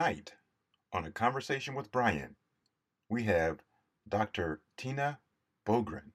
Tonight, 0.00 0.32
on 0.92 1.06
A 1.06 1.10
Conversation 1.10 1.74
with 1.74 1.90
Brian, 1.90 2.36
we 3.08 3.24
have 3.24 3.58
Dr. 4.08 4.60
Tina 4.76 5.18
Boogren. 5.66 6.12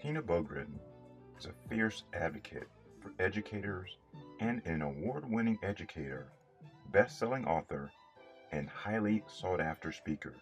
Tina 0.00 0.22
Boogren 0.22 0.78
is 1.38 1.44
a 1.44 1.52
fierce 1.68 2.04
advocate 2.14 2.68
for 3.02 3.12
educators 3.18 3.98
and 4.40 4.62
an 4.64 4.80
award 4.80 5.30
winning 5.30 5.58
educator, 5.62 6.28
best 6.90 7.18
selling 7.18 7.44
author, 7.44 7.90
and 8.50 8.66
highly 8.66 9.22
sought 9.26 9.60
after 9.60 9.92
speaker. 9.92 10.34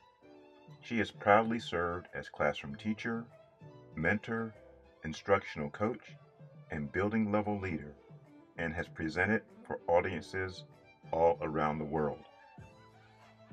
She 0.81 0.99
has 0.99 1.11
proudly 1.11 1.59
served 1.59 2.07
as 2.15 2.29
classroom 2.29 2.77
teacher, 2.77 3.25
mentor, 3.97 4.55
instructional 5.03 5.71
coach, 5.71 6.13
and 6.71 6.93
building 6.93 7.33
level 7.33 7.59
leader, 7.59 7.97
and 8.59 8.73
has 8.75 8.87
presented 8.87 9.43
for 9.67 9.81
audiences 9.89 10.63
all 11.11 11.37
around 11.43 11.79
the 11.79 11.85
world. 11.85 12.21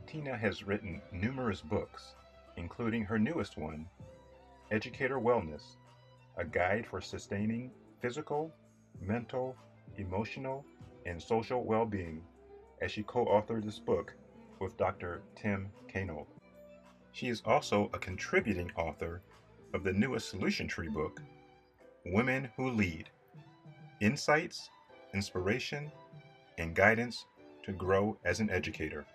Tina 0.07 0.37
has 0.37 0.63
written 0.63 1.01
numerous 1.11 1.61
books, 1.61 2.15
including 2.57 3.03
her 3.03 3.17
newest 3.17 3.57
one, 3.57 3.87
Educator 4.71 5.19
Wellness 5.19 5.77
A 6.37 6.45
Guide 6.45 6.85
for 6.85 7.01
Sustaining 7.01 7.71
Physical, 8.01 8.53
Mental, 9.01 9.55
Emotional, 9.97 10.65
and 11.05 11.21
Social 11.21 11.63
Well 11.63 11.85
Being, 11.85 12.21
as 12.81 12.91
she 12.91 13.03
co 13.03 13.25
authored 13.25 13.63
this 13.63 13.79
book 13.79 14.13
with 14.59 14.77
Dr. 14.77 15.21
Tim 15.35 15.69
Kanold. 15.93 16.27
She 17.11 17.27
is 17.29 17.41
also 17.45 17.89
a 17.93 17.99
contributing 17.99 18.71
author 18.75 19.21
of 19.73 19.83
the 19.83 19.93
newest 19.93 20.29
Solution 20.29 20.67
Tree 20.67 20.89
book, 20.89 21.21
Women 22.05 22.49
Who 22.55 22.69
Lead 22.71 23.09
Insights, 23.99 24.69
Inspiration, 25.13 25.91
and 26.57 26.75
Guidance 26.75 27.25
to 27.63 27.71
Grow 27.71 28.17
as 28.25 28.39
an 28.39 28.49
Educator. 28.49 29.05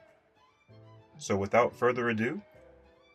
So, 1.20 1.36
without 1.36 1.74
further 1.74 2.10
ado, 2.10 2.40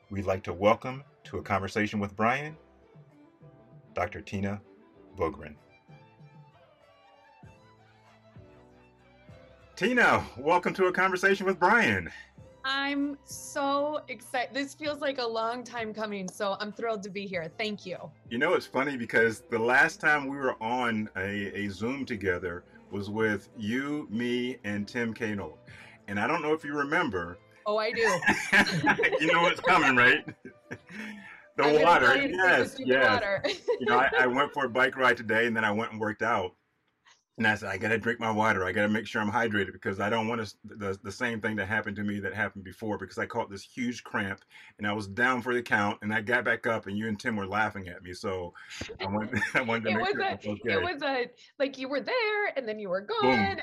we'd 0.09 0.25
like 0.25 0.43
to 0.43 0.53
welcome 0.53 1.05
to 1.23 1.37
a 1.37 1.41
conversation 1.41 2.01
with 2.01 2.13
Brian, 2.17 2.57
Dr. 3.93 4.19
Tina 4.19 4.61
Boogren. 5.17 5.55
Tina, 9.77 10.21
welcome 10.37 10.73
to 10.73 10.87
a 10.87 10.91
conversation 10.91 11.45
with 11.45 11.57
Brian. 11.57 12.11
I'm 12.65 13.17
so 13.23 14.01
excited. 14.09 14.53
This 14.53 14.73
feels 14.73 14.99
like 14.99 15.19
a 15.19 15.25
long 15.25 15.63
time 15.63 15.93
coming, 15.93 16.29
so 16.29 16.57
I'm 16.59 16.73
thrilled 16.73 17.03
to 17.03 17.09
be 17.09 17.25
here. 17.25 17.49
Thank 17.57 17.85
you. 17.85 17.97
You 18.29 18.37
know, 18.37 18.53
it's 18.53 18.65
funny 18.65 18.97
because 18.97 19.43
the 19.49 19.59
last 19.59 20.01
time 20.01 20.27
we 20.27 20.35
were 20.35 20.61
on 20.61 21.09
a, 21.15 21.57
a 21.57 21.69
Zoom 21.69 22.05
together 22.05 22.65
was 22.91 23.09
with 23.09 23.47
you, 23.57 24.07
me, 24.09 24.57
and 24.65 24.85
Tim 24.85 25.13
Kanold. 25.13 25.57
And 26.09 26.19
I 26.19 26.27
don't 26.27 26.41
know 26.41 26.51
if 26.51 26.65
you 26.65 26.73
remember, 26.73 27.37
Oh, 27.65 27.77
I 27.77 27.91
do. 27.91 28.01
you 29.19 29.31
know 29.31 29.41
what's 29.41 29.61
coming, 29.61 29.95
right? 29.95 30.25
The 31.55 31.65
I'm 31.65 31.83
water. 31.83 32.15
Yes, 32.15 32.77
yes. 32.79 33.11
water. 33.11 33.43
You 33.79 33.85
know, 33.87 33.99
I, 33.99 34.09
I 34.21 34.27
went 34.27 34.51
for 34.53 34.65
a 34.65 34.69
bike 34.69 34.95
ride 34.95 35.17
today 35.17 35.45
and 35.45 35.55
then 35.55 35.63
I 35.63 35.71
went 35.71 35.91
and 35.91 35.99
worked 35.99 36.21
out. 36.21 36.55
And 37.37 37.47
I 37.47 37.55
said, 37.55 37.69
I 37.69 37.77
got 37.77 37.89
to 37.89 37.97
drink 37.97 38.19
my 38.19 38.31
water. 38.31 38.63
I 38.63 38.71
got 38.71 38.83
to 38.83 38.87
make 38.87 39.07
sure 39.07 39.19
I'm 39.19 39.31
hydrated 39.31 39.73
because 39.73 39.99
I 39.99 40.07
don't 40.07 40.27
want 40.27 40.45
to, 40.45 40.55
the, 40.63 40.97
the 41.03 41.11
same 41.11 41.41
thing 41.41 41.55
that 41.55 41.67
happened 41.67 41.95
to 41.95 42.03
me 42.03 42.19
that 42.19 42.33
happened 42.33 42.63
before 42.63 42.97
because 42.99 43.17
I 43.17 43.25
caught 43.25 43.49
this 43.49 43.63
huge 43.63 44.03
cramp 44.03 44.41
and 44.77 44.87
I 44.87 44.93
was 44.93 45.07
down 45.07 45.41
for 45.41 45.53
the 45.53 45.61
count 45.61 45.97
and 46.03 46.13
I 46.13 46.21
got 46.21 46.45
back 46.45 46.67
up 46.67 46.85
and 46.85 46.95
you 46.95 47.07
and 47.07 47.19
Tim 47.19 47.35
were 47.35 47.47
laughing 47.47 47.87
at 47.87 48.03
me. 48.03 48.13
So 48.13 48.53
I, 49.01 49.07
went, 49.07 49.31
I 49.55 49.61
wanted 49.61 49.85
to 49.85 49.89
it 49.89 49.95
make 49.95 50.05
was 50.05 50.13
sure 50.13 50.21
a, 50.21 50.31
it 50.31 50.45
was 50.45 50.59
okay. 50.59 50.73
it 50.73 50.81
was 50.81 51.01
a, 51.01 51.29
like 51.57 51.77
you 51.79 51.89
were 51.89 52.01
there 52.01 52.47
and 52.55 52.67
then 52.67 52.77
you 52.79 52.89
were 52.89 53.01
gone. 53.01 53.57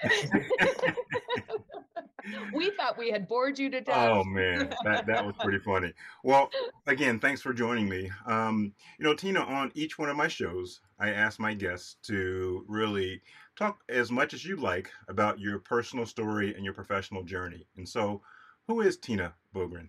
We 2.53 2.71
thought 2.71 2.99
we 2.99 3.11
had 3.11 3.29
bored 3.29 3.59
you 3.59 3.71
to 3.71 3.81
death. 3.81 4.09
Oh 4.11 4.25
man, 4.25 4.73
that 4.85 5.07
that 5.07 5.25
was 5.25 5.35
pretty 5.41 5.59
funny. 5.65 5.93
Well, 6.23 6.51
again, 6.87 7.19
thanks 7.19 7.41
for 7.43 7.53
joining 7.53 7.89
me. 7.89 8.11
Um, 8.27 8.73
you 8.99 9.05
know, 9.05 9.15
Tina, 9.15 9.41
on 9.41 9.71
each 9.75 9.99
one 9.99 10.09
of 10.09 10.17
my 10.17 10.29
shows, 10.29 10.81
I 10.99 11.11
ask 11.11 11.39
my 11.39 11.55
guests 11.55 11.97
to 12.05 12.65
really 12.69 13.21
talk 13.57 13.81
as 13.89 14.11
much 14.11 14.35
as 14.35 14.45
you 14.45 14.57
like 14.57 14.91
about 15.09 15.39
your 15.39 15.59
personal 15.59 16.07
story 16.07 16.55
and 16.55 16.65
your 16.65 16.75
professional 16.75 17.23
journey. 17.23 17.67
And 17.77 17.89
so, 17.89 18.23
who 18.67 18.81
is 18.81 18.97
Tina 18.97 19.35
Boogren? 19.55 19.89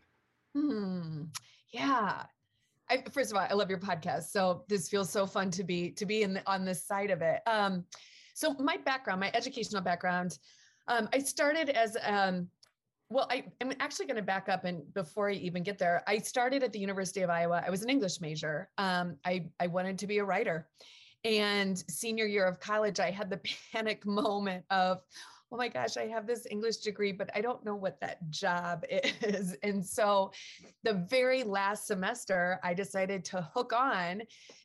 Hmm. 0.55 1.23
Yeah. 1.71 2.23
I, 2.89 3.03
first 3.11 3.31
of 3.31 3.37
all, 3.37 3.47
I 3.49 3.53
love 3.53 3.69
your 3.69 3.79
podcast. 3.79 4.23
So 4.23 4.65
this 4.67 4.89
feels 4.89 5.09
so 5.09 5.25
fun 5.25 5.49
to 5.51 5.63
be 5.63 5.91
to 5.91 6.05
be 6.05 6.23
in 6.23 6.33
the, 6.33 6.51
on 6.51 6.65
this 6.65 6.85
side 6.85 7.09
of 7.09 7.21
it. 7.21 7.39
Um, 7.47 7.85
so 8.33 8.53
my 8.55 8.77
background, 8.77 9.21
my 9.21 9.31
educational 9.33 9.81
background, 9.81 10.37
um, 10.91 11.09
I 11.13 11.19
started 11.19 11.69
as 11.69 11.95
um, 12.03 12.47
well. 13.09 13.27
I, 13.31 13.45
I'm 13.61 13.73
actually 13.79 14.07
going 14.07 14.17
to 14.17 14.21
back 14.21 14.49
up 14.49 14.65
and 14.65 14.93
before 14.93 15.29
I 15.29 15.33
even 15.33 15.63
get 15.63 15.77
there, 15.77 16.03
I 16.05 16.17
started 16.17 16.63
at 16.63 16.73
the 16.73 16.79
University 16.79 17.21
of 17.21 17.29
Iowa. 17.29 17.63
I 17.65 17.69
was 17.69 17.81
an 17.81 17.89
English 17.89 18.19
major. 18.19 18.69
Um, 18.77 19.15
I 19.25 19.45
I 19.59 19.67
wanted 19.67 19.97
to 19.99 20.07
be 20.07 20.17
a 20.17 20.23
writer, 20.23 20.67
and 21.23 21.81
senior 21.89 22.25
year 22.25 22.45
of 22.45 22.59
college, 22.59 22.99
I 22.99 23.11
had 23.11 23.29
the 23.29 23.39
panic 23.71 24.05
moment 24.05 24.65
of, 24.69 25.01
oh 25.51 25.57
my 25.57 25.67
gosh, 25.67 25.97
I 25.97 26.07
have 26.07 26.25
this 26.25 26.47
English 26.49 26.77
degree, 26.77 27.11
but 27.11 27.29
I 27.35 27.41
don't 27.41 27.63
know 27.65 27.75
what 27.75 27.99
that 27.99 28.17
job 28.29 28.85
is. 28.89 29.55
And 29.63 29.85
so 29.85 30.31
the 30.83 30.93
very 30.93 31.43
last 31.43 31.87
semester, 31.87 32.59
I 32.63 32.73
decided 32.73 33.25
to 33.25 33.41
hook 33.53 33.73
on 33.73 34.21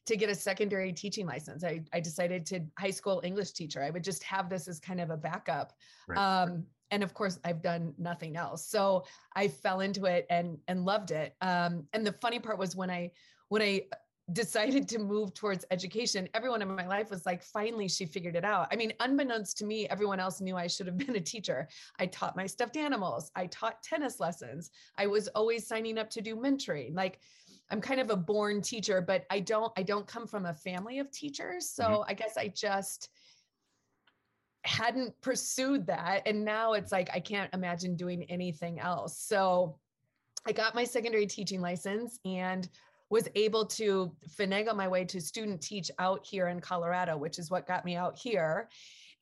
to 0.07 0.17
get 0.17 0.31
a 0.31 0.35
secondary 0.35 0.93
teaching 0.93 1.27
license. 1.27 1.65
I, 1.65 1.83
I 1.93 2.01
decided 2.01 2.47
to 2.47 2.61
high 2.79 2.91
school 2.91 3.21
English 3.25 3.53
teacher. 3.53 3.83
I 3.83 3.91
would 3.91 4.05
just 4.05 4.23
have 4.23 4.49
this 4.49 4.69
as 4.69 4.79
kind 4.79 5.01
of 5.01 5.11
a 5.11 5.17
backup. 5.17 5.73
Right. 6.07 6.19
Um, 6.19 6.65
and 6.93 7.03
of 7.03 7.15
course, 7.15 7.41
I've 7.45 7.63
done 7.63 7.93
nothing 7.99 8.37
else. 8.37 8.69
So 8.69 9.05
I 9.35 9.49
fell 9.49 9.81
into 9.81 10.05
it 10.05 10.25
and 10.31 10.57
and 10.69 10.85
loved 10.85 11.11
it. 11.11 11.35
Um, 11.41 11.85
and 11.93 12.07
the 12.07 12.13
funny 12.13 12.39
part 12.39 12.59
was 12.59 12.77
when 12.77 12.91
I 12.91 13.11
when 13.49 13.61
I 13.61 13.83
decided 14.33 14.89
to 14.89 14.99
move 14.99 15.35
towards 15.35 15.65
education, 15.71 16.29
everyone 16.35 16.61
in 16.61 16.69
my 16.69 16.87
life 16.87 17.11
was 17.11 17.25
like, 17.27 17.43
finally, 17.43 17.89
she 17.89 18.07
figured 18.07 18.35
it 18.35 18.45
out. 18.45 18.67
I 18.73 18.77
mean, 18.77 18.93
unbeknownst 18.99 19.57
to 19.59 19.65
me, 19.65 19.89
everyone 19.89 20.19
else 20.19 20.41
knew 20.41 20.57
I 20.57 20.67
should 20.67 20.87
have 20.87 20.99
been 21.07 21.17
a 21.17 21.21
teacher. 21.21 21.69
I 21.99 22.07
taught 22.07 22.37
my 22.37 22.47
stuffed 22.47 22.77
animals, 22.77 23.31
I 23.37 23.47
taught 23.47 23.83
tennis 23.83 24.19
lessons, 24.19 24.71
I 24.99 25.07
was 25.07 25.29
always 25.29 25.67
signing 25.67 25.99
up 25.99 26.11
to 26.11 26.21
do 26.21 26.35
mentoring. 26.35 26.95
Like, 26.95 27.21
I'm 27.71 27.81
kind 27.81 28.01
of 28.01 28.11
a 28.11 28.17
born 28.17 28.63
teacher, 28.63 29.01
but 29.01 29.27
I 29.31 29.41
don't 29.41 29.73
I 29.77 29.83
don't 29.83 30.07
come 30.07 30.27
from 30.27 30.47
a 30.47 30.55
family 30.55 31.01
of 31.01 31.11
teachers. 31.11 31.69
So 31.69 31.85
Mhm. 31.85 32.05
I 32.09 32.15
guess 32.15 32.37
I 32.37 32.49
just 32.49 33.09
hadn't 34.65 35.21
pursued 35.21 35.87
that. 35.87 36.23
And 36.27 36.45
now 36.45 36.75
it's 36.75 36.93
like 36.93 37.11
I 37.13 37.21
can't 37.21 37.53
imagine 37.55 37.97
doing 37.97 38.25
anything 38.25 38.79
else. 38.79 39.19
So 39.19 39.79
I 40.47 40.53
got 40.53 40.75
my 40.77 40.85
secondary 40.85 41.27
teaching 41.27 41.61
license 41.61 42.21
and 42.25 42.69
was 43.09 43.29
able 43.35 43.65
to 43.65 44.13
finagle 44.39 44.77
my 44.77 44.89
way 44.89 45.05
to 45.05 45.21
student 45.21 45.61
teach 45.61 45.91
out 45.99 46.27
here 46.27 46.49
in 46.49 46.61
Colorado, 46.61 47.17
which 47.17 47.39
is 47.39 47.51
what 47.51 47.67
got 47.67 47.85
me 47.85 47.97
out 47.97 48.17
here. 48.19 48.69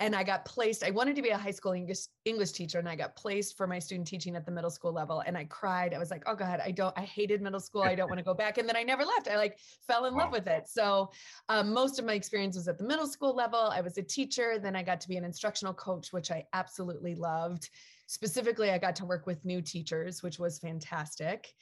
And 0.01 0.17
I 0.17 0.25
got 0.25 0.45
placed, 0.45 0.83
I 0.83 0.91
wanted 0.91 1.15
to 1.17 1.23
be 1.23 1.29
a 1.29 1.39
high 1.39 1.53
school 1.53 1.73
English 1.73 2.07
English 2.25 2.51
teacher 2.51 2.81
and 2.81 2.89
I 2.89 2.97
got 2.97 3.15
placed 3.15 3.57
for 3.57 3.69
my 3.69 3.79
student 3.79 4.09
teaching 4.09 4.35
at 4.35 4.45
the 4.45 4.51
middle 4.51 4.71
school 4.71 4.93
level 4.93 5.23
and 5.25 5.39
I 5.39 5.45
cried. 5.45 5.95
I 5.95 5.99
was 5.99 6.11
like, 6.11 6.25
"Oh 6.27 6.35
god, 6.35 6.61
I 6.65 6.73
don't 6.73 6.93
I 6.99 7.03
hated 7.03 7.41
middle 7.41 7.61
school. 7.61 7.83
I 7.83 7.95
don't 7.95 8.09
want 8.09 8.19
to 8.19 8.25
go 8.25 8.35
back." 8.35 8.59
And 8.59 8.69
then 8.69 8.77
I 8.77 8.83
never 8.83 9.05
left. 9.05 9.29
I 9.29 9.37
like 9.37 9.61
fell 9.87 10.07
in 10.07 10.15
love 10.15 10.33
with 10.33 10.49
it. 10.49 10.69
So, 10.69 11.13
um, 11.49 11.73
most 11.73 12.01
of 12.01 12.05
my 12.05 12.15
experience 12.15 12.57
was 12.57 12.67
at 12.67 12.77
the 12.77 12.85
middle 12.85 13.07
school 13.07 13.37
level. 13.37 13.71
I 13.73 13.83
was 13.83 13.97
a 13.97 14.03
teacher, 14.03 14.59
then 14.61 14.75
I 14.75 14.83
got 14.83 15.01
to 15.01 15.09
be 15.09 15.17
an 15.17 15.25
instructional 15.25 15.75
coach, 15.75 16.13
which 16.13 16.33
I 16.33 16.45
absolutely 16.53 17.15
loved. 17.15 17.71
Specifically, 18.07 18.71
I 18.71 18.79
got 18.79 18.97
to 18.97 19.07
work 19.07 19.27
with 19.27 19.45
new 19.45 19.63
teachers, 19.63 20.23
which 20.23 20.39
was 20.41 20.59
fantastic. 20.59 21.55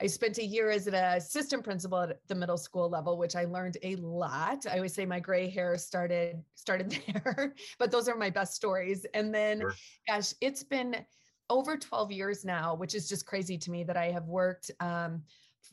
I 0.00 0.06
spent 0.06 0.38
a 0.38 0.44
year 0.44 0.70
as 0.70 0.86
an 0.86 0.94
assistant 0.94 1.62
principal 1.62 1.98
at 2.00 2.26
the 2.26 2.34
middle 2.34 2.56
school 2.56 2.88
level, 2.88 3.18
which 3.18 3.36
I 3.36 3.44
learned 3.44 3.76
a 3.82 3.96
lot. 3.96 4.66
I 4.66 4.76
always 4.76 4.94
say 4.94 5.04
my 5.04 5.20
gray 5.20 5.48
hair 5.48 5.76
started 5.76 6.42
started 6.54 6.90
there, 7.06 7.54
but 7.78 7.90
those 7.90 8.08
are 8.08 8.16
my 8.16 8.30
best 8.30 8.54
stories. 8.54 9.04
And 9.12 9.34
then, 9.34 9.60
Sure. 9.60 9.74
gosh, 10.08 10.32
it's 10.40 10.62
been 10.62 11.04
over 11.50 11.76
12 11.76 12.12
years 12.12 12.44
now, 12.44 12.74
which 12.74 12.94
is 12.94 13.08
just 13.08 13.26
crazy 13.26 13.58
to 13.58 13.70
me 13.70 13.84
that 13.84 13.96
I 13.96 14.10
have 14.10 14.24
worked 14.24 14.70
um, 14.80 15.22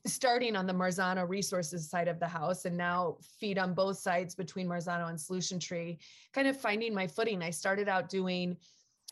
starting 0.06 0.56
on 0.56 0.66
the 0.66 0.74
Marzano 0.74 1.28
resources 1.28 1.90
side 1.90 2.08
of 2.08 2.20
the 2.20 2.28
house 2.28 2.66
and 2.66 2.76
now 2.76 3.18
feed 3.40 3.58
on 3.58 3.74
both 3.74 3.98
sides 3.98 4.36
between 4.36 4.68
Marzano 4.68 5.10
and 5.10 5.20
Solution 5.20 5.60
Tree, 5.60 6.00
kind 6.34 6.48
of 6.48 6.60
finding 6.60 6.94
my 6.94 7.08
footing. 7.08 7.42
I 7.42 7.52
started 7.52 7.88
out 7.88 8.10
doing 8.10 8.58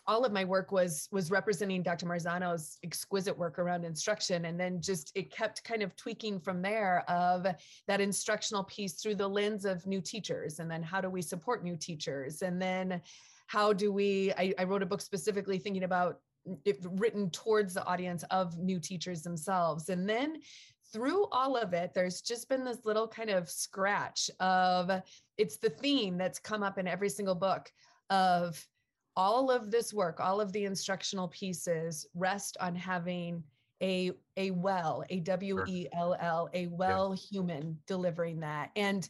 all 0.07 0.23
of 0.23 0.31
my 0.31 0.45
work 0.45 0.71
was 0.71 1.07
was 1.11 1.31
representing 1.31 1.81
Dr. 1.81 2.05
Marzano's 2.05 2.77
exquisite 2.83 3.37
work 3.37 3.57
around 3.59 3.85
instruction 3.85 4.45
and 4.45 4.59
then 4.59 4.79
just 4.79 5.11
it 5.15 5.31
kept 5.31 5.63
kind 5.63 5.81
of 5.81 5.95
tweaking 5.95 6.39
from 6.39 6.61
there 6.61 7.03
of 7.09 7.47
that 7.87 8.01
instructional 8.01 8.63
piece 8.65 8.93
through 8.93 9.15
the 9.15 9.27
lens 9.27 9.65
of 9.65 9.85
new 9.87 10.01
teachers 10.01 10.59
and 10.59 10.69
then 10.69 10.83
how 10.83 11.01
do 11.01 11.09
we 11.09 11.21
support 11.21 11.63
new 11.63 11.75
teachers 11.75 12.41
and 12.41 12.61
then 12.61 13.01
how 13.47 13.73
do 13.73 13.91
we 13.91 14.31
I, 14.37 14.53
I 14.59 14.63
wrote 14.63 14.83
a 14.83 14.87
book 14.87 15.01
specifically 15.01 15.57
thinking 15.57 15.83
about 15.83 16.19
it 16.63 16.77
written 16.83 17.31
towards 17.31 17.73
the 17.73 17.85
audience 17.85 18.23
of 18.29 18.59
new 18.59 18.79
teachers 18.79 19.23
themselves 19.23 19.89
and 19.89 20.07
then 20.07 20.37
through 20.93 21.25
all 21.31 21.57
of 21.57 21.73
it 21.73 21.93
there's 21.95 22.21
just 22.21 22.47
been 22.47 22.63
this 22.63 22.85
little 22.85 23.07
kind 23.07 23.31
of 23.31 23.49
scratch 23.49 24.29
of 24.39 24.91
it's 25.37 25.57
the 25.57 25.69
theme 25.69 26.15
that's 26.17 26.37
come 26.37 26.61
up 26.61 26.77
in 26.77 26.87
every 26.87 27.09
single 27.09 27.33
book 27.33 27.71
of 28.11 28.63
all 29.17 29.49
of 29.49 29.71
this 29.71 29.93
work, 29.93 30.19
all 30.19 30.41
of 30.41 30.51
the 30.51 30.65
instructional 30.65 31.27
pieces 31.29 32.05
rest 32.13 32.57
on 32.59 32.75
having 32.75 33.43
a 33.81 34.11
a 34.37 34.51
well, 34.51 35.03
a 35.09 35.19
W 35.21 35.63
E 35.67 35.87
L 35.93 36.15
L, 36.19 36.49
a 36.53 36.67
well 36.67 37.15
yeah. 37.15 37.27
human 37.29 37.77
delivering 37.87 38.39
that. 38.39 38.71
And 38.75 39.07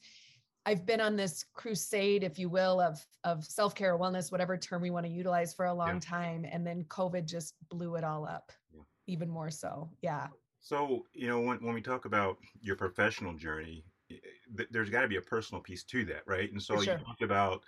I've 0.65 0.85
been 0.85 1.01
on 1.01 1.15
this 1.15 1.45
crusade, 1.53 2.23
if 2.23 2.39
you 2.39 2.49
will, 2.49 2.81
of 2.81 3.05
of 3.23 3.45
self 3.45 3.75
care 3.75 3.97
wellness, 3.97 4.31
whatever 4.31 4.57
term 4.57 4.81
we 4.81 4.89
want 4.89 5.05
to 5.05 5.11
utilize, 5.11 5.53
for 5.53 5.65
a 5.65 5.73
long 5.73 5.95
yeah. 5.95 5.99
time, 5.99 6.45
and 6.51 6.65
then 6.65 6.83
COVID 6.85 7.25
just 7.25 7.53
blew 7.69 7.95
it 7.95 8.03
all 8.03 8.25
up, 8.25 8.51
yeah. 8.73 8.81
even 9.07 9.29
more 9.29 9.51
so. 9.51 9.89
Yeah. 10.01 10.27
So 10.61 11.05
you 11.13 11.27
know, 11.27 11.39
when 11.41 11.57
when 11.57 11.75
we 11.75 11.81
talk 11.81 12.05
about 12.05 12.37
your 12.61 12.75
professional 12.75 13.33
journey, 13.33 13.85
eh, 14.09 14.15
eh, 14.15 14.63
there's 14.71 14.89
got 14.89 15.01
to 15.01 15.07
be 15.07 15.17
a 15.17 15.21
personal 15.21 15.61
piece 15.61 15.83
to 15.83 16.05
that, 16.05 16.23
right? 16.25 16.51
And 16.51 16.61
so 16.61 16.81
sure. 16.81 16.93
you 16.93 17.05
talked 17.05 17.21
about 17.21 17.61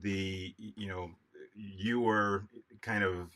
the 0.00 0.54
you 0.58 0.88
know 0.88 1.10
you 1.60 2.00
were 2.00 2.46
kind 2.80 3.04
of 3.04 3.30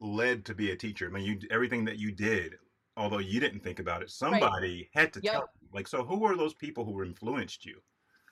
led 0.00 0.44
to 0.46 0.54
be 0.54 0.70
a 0.70 0.76
teacher. 0.76 1.06
I 1.06 1.10
mean, 1.10 1.24
you 1.24 1.38
everything 1.50 1.84
that 1.84 1.98
you 1.98 2.12
did, 2.12 2.54
although 2.96 3.18
you 3.18 3.40
didn't 3.40 3.60
think 3.60 3.78
about 3.78 4.02
it, 4.02 4.10
somebody 4.10 4.88
right. 4.94 5.02
had 5.02 5.12
to 5.14 5.20
yep. 5.22 5.32
tell 5.32 5.48
you. 5.60 5.68
Like, 5.72 5.88
so 5.88 6.04
who 6.04 6.18
were 6.18 6.36
those 6.36 6.54
people 6.54 6.84
who 6.84 7.02
influenced 7.02 7.64
you? 7.66 7.80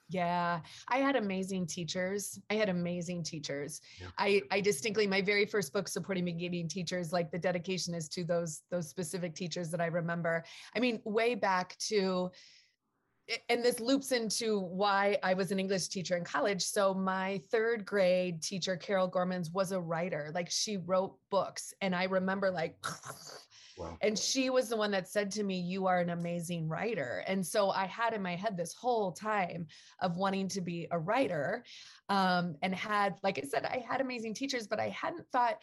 Yeah, 0.09 0.59
I 0.89 0.97
had 0.97 1.15
amazing 1.15 1.65
teachers. 1.65 2.39
I 2.49 2.55
had 2.55 2.69
amazing 2.69 3.23
teachers. 3.23 3.81
Yeah. 3.99 4.07
I 4.17 4.41
I 4.51 4.61
distinctly 4.61 5.07
my 5.07 5.21
very 5.21 5.45
first 5.45 5.73
book 5.73 5.87
supporting 5.87 6.25
beginning 6.25 6.67
teachers 6.67 7.13
like 7.13 7.31
the 7.31 7.39
dedication 7.39 7.95
is 7.95 8.09
to 8.09 8.23
those 8.23 8.61
those 8.69 8.89
specific 8.89 9.33
teachers 9.33 9.71
that 9.71 9.81
I 9.81 9.87
remember. 9.87 10.43
I 10.75 10.79
mean, 10.79 11.01
way 11.05 11.35
back 11.35 11.77
to 11.87 12.31
and 13.49 13.63
this 13.63 13.79
loops 13.79 14.11
into 14.11 14.59
why 14.59 15.17
I 15.23 15.33
was 15.33 15.51
an 15.51 15.59
English 15.59 15.87
teacher 15.87 16.17
in 16.17 16.23
college. 16.23 16.61
So 16.61 16.93
my 16.93 17.41
third 17.51 17.85
grade 17.85 18.41
teacher, 18.41 18.75
Carol 18.75 19.09
Gormans, 19.09 19.53
was 19.53 19.71
a 19.71 19.79
writer. 19.79 20.31
Like 20.33 20.49
she 20.49 20.77
wrote 20.77 21.17
books, 21.29 21.73
and 21.81 21.95
I 21.95 22.05
remember 22.05 22.51
like. 22.51 22.77
Wow. 23.75 23.97
And 24.01 24.17
she 24.17 24.51
was 24.51 24.69
the 24.69 24.77
one 24.77 24.91
that 24.91 25.07
said 25.07 25.31
to 25.31 25.43
me, 25.43 25.59
You 25.59 25.87
are 25.87 25.99
an 25.99 26.11
amazing 26.11 26.67
writer. 26.67 27.23
And 27.25 27.43
so 27.43 27.71
I 27.71 27.87
had 27.87 28.13
in 28.13 28.21
my 28.21 28.35
head 28.35 28.55
this 28.55 28.73
whole 28.73 29.11
time 29.11 29.65
of 29.99 30.15
wanting 30.15 30.47
to 30.49 30.61
be 30.61 30.87
a 30.91 30.99
writer 30.99 31.63
um, 32.07 32.55
and 32.61 32.75
had, 32.75 33.15
like 33.23 33.39
I 33.39 33.47
said, 33.47 33.65
I 33.65 33.83
had 33.87 33.99
amazing 33.99 34.35
teachers, 34.35 34.67
but 34.67 34.79
I 34.79 34.89
hadn't 34.89 35.27
thought. 35.31 35.57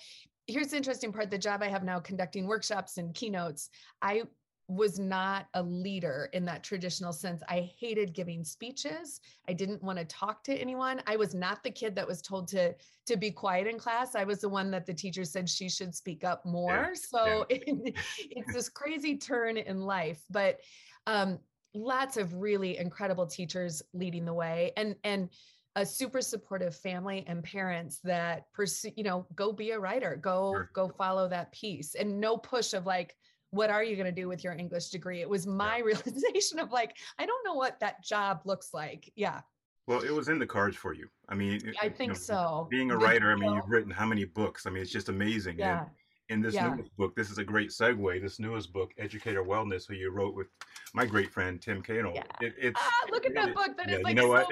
Here's 0.48 0.68
the 0.68 0.76
interesting 0.76 1.12
part 1.12 1.30
the 1.30 1.38
job 1.38 1.62
I 1.62 1.68
have 1.68 1.84
now 1.84 2.00
conducting 2.00 2.48
workshops 2.48 2.98
and 2.98 3.14
keynotes. 3.14 3.70
I 4.02 4.24
was 4.70 5.00
not 5.00 5.46
a 5.55 5.62
leader 5.62 6.31
in 6.32 6.44
that 6.44 6.62
traditional 6.62 7.12
sense. 7.12 7.43
I 7.49 7.70
hated 7.78 8.14
giving 8.14 8.44
speeches. 8.44 9.20
I 9.49 9.52
didn't 9.52 9.82
want 9.82 9.99
to 9.99 10.05
talk 10.05 10.44
to 10.44 10.55
anyone. 10.55 11.02
I 11.06 11.17
was 11.17 11.34
not 11.34 11.64
the 11.64 11.70
kid 11.70 11.96
that 11.96 12.06
was 12.06 12.22
told 12.22 12.46
to 12.49 12.75
to 13.06 13.17
be 13.17 13.32
quiet 13.32 13.67
in 13.67 13.78
class. 13.78 14.14
I 14.14 14.22
was 14.22 14.40
the 14.40 14.49
one 14.49 14.70
that 14.70 14.87
the 14.87 14.94
teacher 14.94 15.25
said 15.25 15.49
she 15.49 15.69
should 15.69 15.94
speak 15.94 16.22
up 16.22 16.46
more. 16.46 16.90
Yeah. 16.90 16.94
So 16.94 17.46
yeah. 17.50 17.56
It, 17.67 17.94
it's 18.31 18.55
this 18.55 18.69
crazy 18.69 19.17
turn 19.19 19.56
in 19.56 19.81
life, 19.81 20.22
but 20.31 20.61
um, 21.06 21.40
lots 21.75 22.16
of 22.16 22.34
really 22.34 22.78
incredible 22.78 23.26
teachers 23.26 23.82
leading 23.93 24.25
the 24.25 24.34
way 24.34 24.73
and 24.76 24.96
and 25.05 25.28
a 25.76 25.87
super 25.87 26.20
supportive 26.20 26.75
family 26.75 27.25
and 27.28 27.44
parents 27.44 28.00
that 28.02 28.52
pursue 28.52 28.90
you 28.96 29.05
know 29.05 29.25
go 29.37 29.52
be 29.52 29.70
a 29.70 29.78
writer 29.78 30.16
go 30.16 30.52
sure. 30.52 30.70
go 30.75 30.88
follow 30.88 31.28
that 31.28 31.52
piece 31.52 31.94
and 31.94 32.20
no 32.20 32.37
push 32.37 32.73
of 32.73 32.87
like 32.87 33.14
what 33.50 33.70
are 33.70 33.82
you 33.82 33.97
going 33.97 34.06
to 34.06 34.20
do 34.20 34.29
with 34.29 34.44
your 34.44 34.52
English 34.52 34.91
degree? 34.91 35.20
It 35.20 35.29
was 35.29 35.47
my 35.47 35.79
yeah. 35.79 35.82
realization 35.85 36.58
of 36.58 36.73
like, 36.73 36.97
I 37.19 37.26
don't 37.26 37.44
know 37.44 37.55
what 37.55 37.79
that 37.81 38.02
job 38.02 38.43
looks 38.44 38.73
like. 38.73 39.12
Yeah. 39.17 39.41
Well, 39.87 40.02
it 40.02 40.14
was 40.14 40.29
in 40.29 40.38
the 40.38 40.47
cards 40.47 40.76
for 40.76 40.94
you. 40.94 41.08
I 41.29 41.35
mean, 41.35 41.73
I 41.82 41.88
think 41.88 42.00
you 42.00 42.06
know, 42.08 42.14
so. 42.14 42.69
Being 42.70 42.91
a 42.93 42.97
writer, 42.99 43.32
I 43.32 43.35
mean, 43.35 43.52
you've 43.52 43.69
written 43.69 43.91
how 43.91 44.06
many 44.06 44.25
books? 44.25 44.67
I 44.67 44.70
mean, 44.70 44.82
it's 44.82 44.93
just 44.93 45.08
amazing. 45.08 45.58
Yeah. 45.58 45.81
And 45.81 45.88
in 46.29 46.41
this 46.41 46.55
yeah. 46.55 46.73
newest 46.73 46.97
book, 46.97 47.17
this 47.17 47.29
is 47.29 47.38
a 47.38 47.44
great 47.44 47.70
segue. 47.70 48.23
This 48.23 48.38
newest 48.38 48.73
book, 48.73 48.93
Educator 48.99 49.43
Wellness, 49.43 49.88
who 49.88 49.94
you 49.94 50.11
wrote 50.11 50.37
with 50.37 50.47
my 50.94 51.05
great 51.05 51.32
friend 51.32 51.61
Tim 51.61 51.82
Kanold. 51.82 52.14
Yeah. 52.14 52.23
It, 52.41 52.55
it's, 52.56 52.81
ah, 52.81 53.06
look 53.11 53.26
at 53.26 53.35
that 53.35 53.52
book. 53.52 53.76
That 53.76 53.88
yeah, 53.88 53.97
is 53.97 54.02
like 54.05 54.17
you 54.17 54.23
know 54.23 54.29
what? 54.29 54.49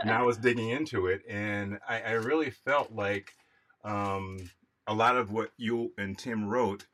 and 0.00 0.10
I 0.10 0.22
was 0.22 0.38
digging 0.38 0.70
into 0.70 1.08
it, 1.08 1.22
and 1.28 1.80
I, 1.88 2.00
I 2.00 2.12
really 2.12 2.50
felt 2.50 2.92
like 2.92 3.32
um, 3.84 4.38
a 4.86 4.94
lot 4.94 5.16
of 5.16 5.32
what 5.32 5.50
you 5.56 5.92
and 5.98 6.16
Tim 6.16 6.46
wrote 6.46 6.86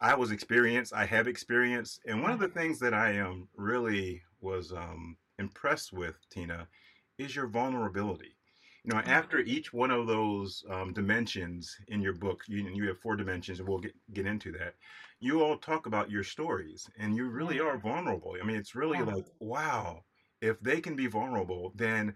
I 0.00 0.14
was 0.14 0.30
experienced. 0.30 0.92
I 0.92 1.06
have 1.06 1.26
experience, 1.26 1.98
and 2.06 2.22
one 2.22 2.30
of 2.30 2.38
the 2.38 2.48
things 2.48 2.78
that 2.80 2.92
I 2.92 3.18
um, 3.20 3.48
really 3.56 4.22
was 4.40 4.72
um, 4.72 5.16
impressed 5.38 5.92
with, 5.92 6.16
Tina, 6.30 6.68
is 7.18 7.34
your 7.34 7.46
vulnerability. 7.46 8.36
You 8.84 8.94
know, 8.94 9.00
after 9.00 9.38
mm-hmm. 9.38 9.48
each 9.48 9.72
one 9.72 9.90
of 9.90 10.06
those 10.06 10.62
um, 10.70 10.92
dimensions 10.92 11.74
in 11.88 12.00
your 12.00 12.12
book, 12.12 12.42
you, 12.46 12.68
you 12.68 12.86
have 12.88 13.00
four 13.00 13.16
dimensions, 13.16 13.58
and 13.58 13.68
we'll 13.68 13.80
get 13.80 13.94
get 14.12 14.26
into 14.26 14.52
that. 14.52 14.74
You 15.18 15.42
all 15.42 15.56
talk 15.56 15.86
about 15.86 16.10
your 16.10 16.22
stories, 16.22 16.88
and 16.98 17.16
you 17.16 17.28
really 17.28 17.58
are 17.58 17.78
vulnerable. 17.78 18.36
I 18.40 18.44
mean, 18.44 18.56
it's 18.56 18.74
really 18.74 19.00
like, 19.00 19.24
wow, 19.40 20.04
if 20.42 20.60
they 20.60 20.80
can 20.80 20.94
be 20.94 21.06
vulnerable, 21.06 21.72
then 21.74 22.14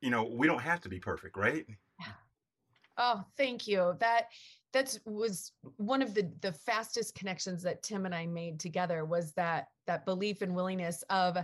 you 0.00 0.10
know 0.10 0.24
we 0.24 0.46
don't 0.46 0.60
have 0.60 0.80
to 0.82 0.88
be 0.88 1.00
perfect, 1.00 1.36
right? 1.36 1.66
Oh, 3.02 3.24
thank 3.38 3.66
you. 3.66 3.96
That 3.98 4.26
that 4.72 4.96
was 5.04 5.52
one 5.76 6.02
of 6.02 6.14
the 6.14 6.30
the 6.40 6.52
fastest 6.52 7.14
connections 7.14 7.62
that 7.62 7.82
Tim 7.82 8.06
and 8.06 8.14
I 8.14 8.26
made 8.26 8.60
together 8.60 9.04
was 9.04 9.32
that 9.32 9.68
that 9.86 10.04
belief 10.04 10.42
and 10.42 10.54
willingness 10.54 11.02
of 11.10 11.36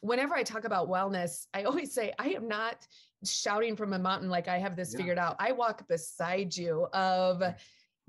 whenever 0.00 0.34
I 0.34 0.42
talk 0.42 0.64
about 0.64 0.88
wellness, 0.88 1.46
I 1.54 1.64
always 1.64 1.92
say 1.92 2.12
I 2.18 2.30
am 2.30 2.48
not 2.48 2.86
shouting 3.24 3.76
from 3.76 3.92
a 3.92 3.98
mountain 3.98 4.28
like 4.28 4.48
I 4.48 4.58
have 4.58 4.76
this 4.76 4.92
yeah. 4.92 4.98
figured 4.98 5.18
out. 5.18 5.36
I 5.38 5.52
walk 5.52 5.86
beside 5.88 6.56
you 6.56 6.86
of 6.92 7.42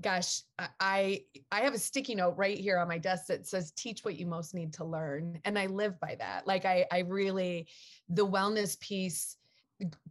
gosh, 0.02 0.42
I 0.80 1.22
I 1.52 1.60
have 1.60 1.74
a 1.74 1.78
sticky 1.78 2.16
note 2.16 2.34
right 2.36 2.58
here 2.58 2.78
on 2.78 2.88
my 2.88 2.98
desk 2.98 3.26
that 3.28 3.46
says 3.46 3.72
teach 3.72 4.04
what 4.04 4.16
you 4.16 4.26
most 4.26 4.54
need 4.54 4.72
to 4.74 4.84
learn 4.84 5.40
and 5.44 5.58
I 5.58 5.66
live 5.66 5.98
by 6.00 6.16
that. 6.18 6.46
Like 6.46 6.64
I 6.64 6.86
I 6.90 7.00
really 7.00 7.68
the 8.08 8.26
wellness 8.26 8.78
piece 8.80 9.36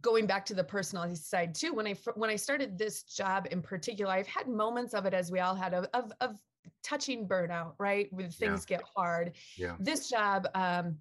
going 0.02 0.26
back 0.26 0.44
to 0.44 0.54
the 0.54 0.64
personal 0.64 1.14
side 1.14 1.54
too 1.54 1.72
when 1.72 1.86
i 1.86 1.94
when 2.16 2.28
i 2.28 2.36
started 2.36 2.76
this 2.76 3.02
job 3.04 3.46
in 3.50 3.62
particular 3.62 4.12
i've 4.12 4.26
had 4.26 4.46
moments 4.46 4.92
of 4.92 5.06
it 5.06 5.14
as 5.14 5.30
we 5.30 5.40
all 5.40 5.54
had 5.54 5.72
of 5.72 5.86
of, 5.94 6.12
of 6.20 6.36
touching 6.82 7.26
burnout 7.26 7.72
right? 7.78 8.08
When 8.12 8.30
things 8.30 8.66
yeah. 8.68 8.76
get 8.76 8.84
hard. 8.96 9.32
Yeah. 9.56 9.76
This 9.80 10.08
job 10.08 10.48
um 10.54 10.96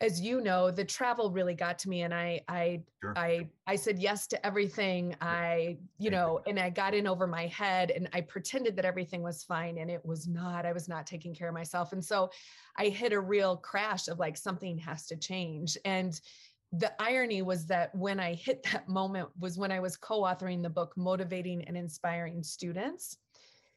as 0.00 0.20
you 0.20 0.40
know 0.40 0.70
the 0.70 0.84
travel 0.84 1.32
really 1.32 1.54
got 1.54 1.76
to 1.76 1.88
me 1.88 2.02
and 2.02 2.14
i 2.14 2.40
i 2.46 2.80
sure. 3.02 3.14
i 3.16 3.48
i 3.66 3.74
said 3.74 3.98
yes 3.98 4.28
to 4.28 4.46
everything. 4.46 5.16
I 5.20 5.78
you. 5.98 6.10
know 6.10 6.40
and 6.46 6.58
i 6.58 6.70
got 6.70 6.94
in 6.94 7.08
over 7.08 7.26
my 7.26 7.46
head 7.48 7.90
and 7.90 8.08
i 8.12 8.20
pretended 8.20 8.76
that 8.76 8.84
everything 8.84 9.22
was 9.22 9.42
fine 9.42 9.78
and 9.78 9.90
it 9.90 10.04
was 10.04 10.28
not. 10.28 10.64
I 10.64 10.72
was 10.72 10.88
not 10.88 11.06
taking 11.06 11.34
care 11.34 11.48
of 11.48 11.54
myself. 11.54 11.92
And 11.92 12.04
so 12.04 12.30
i 12.76 12.86
hit 12.86 13.12
a 13.12 13.20
real 13.20 13.56
crash 13.56 14.06
of 14.08 14.18
like 14.18 14.36
something 14.36 14.78
has 14.78 15.06
to 15.06 15.16
change. 15.16 15.76
And 15.84 16.18
the 16.72 16.92
irony 17.00 17.42
was 17.42 17.66
that 17.66 17.94
when 17.94 18.20
I 18.20 18.34
hit 18.34 18.62
that 18.72 18.88
moment 18.88 19.28
was 19.38 19.58
when 19.58 19.72
I 19.72 19.80
was 19.80 19.96
co 19.96 20.22
authoring 20.22 20.62
the 20.62 20.70
book, 20.70 20.92
Motivating 20.96 21.64
and 21.64 21.76
Inspiring 21.76 22.42
Students. 22.42 23.16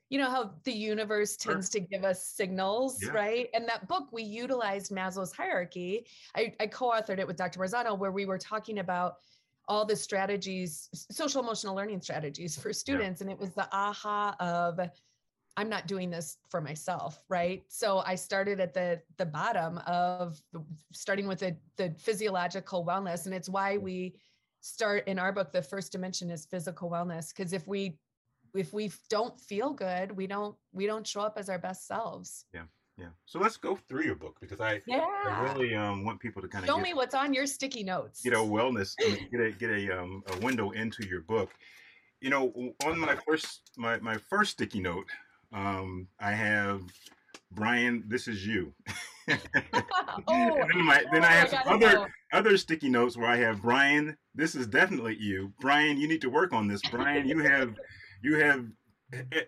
You 0.10 0.17
know 0.17 0.29
how 0.29 0.51
the 0.65 0.74
universe 0.74 1.38
tends 1.38 1.69
to 1.69 1.79
give 1.79 2.03
us 2.03 2.25
signals, 2.25 3.01
yeah. 3.01 3.12
right? 3.12 3.48
And 3.53 3.65
that 3.69 3.88
book, 3.88 4.10
we 4.12 4.24
utilized 4.24 4.91
Maslow's 4.91 5.31
hierarchy. 5.31 6.05
I, 6.36 6.53
I 6.60 6.67
co 6.67 6.91
authored 6.91 7.19
it 7.19 7.27
with 7.27 7.38
Dr. 7.38 7.62
Marzano, 7.62 7.98
where 7.98 8.12
we 8.12 8.25
were 8.25 8.38
talking 8.38 8.79
about 8.79 9.15
all 9.69 9.86
the 9.86 9.95
strategies, 9.95 10.89
social 11.12 11.41
emotional 11.41 11.74
learning 11.74 12.01
strategies 12.01 12.60
for 12.60 12.74
students. 12.74 13.21
Yeah. 13.21 13.25
And 13.25 13.31
it 13.31 13.39
was 13.39 13.51
the 13.51 13.69
aha 13.71 14.36
of, 14.41 14.81
I'm 15.58 15.70
not 15.70 15.86
doing 15.86 16.10
this 16.10 16.38
for 16.50 16.62
myself, 16.62 17.24
right? 17.27 17.63
So 17.67 18.03
I 18.05 18.15
started 18.15 18.60
at 18.60 18.74
the 18.74 19.01
the 19.17 19.25
bottom 19.25 19.79
of 19.79 20.41
starting 20.93 21.27
with 21.27 21.39
the 21.39 21.55
the 21.77 21.93
physiological 22.00 22.86
wellness 22.86 23.25
and 23.25 23.36
it's 23.36 23.50
why 23.50 23.77
we 23.77 24.15
start 24.62 25.08
in 25.08 25.17
our 25.17 25.31
book 25.31 25.51
the 25.51 25.62
first 25.62 25.91
dimension 25.91 26.29
is 26.29 26.46
physical 26.46 26.89
wellness 26.89 27.36
because 27.36 27.51
if 27.51 27.67
we 27.67 27.98
if 28.53 28.74
we 28.74 28.91
don't 29.10 29.39
feel 29.39 29.74
good, 29.74 30.12
we 30.12 30.27
don't 30.27 30.55
we 30.72 30.86
don't 30.86 31.05
show 31.05 31.22
up 31.22 31.38
as 31.38 31.50
our 31.50 31.60
best 31.60 31.88
selves. 31.88 32.46
Yeah. 32.53 32.63
Yeah. 32.98 33.08
So 33.25 33.39
let's 33.39 33.58
go 33.58 33.77
through 33.88 34.03
your 34.03 34.15
book 34.15 34.38
because 34.39 34.62
I, 34.62 34.81
yeah. 34.86 35.08
I 35.25 35.51
really 35.53 35.74
um, 35.74 36.05
want 36.05 36.20
people 36.20 36.41
to 36.41 36.48
kind 36.48 36.63
of 36.63 36.70
show 36.70 36.75
get, 36.75 36.84
me 36.84 36.93
what's 36.93 37.15
on 37.15 37.34
your 37.34 37.48
sticky 37.48 37.84
notes. 37.84 38.24
You 38.24 38.31
know, 38.31 38.48
wellness. 38.48 38.96
get 39.31 39.41
a 39.41 39.51
get 39.51 39.70
a 39.72 40.00
um, 40.00 40.22
a 40.27 40.46
window 40.46 40.72
into 40.72 41.08
your 41.08 41.22
book. 41.22 41.51
You 42.20 42.29
know, 42.29 42.53
on 42.86 43.00
my 43.00 43.15
first 43.27 43.72
my 43.77 43.98
my 44.00 44.17
first 44.29 44.51
sticky 44.51 44.81
note, 44.81 45.08
um, 45.53 46.08
I 46.20 46.31
have 46.31 46.81
Brian. 47.51 48.03
This 48.08 48.27
is 48.27 48.46
you. 48.46 48.74
oh, 50.27 50.65
then, 50.74 50.86
my, 50.86 51.03
then 51.12 51.24
oh, 51.24 51.27
I 51.27 51.31
have 51.31 51.50
some 51.50 51.62
other 51.65 51.93
know. 51.93 52.08
other 52.34 52.58
sticky 52.58 52.89
notes 52.89 53.15
where 53.15 53.29
I 53.29 53.38
have 53.38 53.62
Brian. 53.62 54.17
This 54.34 54.55
is 54.55 54.67
definitely 54.67 55.15
you, 55.20 55.53
Brian. 55.60 55.98
You 55.98 56.08
need 56.08 56.22
to 56.22 56.29
work 56.29 56.53
on 56.53 56.67
this, 56.67 56.81
Brian. 56.89 57.27
You 57.27 57.39
have 57.39 57.75
you 58.22 58.36
have, 58.36 58.65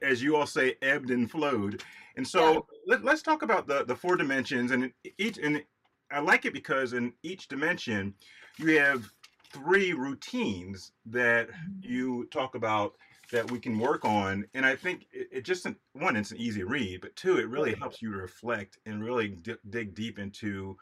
as 0.02 0.22
you 0.22 0.36
all 0.36 0.46
say, 0.46 0.76
ebbed 0.82 1.10
and 1.12 1.30
flowed. 1.30 1.84
And 2.16 2.28
so 2.28 2.66
yeah. 2.88 2.96
let, 2.98 3.06
us 3.06 3.22
talk 3.22 3.42
about 3.42 3.68
the 3.68 3.84
the 3.84 3.96
four 3.96 4.16
dimensions 4.16 4.72
and 4.72 4.92
each 5.18 5.38
and 5.38 5.64
I 6.12 6.20
like 6.20 6.46
it 6.46 6.54
because 6.54 6.94
in 6.94 7.14
each 7.24 7.48
dimension 7.48 8.14
you 8.58 8.78
have 8.80 9.10
three 9.52 9.94
routines 9.94 10.92
that 11.06 11.50
Mhm. 11.50 11.82
you 11.82 12.26
talk 12.32 12.56
about 12.56 12.96
that 13.34 13.50
we 13.50 13.60
can 13.60 13.80
work 13.80 14.06
on. 14.06 14.46
And 14.54 14.64
I 14.64 14.76
think 14.76 15.08
it, 15.12 15.28
it 15.32 15.42
just, 15.44 15.66
one, 15.94 16.16
it's 16.16 16.30
an 16.30 16.38
easy 16.38 16.64
read, 16.64 17.02
but 17.02 17.16
two, 17.16 17.38
it 17.40 17.50
really 17.50 17.74
helps 17.74 18.00
you 18.00 18.12
to 18.12 18.18
reflect 18.18 18.78
and 18.86 19.04
really 19.04 19.30
di- 19.30 19.56
dig 19.72 19.96
deep 19.96 20.20
into 20.20 20.78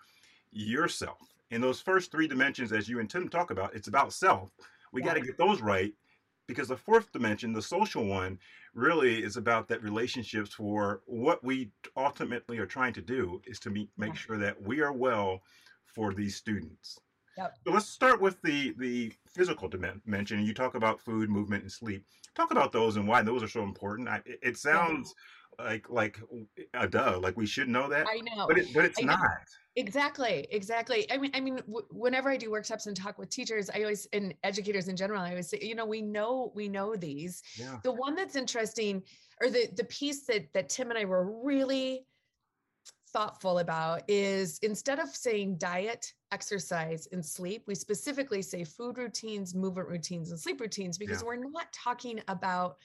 yourself. 0.52 1.18
In 1.50 1.62
those 1.62 1.80
first 1.80 2.12
three 2.12 2.28
dimensions, 2.28 2.74
as 2.74 2.90
you 2.90 3.00
and 3.00 3.10
Tim 3.10 3.30
talk 3.30 3.52
about, 3.52 3.74
it's 3.74 3.88
about 3.88 4.12
self. 4.14 4.52
We 4.92 5.02
got 5.02 5.14
to 5.14 5.22
get 5.22 5.38
those 5.38 5.62
right 5.62 5.94
because 6.46 6.68
the 6.68 6.76
fourth 6.76 7.10
dimension, 7.14 7.54
the 7.54 7.62
social 7.62 8.06
one, 8.06 8.38
really 8.74 9.24
is 9.24 9.38
about 9.38 9.70
that 9.70 9.82
relationships 9.82 10.54
for 10.54 11.02
what 11.06 11.42
we 11.46 11.72
ultimately 11.96 12.58
are 12.58 12.66
trying 12.66 12.94
to 12.94 13.02
do 13.02 13.42
is 13.46 13.60
to 13.60 13.70
meet, 13.70 13.90
make 13.98 14.10
Yeah. 14.10 14.20
sure 14.20 14.38
that 14.38 14.62
we 14.62 14.82
are 14.82 14.92
well 14.92 15.42
for 15.86 16.14
these 16.14 16.36
students. 16.36 17.00
Yep. 17.38 17.58
So 17.66 17.74
let's 17.74 17.88
start 17.88 18.22
with 18.22 18.42
the 18.42 18.74
the 18.78 19.14
physical 19.28 19.70
dimension. 19.70 20.46
You 20.46 20.54
talk 20.54 20.76
about 20.76 21.00
food, 21.00 21.30
movement, 21.30 21.64
and 21.64 21.72
sleep. 21.72 22.06
Talk 22.36 22.52
about 22.52 22.72
those 22.72 22.98
and 22.98 23.08
why 23.08 23.22
those 23.22 23.44
are 23.44 23.48
so 23.48 23.64
important. 23.64 24.10
I, 24.10 24.22
it 24.26 24.40
it 24.42 24.58
sounds 24.58 25.14
like 25.60 25.90
like 25.90 26.20
a 26.74 26.88
duh, 26.88 27.20
like 27.22 27.38
we 27.38 27.46
should 27.46 27.70
know 27.70 27.90
that, 27.90 28.08
I 28.08 28.20
know. 28.36 28.48
but 28.48 28.58
it 28.58 28.68
but 28.74 28.86
it's 28.86 29.00
I 29.00 29.04
know. 29.04 29.14
not. 29.14 29.30
Exactly, 29.78 30.48
exactly. 30.52 31.10
I 31.12 31.18
mean, 31.18 31.32
I 31.34 31.40
mean, 31.40 31.56
w- 31.56 31.86
whenever 31.92 32.30
I 32.30 32.36
do 32.36 32.52
workshops 32.52 32.88
and 32.88 32.96
talk 32.96 33.18
with 33.18 33.30
teachers, 33.30 33.70
I 33.74 33.82
always 33.82 34.06
and 34.12 34.34
educators 34.44 34.88
in 34.90 34.98
general, 34.98 35.22
I 35.22 35.30
always 35.30 35.50
say, 35.50 35.60
you 35.62 35.76
know, 35.76 35.86
we 35.86 36.02
know 36.02 36.52
we 36.56 36.68
know 36.68 36.96
these. 36.96 37.42
Yeah. 37.56 37.78
The 37.84 37.92
one 37.92 38.16
that's 38.16 38.36
interesting, 38.36 39.04
or 39.42 39.50
the 39.50 39.70
the 39.76 39.86
piece 39.86 40.26
that 40.26 40.52
that 40.54 40.70
Tim 40.70 40.90
and 40.90 41.00
I 41.00 41.06
were 41.06 41.32
really 41.44 42.06
thoughtful 43.14 43.60
about 43.60 44.04
is 44.08 44.60
instead 44.62 45.00
of 45.00 45.10
saying 45.10 45.58
diet, 45.58 46.14
exercise, 46.32 47.08
and 47.12 47.26
sleep, 47.26 47.64
we 47.68 47.76
specifically 47.76 48.42
say 48.42 48.64
food 48.64 48.98
routines, 48.98 49.54
movement 49.54 49.88
routines, 49.90 50.32
and 50.32 50.40
sleep 50.40 50.62
routines 50.62 50.98
because 50.98 51.22
Yeah. 51.22 51.28
we're 51.28 51.36
not 51.36 51.72
talking 51.74 52.22
about 52.28 52.78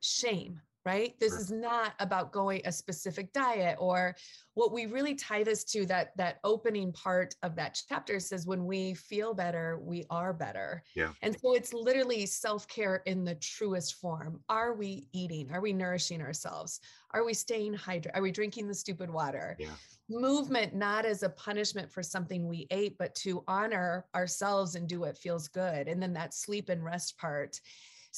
shame, 0.00 0.60
right? 0.88 1.12
This 1.20 1.34
is 1.34 1.50
not 1.50 1.92
about 2.00 2.32
going 2.32 2.62
a 2.64 2.72
specific 2.72 3.30
diet 3.34 3.76
or 3.78 4.16
what 4.54 4.72
we 4.72 4.86
really 4.86 5.14
tie 5.14 5.44
this 5.44 5.62
to 5.64 5.84
that 5.84 6.16
that 6.16 6.38
opening 6.44 6.92
part 6.92 7.34
of 7.42 7.54
that 7.56 7.78
chapter 7.86 8.18
says 8.18 8.46
when 8.46 8.64
we 8.64 8.94
feel 8.94 9.34
better, 9.34 9.78
we 9.82 10.06
are 10.08 10.32
better. 10.32 10.82
Yeah. 10.94 11.12
And 11.20 11.36
so 11.38 11.52
it's 11.52 11.74
literally 11.74 12.24
self-care 12.24 13.02
in 13.04 13.22
the 13.22 13.34
truest 13.34 13.96
form. 13.96 14.40
Are 14.48 14.72
we 14.72 15.06
eating? 15.12 15.52
Are 15.52 15.60
we 15.60 15.74
nourishing 15.74 16.22
ourselves? 16.22 16.80
Are 17.10 17.22
we 17.22 17.34
staying 17.34 17.74
hydrated? 17.74 18.12
Are 18.14 18.22
we 18.22 18.32
drinking 18.32 18.66
the 18.66 18.74
stupid 18.74 19.10
water? 19.10 19.56
Yeah. 19.58 19.76
Movement 20.08 20.74
not 20.74 21.04
as 21.04 21.22
a 21.22 21.28
punishment 21.28 21.92
for 21.92 22.02
something 22.02 22.48
we 22.48 22.66
ate, 22.70 22.96
but 22.96 23.14
to 23.16 23.44
honor 23.46 24.06
ourselves 24.14 24.74
and 24.74 24.88
do 24.88 25.00
what 25.00 25.18
feels 25.18 25.48
good. 25.48 25.86
And 25.86 26.02
then 26.02 26.14
that 26.14 26.32
sleep 26.32 26.70
and 26.70 26.82
rest 26.82 27.18
part. 27.18 27.60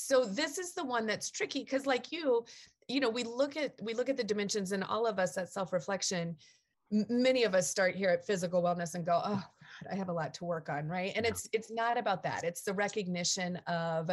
So 0.07 0.25
this 0.25 0.59
is 0.59 0.73
the 0.75 0.85
one 0.85 1.07
that's 1.07 1.31
tricky 1.31 1.61
because 1.65 1.87
like 1.87 2.11
you, 2.13 2.45
you 2.89 3.01
know, 3.01 3.09
we 3.11 3.25
look 3.25 3.57
at 3.57 3.75
we 3.83 3.95
look 3.95 4.09
at 4.09 4.17
the 4.17 4.25
dimensions 4.25 4.73
and 4.73 4.83
all 4.85 5.07
of 5.07 5.19
us 5.19 5.37
at 5.39 5.49
self-reflection, 5.53 6.37
many 6.91 7.45
of 7.45 7.55
us 7.55 7.71
start 7.71 7.95
here 7.95 8.11
at 8.11 8.27
physical 8.27 8.63
wellness 8.63 8.95
and 8.95 9.07
go, 9.07 9.21
oh 9.25 9.35
God, 9.35 9.93
I 9.93 9.95
have 9.95 10.09
a 10.09 10.13
lot 10.13 10.35
to 10.35 10.45
work 10.45 10.69
on, 10.69 10.89
right? 10.89 11.13
And 11.15 11.25
Yeah. 11.25 11.31
it's 11.31 11.49
it's 11.53 11.71
not 11.71 11.99
about 11.99 12.23
that. 12.25 12.45
It's 12.45 12.63
the 12.63 12.75
recognition 12.75 13.57
of 13.67 14.11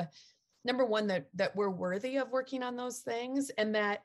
number 0.65 0.85
one 0.85 1.07
that 1.07 1.27
that 1.35 1.55
we're 1.55 1.69
worthy 1.69 2.17
of 2.17 2.29
working 2.29 2.61
on 2.63 2.75
those 2.75 2.99
things 2.99 3.49
and 3.57 3.73
that 3.75 4.03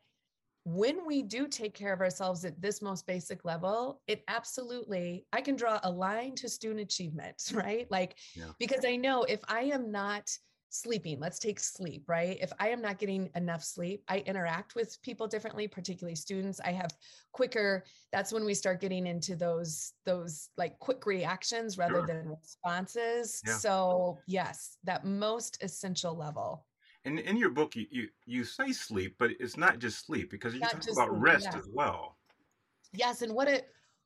when 0.65 1.05
we 1.05 1.23
do 1.23 1.49
take 1.49 1.75
care 1.75 1.93
of 1.93 2.01
ourselves 2.01 2.45
at 2.45 2.61
this 2.63 2.81
most 2.81 3.05
basic 3.05 3.45
level 3.45 4.01
it 4.07 4.23
absolutely 4.29 5.27
i 5.33 5.41
can 5.41 5.57
draw 5.57 5.81
a 5.83 5.91
line 5.91 6.37
to 6.37 6.49
student 6.49 6.79
achievement 6.79 7.35
right 7.53 7.91
like 7.91 8.17
Yeah. 8.37 8.53
because 8.61 8.85
i 8.85 8.95
know 8.95 9.25
if 9.25 9.41
i 9.49 9.63
am 9.63 9.91
not 9.91 10.31
sleeping 10.73 11.21
let's 11.21 11.39
take 11.39 11.61
sleep 11.61 12.03
right 12.09 12.39
if 12.41 12.51
i 12.59 12.69
am 12.69 12.81
not 12.81 12.99
getting 12.99 13.29
enough 13.35 13.63
sleep 13.63 14.03
i 14.09 14.19
interact 14.21 14.75
with 14.75 15.01
people 15.03 15.27
differently 15.27 15.69
particularly 15.69 16.15
students 16.17 16.61
i 16.65 16.71
have 16.73 16.91
quicker 17.33 17.85
that's 18.11 18.33
when 18.33 18.43
we 18.43 18.55
start 18.55 18.81
getting 18.81 19.07
into 19.07 19.37
those 19.37 19.93
those 20.07 20.49
like 20.57 20.79
quick 20.79 21.05
reactions 21.05 21.77
rather 21.77 21.99
Sure. 21.99 22.07
than 22.07 22.29
responses 22.41 23.43
Yeah. 23.47 23.53
so 23.59 24.19
yes 24.27 24.79
that 24.85 25.05
most 25.05 25.63
essential 25.63 26.17
level 26.17 26.65
And 27.05 27.19
in 27.19 27.37
your 27.37 27.51
book, 27.51 27.75
you, 27.75 27.87
you 27.91 28.09
you 28.27 28.45
say 28.45 28.73
sleep, 28.73 29.17
but 29.19 29.31
it's 29.41 29.57
not 29.57 29.81
just 29.81 30.07
sleep 30.07 30.31
because 30.31 30.55
you 30.55 30.61
talk 30.61 30.75
about 30.75 31.09
sleep, 31.09 31.23
rest 31.31 31.49
yeah. 31.51 31.59
as 31.59 31.69
well. 31.79 32.17
Yes, 32.93 33.23
and 33.23 33.33
what 33.35 33.49
a 33.49 33.63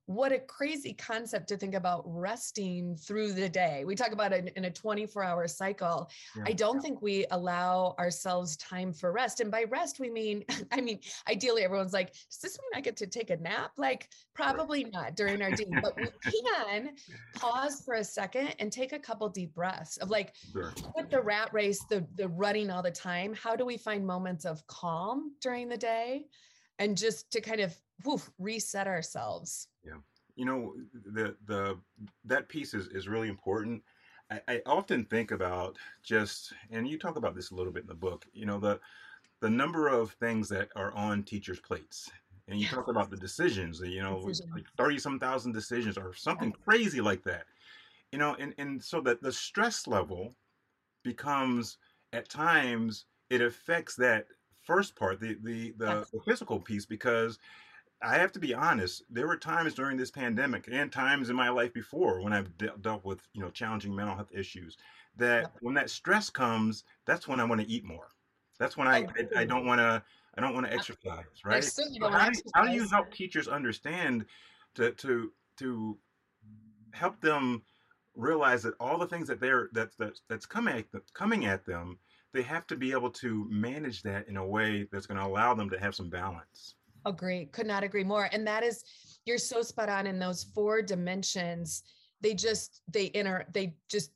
what 0.07 0.31
a 0.31 0.39
crazy 0.39 0.93
concept 0.93 1.49
to 1.49 1.57
think 1.57 1.75
about 1.75 2.03
resting 2.07 2.97
through 2.97 3.33
the 3.33 3.49
day. 3.49 3.85
We 3.85 3.97
talk 3.97 4.13
about 4.13 4.33
it 4.33 4.53
in 4.55 4.65
a 4.67 4.71
24-hour 4.71 5.49
cycle. 5.49 6.09
Yeah. 6.37 6.45
I 6.47 6.53
don't 6.53 6.81
think 6.81 7.03
we 7.03 7.27
allow 7.33 7.97
ourselves 7.99 8.57
time 8.57 8.93
for 8.93 9.13
rest. 9.13 9.41
And 9.41 9.51
by 9.51 9.65
rest, 9.65 9.99
we 9.99 10.09
mean, 10.09 10.45
I 10.73 10.81
mean, 10.81 11.01
ideally 11.29 11.65
everyone's 11.65 11.93
like, 11.93 12.13
does 12.13 12.39
this 12.41 12.57
mean 12.59 12.79
I 12.79 12.81
get 12.81 12.97
to 12.99 13.07
take 13.09 13.31
a 13.31 13.37
nap? 13.37 13.73
Like, 13.77 14.09
probably 14.33 14.85
not 14.85 15.17
during 15.17 15.43
our 15.43 15.51
day, 15.51 15.67
but 15.83 15.97
we 15.97 16.07
can 16.53 16.91
pause 17.35 17.83
for 17.85 17.95
a 17.95 18.05
second 18.05 18.55
and 18.61 18.71
take 18.73 18.93
a 18.93 18.99
couple 18.99 19.29
deep 19.29 19.55
breaths 19.55 19.97
of 19.97 20.11
like 20.11 20.35
Sure. 20.53 20.73
with 20.95 21.11
the 21.11 21.21
rat 21.21 21.53
race, 21.53 21.85
the 21.91 22.07
the 22.15 22.29
running 22.29 22.71
all 22.71 22.83
the 22.83 22.91
time, 22.91 23.35
how 23.35 23.57
do 23.57 23.65
we 23.65 23.77
find 23.77 24.07
moments 24.07 24.45
of 24.45 24.65
calm 24.67 25.33
during 25.41 25.69
the 25.69 25.77
day 25.77 26.27
and 26.79 26.97
just 26.97 27.31
to 27.33 27.41
kind 27.41 27.61
of 27.61 27.81
woof, 28.05 28.31
reset 28.39 28.87
ourselves? 28.87 29.69
Yeah. 29.85 29.99
You 30.35 30.45
know 30.45 30.77
the 30.93 31.37
the 31.45 31.81
that 32.25 32.49
piece 32.49 32.75
is, 32.75 32.89
is 32.89 33.09
really 33.09 33.29
important 33.29 33.83
I, 34.31 34.41
I 34.49 34.63
often 34.67 35.05
think 35.07 35.31
about 35.31 35.79
just 36.03 36.53
and 36.71 36.87
you 36.87 36.99
talk 36.99 37.17
about 37.17 37.35
this 37.35 37.51
a 37.51 37.55
little 37.55 37.73
bit 37.73 37.85
in 37.85 37.89
the 37.89 37.95
book 37.95 38.27
you 38.33 38.45
know 38.45 38.59
the 38.59 38.81
the 39.41 39.51
number 39.51 39.89
of 39.89 40.13
things 40.13 40.49
that 40.51 40.71
are 40.77 40.93
on 40.95 41.25
teachers 41.25 41.61
plates 41.61 42.11
and 42.49 42.61
you 42.61 42.67
Yeah. 42.67 42.69
talk 42.69 42.89
about 42.89 43.11
the 43.11 43.17
decisions 43.19 43.81
you 43.81 44.03
know 44.03 44.21
Decisions. 44.25 44.51
like 44.55 44.67
30 44.79 44.99
some 44.99 45.19
thousand 45.21 45.53
decisions 45.53 45.99
or 45.99 46.15
something 46.15 46.53
crazy 46.53 47.01
like 47.01 47.23
that 47.25 47.47
you 48.13 48.19
know 48.19 48.35
and 48.37 48.55
and 48.59 48.83
so 48.83 49.01
that 49.03 49.23
the 49.23 49.33
stress 49.33 49.87
level 49.87 50.37
becomes 51.05 51.79
at 52.13 52.29
times 52.29 53.07
it 53.31 53.41
affects 53.43 53.97
that 53.97 54.29
first 54.67 54.97
part 54.97 55.21
the 55.21 55.37
the 55.43 55.73
the, 55.79 56.07
the 56.13 56.21
physical 56.27 56.61
piece 56.61 56.85
because 56.85 57.39
I 58.03 58.19
have 58.19 58.33
to 58.33 58.39
be 58.39 58.53
honest. 58.53 59.05
There 59.09 59.27
were 59.27 59.37
times 59.37 59.73
during 59.73 59.97
this 59.97 60.11
pandemic 60.11 60.69
and 60.71 60.93
times 60.93 61.31
in 61.31 61.37
my 61.37 61.49
life 61.49 61.73
before 61.73 62.21
when 62.21 62.33
I've 62.33 62.57
de- 62.59 62.75
dealt 62.83 63.05
with 63.05 63.27
you 63.33 63.41
know 63.41 63.51
challenging 63.51 63.95
mental 63.95 64.15
health 64.15 64.31
issues. 64.33 64.77
That 65.17 65.53
when 65.61 65.75
that 65.75 65.89
stress 65.89 66.29
comes, 66.29 66.85
that's 67.07 67.27
when 67.27 67.41
I 67.41 67.45
want 67.45 67.63
to 67.63 67.71
eat 67.71 67.85
more. 67.85 68.09
That's 68.59 68.77
when 68.77 68.87
I 68.87 68.99
I, 68.99 69.41
I 69.41 69.45
don't 69.45 69.65
want 69.65 69.81
to 69.81 70.03
I 70.37 70.41
don't 70.41 70.53
want 70.53 70.67
to 70.67 70.73
exercise. 70.73 71.25
Right. 71.45 71.65
So 71.65 71.83
how, 72.11 72.29
do, 72.29 72.41
how 72.55 72.67
do 72.67 72.73
you 72.73 72.87
help 72.89 73.13
teachers 73.13 73.49
understand 73.49 74.27
to 74.75 74.93
to 74.93 75.33
to 75.59 75.99
help 76.93 77.21
them 77.21 77.63
realize 78.15 78.63
that 78.63 78.75
all 78.81 78.99
the 78.99 79.07
things 79.07 79.29
that 79.29 79.41
they're 79.41 79.69
that, 79.73 79.97
that 79.99 80.19
that's 80.29 80.47
coming 80.47 80.77
at 80.77 80.93
them, 80.93 81.03
coming 81.15 81.47
at 81.47 81.65
them, 81.65 81.99
they 82.35 82.43
have 82.43 82.67
to 82.67 82.77
be 82.77 82.93
able 82.93 83.11
to 83.11 83.47
manage 83.51 84.03
that 84.03 84.29
in 84.29 84.37
a 84.37 84.47
way 84.47 84.87
that's 84.93 85.07
going 85.07 85.19
to 85.19 85.27
allow 85.27 85.55
them 85.55 85.71
to 85.71 85.79
have 85.79 85.95
some 85.95 86.11
balance. 86.11 86.75
Agree. 87.05 87.47
Could 87.47 87.67
not 87.67 87.85
agree 87.85 88.05
more. 88.05 88.29
And 88.33 88.47
that 88.47 88.63
is, 88.63 88.85
you're 89.25 89.39
so 89.39 89.63
spot 89.63 89.89
on 89.89 90.07
in 90.07 90.19
those 90.19 90.45
four 90.55 90.83
dimensions. 90.83 91.83
They 92.21 92.35
just, 92.35 92.83
they 92.93 93.11
enter, 93.11 93.47
they 93.53 93.77
just 93.89 94.11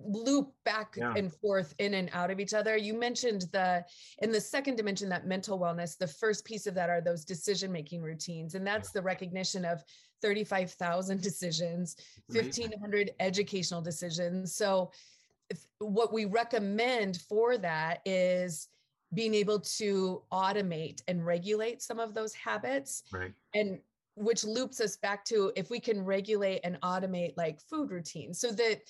loop 0.00 0.52
back 0.64 0.94
Yeah. 0.96 1.14
and 1.16 1.32
forth 1.32 1.74
in 1.78 1.94
and 1.94 2.10
out 2.12 2.30
of 2.30 2.38
each 2.38 2.52
other. 2.52 2.76
You 2.76 2.94
mentioned 2.94 3.46
the, 3.52 3.84
in 4.20 4.30
the 4.30 4.40
second 4.40 4.76
dimension, 4.76 5.08
that 5.08 5.26
mental 5.26 5.58
wellness, 5.58 5.96
the 5.96 6.06
first 6.06 6.44
piece 6.44 6.66
of 6.66 6.74
that 6.74 6.90
are 6.90 7.00
those 7.00 7.24
decision 7.24 7.72
making 7.72 8.02
routines. 8.02 8.54
And 8.54 8.66
that's 8.66 8.90
the 8.90 9.00
recognition 9.02 9.64
of 9.64 9.82
35,000 10.20 11.20
decisions, 11.22 11.96
1,500 12.28 13.12
educational 13.20 13.80
decisions. 13.80 14.54
So, 14.54 14.90
what 15.78 16.12
we 16.12 16.24
recommend 16.24 17.20
for 17.28 17.56
that 17.58 18.00
is 18.04 18.68
being 19.12 19.34
able 19.34 19.60
to 19.60 20.22
automate 20.32 21.02
and 21.08 21.24
regulate 21.24 21.82
some 21.82 22.00
of 22.00 22.14
those 22.14 22.34
habits 22.34 23.04
Right. 23.12 23.32
and 23.54 23.78
which 24.16 24.44
loops 24.44 24.80
us 24.80 24.96
back 24.96 25.24
to 25.26 25.52
if 25.56 25.70
we 25.70 25.80
can 25.80 26.04
regulate 26.04 26.60
and 26.64 26.80
automate 26.82 27.34
like 27.36 27.60
food 27.60 27.90
routines 27.90 28.38
so 28.38 28.52
that 28.52 28.80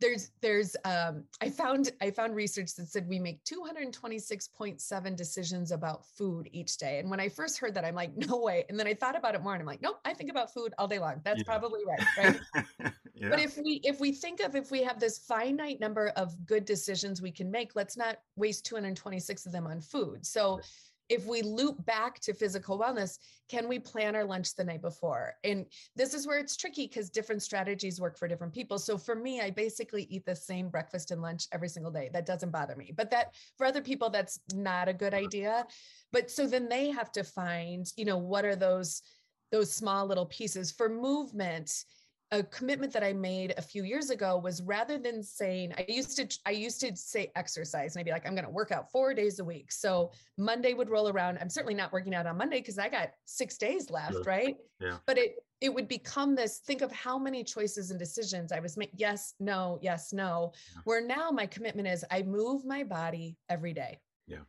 there's 0.00 0.30
there's 0.40 0.76
um 0.84 1.24
i 1.42 1.48
found 1.50 1.90
i 2.00 2.10
found 2.10 2.34
research 2.34 2.74
that 2.76 2.86
said 2.88 3.06
we 3.08 3.18
make 3.18 3.42
226.7 3.44 5.16
decisions 5.16 5.72
about 5.72 6.04
food 6.16 6.48
each 6.52 6.76
day 6.76 6.98
and 6.98 7.10
when 7.10 7.20
i 7.20 7.28
first 7.28 7.58
heard 7.58 7.74
that 7.74 7.84
i'm 7.84 7.94
like 7.94 8.16
no 8.16 8.38
way 8.38 8.64
and 8.68 8.78
then 8.78 8.86
i 8.86 8.94
thought 8.94 9.16
about 9.16 9.34
it 9.34 9.42
more 9.42 9.54
and 9.54 9.60
i'm 9.60 9.66
like 9.66 9.82
nope 9.82 9.98
i 10.04 10.14
think 10.14 10.30
about 10.30 10.52
food 10.52 10.72
all 10.78 10.86
day 10.86 10.98
long 10.98 11.20
that's 11.24 11.38
Yeah. 11.38 11.44
probably 11.44 11.80
right 11.86 12.00
right 12.18 12.40
yeah. 13.14 13.28
but 13.28 13.40
if 13.40 13.56
we 13.56 13.80
if 13.84 14.00
we 14.00 14.12
think 14.12 14.40
of 14.40 14.54
if 14.54 14.70
we 14.70 14.82
have 14.82 15.00
this 15.00 15.18
finite 15.18 15.80
number 15.80 16.08
of 16.16 16.34
good 16.46 16.64
decisions 16.64 17.20
we 17.20 17.30
can 17.32 17.50
make, 17.50 17.74
let's 17.74 17.96
not 17.96 18.18
waste 18.36 18.64
226 18.66 19.46
of 19.46 19.52
them 19.52 19.66
on 19.66 19.80
food. 19.80 20.24
So 20.24 20.60
if 21.08 21.26
we 21.26 21.42
loop 21.42 21.84
back 21.86 22.20
to 22.20 22.34
physical 22.34 22.78
wellness, 22.78 23.18
can 23.48 23.66
we 23.66 23.78
plan 23.78 24.14
our 24.14 24.24
lunch 24.24 24.54
the 24.54 24.64
night 24.64 24.82
before? 24.82 25.34
And 25.44 25.66
this 25.96 26.14
is 26.14 26.26
where 26.26 26.38
it's 26.38 26.56
tricky 26.56 26.86
because 26.86 27.08
different 27.10 27.42
strategies 27.42 28.00
work 28.00 28.18
for 28.18 28.28
different 28.28 28.52
people. 28.52 28.78
So 28.78 28.98
for 28.98 29.14
me, 29.14 29.40
I 29.40 29.50
basically 29.50 30.04
eat 30.10 30.26
the 30.26 30.36
same 30.36 30.68
breakfast 30.68 31.10
and 31.10 31.22
lunch 31.22 31.46
every 31.52 31.68
single 31.68 31.92
day. 31.92 32.10
That 32.12 32.26
doesn't 32.26 32.50
bother 32.50 32.76
me. 32.76 32.92
But 32.94 33.10
that 33.10 33.34
for 33.56 33.66
other 33.66 33.80
people, 33.80 34.10
that's 34.10 34.40
not 34.52 34.88
a 34.88 34.92
good 34.92 35.14
idea. 35.14 35.66
But 36.12 36.30
so 36.30 36.46
then 36.46 36.68
they 36.68 36.90
have 36.90 37.10
to 37.12 37.24
find, 37.24 37.90
you 37.96 38.04
know, 38.04 38.18
what 38.18 38.44
are 38.44 38.56
those 38.56 39.02
those 39.50 39.72
small 39.72 40.06
little 40.06 40.26
pieces 40.26 40.70
for 40.70 40.90
movement 40.90 41.84
a 42.30 42.42
commitment 42.42 42.92
that 42.92 43.02
I 43.02 43.12
made 43.14 43.54
a 43.56 43.62
few 43.62 43.84
years 43.84 44.10
ago 44.10 44.36
was 44.38 44.62
rather 44.62 44.98
than 44.98 45.22
saying 45.22 45.72
I 45.78 45.86
used 45.88 46.16
to 46.16 46.38
I 46.44 46.50
used 46.50 46.80
to 46.80 46.94
say 46.94 47.32
exercise 47.36 47.94
and 47.94 48.00
I'd 48.00 48.04
be 48.04 48.10
like 48.10 48.26
I'm 48.26 48.34
going 48.34 48.44
to 48.44 48.50
work 48.50 48.70
out 48.70 48.90
4 48.92 49.14
days 49.14 49.38
a 49.38 49.44
week. 49.44 49.72
So 49.72 50.12
Monday 50.36 50.74
would 50.74 50.90
roll 50.90 51.08
around. 51.08 51.38
I'm 51.40 51.48
certainly 51.48 51.74
not 51.74 51.90
working 51.90 52.14
out 52.14 52.26
on 52.26 52.36
Monday 52.36 52.60
cuz 52.60 52.78
I 52.78 52.88
got 52.90 53.12
6 53.24 53.56
days 53.56 53.88
left, 53.90 54.12
Sure. 54.12 54.22
right? 54.24 54.56
Yeah. 54.78 54.98
But 55.06 55.16
it 55.18 55.36
it 55.60 55.74
would 55.74 55.88
become 55.88 56.34
this 56.34 56.58
think 56.58 56.82
of 56.82 56.92
how 56.92 57.18
many 57.18 57.42
choices 57.42 57.90
and 57.90 57.98
decisions 57.98 58.52
I 58.52 58.60
was 58.60 58.76
making 58.76 58.98
yes, 58.98 59.34
no, 59.40 59.78
yes, 59.80 60.12
no. 60.12 60.52
Yeah. 60.74 60.82
Where 60.84 61.00
now 61.00 61.30
my 61.30 61.46
commitment 61.46 61.88
is 61.88 62.04
I 62.10 62.22
move 62.22 62.64
my 62.64 62.84
body 62.84 63.36
every 63.48 63.72
day. 63.72 63.98
Yeah. 64.26 64.44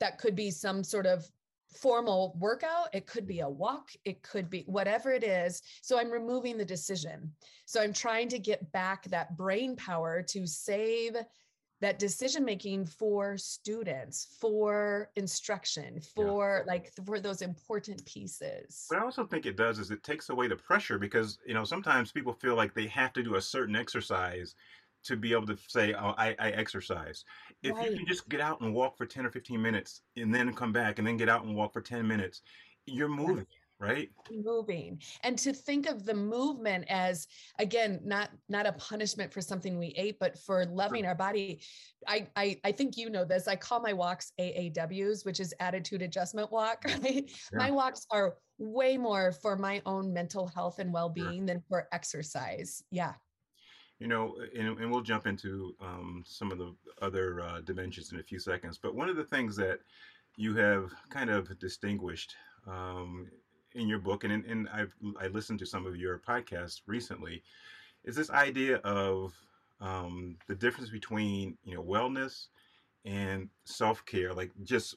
That 0.00 0.18
could 0.18 0.36
be 0.36 0.50
some 0.50 0.84
sort 0.84 1.06
of 1.06 1.26
formal 1.80 2.36
workout 2.38 2.88
it 2.92 3.06
could 3.06 3.26
be 3.26 3.40
a 3.40 3.48
walk 3.48 3.90
it 4.04 4.22
could 4.22 4.50
be 4.50 4.64
whatever 4.66 5.10
it 5.10 5.24
is. 5.24 5.62
So 5.82 5.98
i'm 5.98 6.10
removing 6.10 6.58
the 6.58 6.64
decision. 6.64 7.32
So 7.66 7.80
i'm 7.80 7.92
trying 7.92 8.28
to 8.28 8.38
get 8.38 8.70
back 8.72 9.04
that 9.10 9.36
brain 9.36 9.76
power 9.76 10.22
to 10.22 10.46
save 10.46 11.16
that 11.80 11.98
decision 11.98 12.44
making 12.44 12.86
for 12.86 13.36
students 13.36 14.36
for 14.40 15.10
instruction 15.14 16.00
for 16.14 16.64
like 16.66 16.90
for 17.06 17.20
those 17.20 17.40
important 17.42 18.04
pieces. 18.04 18.86
What 18.88 19.00
I 19.00 19.04
also 19.04 19.24
think 19.24 19.46
it 19.46 19.56
does 19.56 19.78
is 19.78 19.90
it 19.90 20.02
takes 20.02 20.28
away 20.28 20.48
the 20.48 20.56
pressure 20.56 20.98
because 20.98 21.38
you 21.46 21.54
know 21.54 21.64
sometimes 21.64 22.10
people 22.10 22.32
feel 22.32 22.56
like 22.56 22.74
they 22.74 22.88
have 22.88 23.12
to 23.12 23.22
do 23.22 23.36
a 23.36 23.40
certain 23.40 23.76
exercise 23.76 24.54
to 25.08 25.16
be 25.16 25.32
able 25.32 25.46
to 25.46 25.58
say, 25.66 25.94
"Oh, 25.94 26.14
I, 26.16 26.34
I 26.38 26.50
exercise." 26.50 27.24
If 27.62 27.74
you 27.82 27.96
can 27.96 28.06
just 28.06 28.28
get 28.28 28.40
out 28.40 28.60
and 28.60 28.72
walk 28.72 28.96
for 28.96 29.06
ten 29.06 29.26
or 29.26 29.30
fifteen 29.30 29.60
minutes 29.60 30.02
and 30.16 30.34
then 30.34 30.52
come 30.54 30.72
back 30.72 30.98
and 30.98 31.06
then 31.06 31.16
get 31.16 31.28
out 31.28 31.44
and 31.44 31.54
walk 31.54 31.72
for 31.72 31.80
ten 31.80 32.06
minutes, 32.06 32.42
you're 32.86 33.08
moving, 33.08 33.46
right? 33.80 34.10
moving. 34.30 35.00
And 35.22 35.38
to 35.38 35.52
think 35.52 35.88
of 35.88 36.04
the 36.04 36.14
movement 36.14 36.84
as 36.88 37.26
again 37.58 38.00
not 38.04 38.30
not 38.48 38.66
a 38.66 38.72
punishment 38.72 39.32
for 39.32 39.40
something 39.40 39.78
we 39.78 39.88
ate 39.96 40.18
but 40.18 40.38
for 40.38 40.66
loving 40.66 41.06
our 41.06 41.14
body 41.14 41.60
I, 42.06 42.26
I 42.36 42.60
i 42.64 42.72
think 42.72 42.96
you 42.96 43.10
know 43.10 43.24
this 43.24 43.48
i 43.48 43.56
call 43.56 43.80
my 43.80 43.92
walks 43.92 44.32
aaws 44.38 45.24
which 45.24 45.40
is 45.40 45.54
attitude 45.60 46.02
adjustment 46.02 46.52
walk 46.52 46.84
right? 47.02 47.30
My 47.52 47.70
walks 47.70 48.06
are 48.10 48.36
way 48.58 48.96
more 48.96 49.32
for 49.32 49.56
my 49.56 49.80
own 49.86 50.12
mental 50.12 50.46
health 50.48 50.78
and 50.78 50.92
well-being 50.92 51.46
than 51.46 51.62
for 51.68 51.88
exercise. 51.92 52.82
Yeah 52.90 53.14
You 53.98 54.06
know, 54.06 54.36
and, 54.56 54.78
and 54.78 54.90
we'll 54.90 55.00
jump 55.00 55.26
into 55.26 55.74
um, 55.80 56.22
some 56.24 56.52
of 56.52 56.58
the 56.58 56.72
other 57.02 57.40
uh, 57.40 57.60
dimensions 57.60 58.12
in 58.12 58.20
a 58.20 58.22
few 58.22 58.38
seconds. 58.38 58.78
But 58.80 58.94
one 58.94 59.08
of 59.08 59.16
the 59.16 59.24
things 59.24 59.56
that 59.56 59.80
you 60.36 60.54
have 60.54 60.92
kind 61.10 61.30
of 61.30 61.58
distinguished 61.58 62.34
um, 62.66 63.28
in 63.74 63.88
your 63.88 63.98
book, 63.98 64.22
and, 64.24 64.44
and 64.44 64.68
I've 64.72 64.94
I 65.20 65.26
listened 65.26 65.58
to 65.60 65.66
some 65.66 65.84
of 65.84 65.96
your 65.96 66.18
podcasts 66.18 66.80
recently, 66.86 67.42
is 68.04 68.14
this 68.14 68.30
idea 68.30 68.76
of 68.78 69.34
um, 69.80 70.36
the 70.46 70.54
difference 70.54 70.90
between 70.90 71.56
you 71.64 71.74
know 71.74 71.82
wellness 71.82 72.46
and 73.04 73.48
self 73.64 74.04
care, 74.06 74.32
like 74.32 74.52
just 74.62 74.94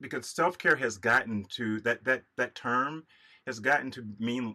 because 0.00 0.28
self 0.28 0.58
care 0.58 0.76
has 0.76 0.96
gotten 0.96 1.44
to 1.50 1.80
that 1.80 2.04
that 2.04 2.22
that 2.36 2.54
term 2.54 3.04
has 3.46 3.58
gotten 3.58 3.90
to 3.90 4.04
mean 4.18 4.54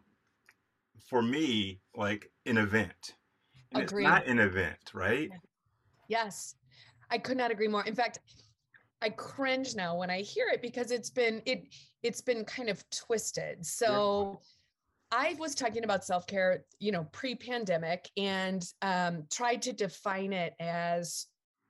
for 1.09 1.21
me 1.21 1.79
like 1.95 2.31
an 2.45 2.57
event 2.57 3.15
and 3.73 3.83
Agreed. 3.83 4.05
it's 4.05 4.11
not 4.11 4.27
an 4.27 4.39
event, 4.39 4.91
right? 4.93 5.29
Yes, 6.07 6.55
I 7.09 7.17
could 7.17 7.37
not 7.37 7.51
agree 7.51 7.67
more. 7.67 7.83
In 7.85 7.95
fact, 7.95 8.19
I 9.01 9.09
cringe 9.09 9.75
now 9.75 9.97
when 9.97 10.09
I 10.09 10.21
hear 10.21 10.47
it 10.47 10.61
because 10.61 10.91
it's 10.91 11.09
been 11.09 11.41
it 11.45 11.67
it's 12.03 12.21
been 12.21 12.45
kind 12.45 12.69
of 12.69 12.83
twisted. 12.89 13.65
So 13.65 14.39
I 15.11 15.35
was 15.37 15.53
talking 15.53 15.83
about 15.83 16.03
self-care, 16.03 16.63
you 16.79 16.91
know, 16.91 17.03
pre-pandemic 17.11 18.09
and 18.17 18.65
um, 18.81 19.25
tried 19.31 19.61
to 19.63 19.73
define 19.73 20.33
it 20.33 20.53
as 20.59 21.27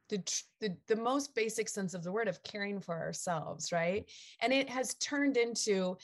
the, 0.09 0.23
the 0.61 0.77
the 0.87 0.95
most 0.95 1.33
basic 1.33 1.67
sense 1.67 1.93
of 1.93 2.03
the 2.03 2.11
word 2.11 2.27
of 2.27 2.41
caring 2.43 2.79
for 2.79 2.95
ourselves, 2.95 3.71
right? 3.71 4.09
And 4.41 4.53
it 4.53 4.69
has 4.69 4.93
turned 4.95 5.37
into 5.37 5.97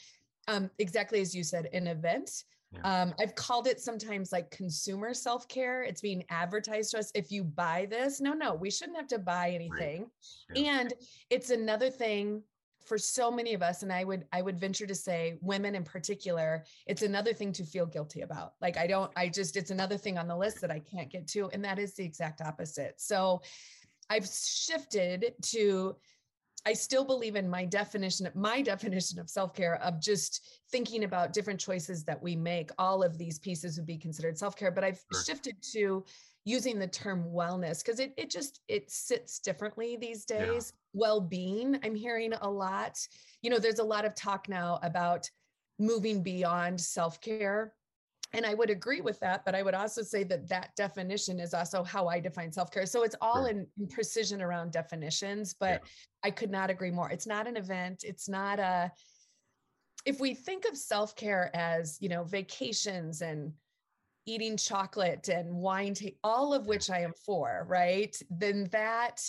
um, 0.48 0.70
exactly 0.78 1.20
as 1.20 1.34
you 1.34 1.44
said, 1.44 1.68
an 1.72 1.86
event. 1.86 2.44
Yeah. 2.72 3.02
Um, 3.02 3.14
I've 3.18 3.34
called 3.34 3.66
it 3.66 3.80
sometimes 3.80 4.30
like 4.30 4.50
consumer 4.50 5.12
self 5.12 5.48
care. 5.48 5.82
It's 5.82 6.00
being 6.00 6.24
advertised 6.30 6.92
to 6.92 6.98
us. 6.98 7.10
If 7.14 7.32
you 7.32 7.42
buy 7.42 7.86
this, 7.90 8.20
no, 8.20 8.32
no, 8.32 8.54
we 8.54 8.70
shouldn't 8.70 8.96
have 8.96 9.08
to 9.08 9.18
buy 9.18 9.50
anything. 9.50 10.10
Yeah. 10.54 10.80
And 10.80 10.94
it's 11.30 11.50
another 11.50 11.90
thing 11.90 12.42
for 12.86 12.98
so 12.98 13.30
many 13.30 13.54
of 13.54 13.62
us 13.62 13.82
and 13.82 13.92
i 13.92 14.02
would 14.02 14.24
i 14.32 14.40
would 14.40 14.58
venture 14.58 14.86
to 14.86 14.94
say 14.94 15.38
women 15.42 15.74
in 15.74 15.84
particular 15.84 16.64
it's 16.86 17.02
another 17.02 17.32
thing 17.32 17.52
to 17.52 17.62
feel 17.62 17.86
guilty 17.86 18.22
about 18.22 18.54
like 18.60 18.76
i 18.76 18.86
don't 18.86 19.12
i 19.16 19.28
just 19.28 19.56
it's 19.56 19.70
another 19.70 19.98
thing 19.98 20.16
on 20.16 20.26
the 20.26 20.36
list 20.36 20.60
that 20.60 20.70
i 20.70 20.78
can't 20.78 21.10
get 21.10 21.26
to 21.28 21.48
and 21.52 21.64
that 21.64 21.78
is 21.78 21.94
the 21.94 22.04
exact 22.04 22.40
opposite 22.40 22.94
so 22.96 23.40
i've 24.08 24.26
shifted 24.26 25.34
to 25.42 25.94
i 26.66 26.72
still 26.72 27.04
believe 27.04 27.36
in 27.36 27.48
my 27.48 27.64
definition 27.64 28.28
my 28.34 28.60
definition 28.72 29.18
of 29.18 29.28
self-care 29.30 29.76
of 29.82 30.00
just 30.00 30.60
thinking 30.70 31.04
about 31.04 31.32
different 31.32 31.58
choices 31.60 32.04
that 32.04 32.20
we 32.22 32.36
make 32.36 32.70
all 32.78 33.02
of 33.02 33.16
these 33.18 33.38
pieces 33.38 33.76
would 33.76 33.86
be 33.86 33.96
considered 33.98 34.36
self-care 34.38 34.70
but 34.70 34.84
i've 34.84 35.02
Sure. 35.12 35.22
shifted 35.24 35.56
to 35.72 36.04
using 36.44 36.78
the 36.78 36.86
term 36.86 37.24
wellness 37.24 37.84
because 37.84 38.00
it, 38.00 38.14
it 38.16 38.30
just 38.30 38.60
it 38.68 38.90
sits 38.90 39.38
differently 39.40 39.96
these 39.96 40.24
Yeah. 40.28 40.46
days 40.46 40.72
well-being 40.92 41.78
i'm 41.84 41.94
hearing 41.94 42.32
a 42.32 42.50
lot 42.50 42.98
you 43.42 43.50
know 43.50 43.58
there's 43.58 43.78
a 43.78 43.84
lot 43.84 44.04
of 44.04 44.14
talk 44.14 44.48
now 44.48 44.78
about 44.82 45.28
moving 45.78 46.22
beyond 46.22 46.80
self-care 46.80 47.74
and 48.32 48.46
i 48.46 48.54
would 48.54 48.70
agree 48.70 49.00
with 49.00 49.18
that 49.20 49.44
but 49.44 49.54
i 49.54 49.62
would 49.62 49.74
also 49.74 50.02
say 50.02 50.22
that 50.24 50.48
that 50.48 50.74
definition 50.76 51.40
is 51.40 51.54
also 51.54 51.82
how 51.82 52.06
i 52.06 52.20
define 52.20 52.52
self-care. 52.52 52.86
So 52.86 53.02
it's 53.02 53.16
all 53.20 53.42
Sure. 53.42 53.48
in, 53.48 53.66
in 53.78 53.88
precision 53.88 54.40
around 54.42 54.72
definitions 54.72 55.54
but 55.54 55.82
i 56.22 56.30
could 56.30 56.50
not 56.50 56.70
agree 56.70 56.90
more. 56.90 57.10
It's 57.10 57.26
not 57.26 57.46
an 57.46 57.56
event. 57.56 58.04
It's 58.04 58.28
not 58.28 58.58
a 58.58 58.92
if 60.06 60.18
we 60.18 60.34
think 60.34 60.64
of 60.64 60.76
self-care 60.76 61.50
as 61.54 61.98
you 62.00 62.08
know 62.08 62.24
vacations 62.24 63.22
and 63.22 63.52
eating 64.26 64.56
chocolate 64.56 65.28
and 65.28 65.52
wine 65.54 65.94
ta- 65.94 66.08
all 66.22 66.52
of 66.54 66.66
which 66.66 66.90
i 66.90 67.00
am 67.00 67.12
for 67.26 67.66
right? 67.68 68.14
Then 68.30 68.68
that 68.70 69.20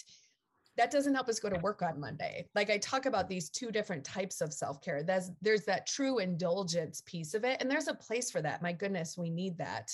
that 0.77 0.91
doesn't 0.91 1.13
help 1.13 1.29
us 1.29 1.39
go 1.39 1.49
to 1.49 1.59
work 1.59 1.81
on 1.81 1.99
monday. 1.99 2.47
Like 2.55 2.69
i 2.69 2.77
talk 2.77 3.05
about 3.05 3.27
these 3.27 3.49
two 3.49 3.71
different 3.71 4.03
types 4.03 4.41
of 4.41 4.53
self-care. 4.53 5.03
There's 5.03 5.31
there's 5.41 5.65
that 5.65 5.87
true 5.87 6.19
indulgence 6.19 7.01
piece 7.05 7.33
of 7.33 7.43
it 7.43 7.57
and 7.61 7.69
there's 7.69 7.87
a 7.87 7.93
place 7.93 8.31
for 8.31 8.41
that. 8.41 8.61
My 8.61 8.73
goodness 8.73 9.17
we 9.17 9.29
need 9.29 9.57
that. 9.57 9.91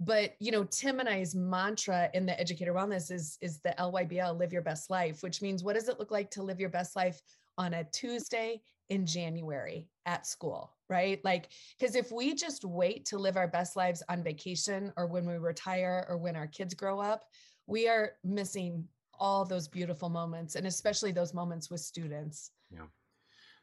But 0.00 0.34
you 0.38 0.52
know 0.52 0.64
tim 0.64 1.00
and 1.00 1.08
i's 1.08 1.34
mantra 1.34 2.10
in 2.14 2.26
the 2.26 2.38
educator 2.38 2.72
wellness 2.72 3.10
is 3.10 3.38
is 3.40 3.60
the 3.60 3.74
lybl 3.78 4.38
live 4.38 4.52
your 4.52 4.62
best 4.62 4.90
life 4.90 5.22
which 5.22 5.42
means 5.42 5.64
what 5.64 5.74
does 5.74 5.88
it 5.88 5.98
look 5.98 6.12
like 6.12 6.30
to 6.32 6.42
live 6.42 6.60
your 6.60 6.68
best 6.68 6.94
life 6.94 7.20
on 7.56 7.74
a 7.74 7.84
tuesday 7.84 8.60
in 8.90 9.04
january 9.04 9.88
at 10.06 10.24
school 10.24 10.72
right? 10.88 11.22
Like 11.24 11.48
because 11.78 11.94
if 11.94 12.10
we 12.10 12.34
just 12.34 12.64
wait 12.64 13.04
to 13.06 13.18
live 13.18 13.36
our 13.36 13.48
best 13.48 13.76
lives 13.76 14.02
on 14.08 14.22
vacation 14.22 14.92
or 14.96 15.06
when 15.06 15.26
we 15.26 15.36
retire 15.36 16.06
or 16.08 16.16
when 16.16 16.36
our 16.36 16.46
kids 16.46 16.74
grow 16.74 17.00
up 17.00 17.24
we 17.66 17.88
are 17.88 18.12
missing 18.24 18.84
all 19.18 19.44
those 19.44 19.68
beautiful 19.68 20.08
moments 20.08 20.54
and 20.56 20.66
especially 20.66 21.12
those 21.12 21.34
moments 21.34 21.70
with 21.70 21.80
students 21.80 22.52
Yeah. 22.70 22.86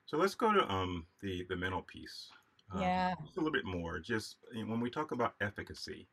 So 0.06 0.18
let's 0.18 0.36
go 0.36 0.54
to 0.54 0.72
um 0.72 1.06
the 1.22 1.46
the 1.50 1.56
mental 1.56 1.82
piece. 1.82 2.30
Um, 2.72 2.82
Yeah. 2.82 3.14
Just 3.22 3.38
a 3.38 3.40
little 3.40 3.52
bit 3.52 3.66
more. 3.66 4.00
Just 4.00 4.38
you 4.54 4.64
know, 4.64 4.72
when 4.72 4.80
we 4.82 4.90
talk 4.90 5.12
about 5.12 5.36
efficacy, 5.42 6.08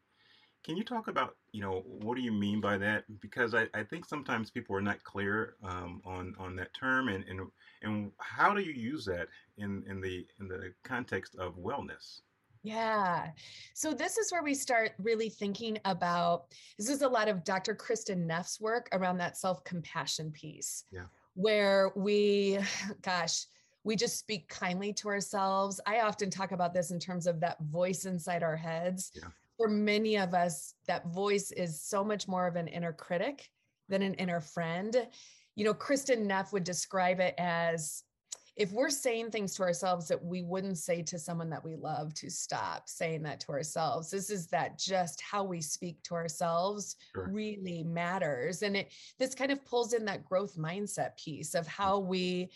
can 0.65 0.77
you 0.77 0.85
talk 0.85 1.09
about 1.09 1.37
you 1.53 1.61
know 1.61 1.83
what 1.85 2.17
do 2.17 2.23
you 2.23 2.33
mean 2.33 2.61
by 2.61 2.79
that? 2.79 3.05
Because 3.21 3.55
I, 3.55 3.69
I 3.75 3.83
think 3.83 4.05
sometimes 4.07 4.51
people 4.51 4.77
are 4.77 4.83
not 4.83 5.03
clear 5.05 5.57
um, 5.63 6.01
on 6.05 6.35
on 6.39 6.57
that 6.57 6.73
term 6.75 7.09
and, 7.09 7.25
and 7.29 7.41
and 7.83 8.13
how 8.19 8.55
do 8.55 8.63
you 8.63 8.73
use 8.73 9.05
that 9.07 9.29
in 9.59 9.83
in 9.89 10.01
the 10.01 10.27
in 10.41 10.49
the 10.49 10.73
context 10.85 11.35
of 11.37 11.57
wellness? 11.57 12.21
Yeah. 12.63 13.31
So 13.75 13.93
this 13.93 14.19
is 14.19 14.31
where 14.31 14.43
we 14.43 14.55
start 14.55 14.93
really 14.99 15.29
thinking 15.29 15.79
about 15.85 16.47
this 16.79 16.89
is 16.89 17.03
a 17.03 17.09
lot 17.09 17.29
of 17.29 17.45
Dr. 17.45 17.75
Kristin 17.75 18.27
Neff's 18.27 18.61
work 18.61 18.89
around 18.93 19.19
that 19.19 19.37
self-compassion 19.37 20.31
piece. 20.31 20.85
Yeah. 20.91 21.07
Where 21.35 21.91
we 21.97 22.59
gosh, 23.03 23.47
we 23.85 23.97
just 23.97 24.19
speak 24.19 24.49
kindly 24.49 24.93
to 24.95 25.09
ourselves. 25.09 25.81
I 25.87 26.01
often 26.01 26.31
talk 26.31 26.53
about 26.53 26.73
this 26.73 26.93
in 26.93 27.01
terms 27.01 27.27
of 27.27 27.41
that 27.41 27.61
voice 27.63 28.05
inside 28.05 28.43
our 28.43 28.57
heads. 28.57 29.11
Yeah. 29.15 29.29
For 29.57 29.69
many 29.69 30.17
of 30.17 30.35
us, 30.35 30.75
that 30.87 31.07
voice 31.09 31.51
is 31.51 31.81
so 31.81 32.05
much 32.05 32.29
more 32.29 32.47
of 32.47 32.57
an 32.57 32.69
inner 32.69 32.93
critic 32.93 33.49
than 33.89 34.03
an 34.03 34.15
inner 34.15 34.41
friend. 34.41 35.09
You 35.57 35.65
know, 35.65 35.75
Kristen 35.75 36.27
Neff 36.27 36.53
would 36.53 36.65
describe 36.65 37.21
it 37.21 37.35
as 37.39 38.05
if 38.57 38.71
we're 38.73 38.91
saying 38.91 39.31
things 39.31 39.55
to 39.55 39.63
ourselves 39.63 40.09
that 40.09 40.23
we 40.23 40.43
wouldn't 40.43 40.77
say 40.77 41.03
to 41.03 41.19
someone 41.19 41.49
that 41.49 41.65
we 41.65 41.75
love 41.75 42.13
to 42.15 42.31
stop 42.31 42.89
saying 42.89 43.23
that 43.23 43.41
to 43.41 43.51
ourselves 43.51 44.11
this 44.11 44.31
is 44.31 44.47
that 44.49 44.79
just 44.79 45.21
how 45.23 45.43
we 45.43 45.61
speak 45.61 46.03
to 46.03 46.15
ourselves 46.15 46.97
sure. 47.15 47.29
really 47.31 47.83
matters 47.83 48.63
and 48.63 48.77
it 48.77 48.93
this 49.19 49.35
kind 49.35 49.51
of 49.51 49.65
pulls 49.65 49.95
in 49.95 50.05
that 50.05 50.25
growth 50.25 50.57
mindset 50.57 51.17
piece 51.17 51.55
of 51.55 51.67
how 51.67 51.99
we 51.99 52.51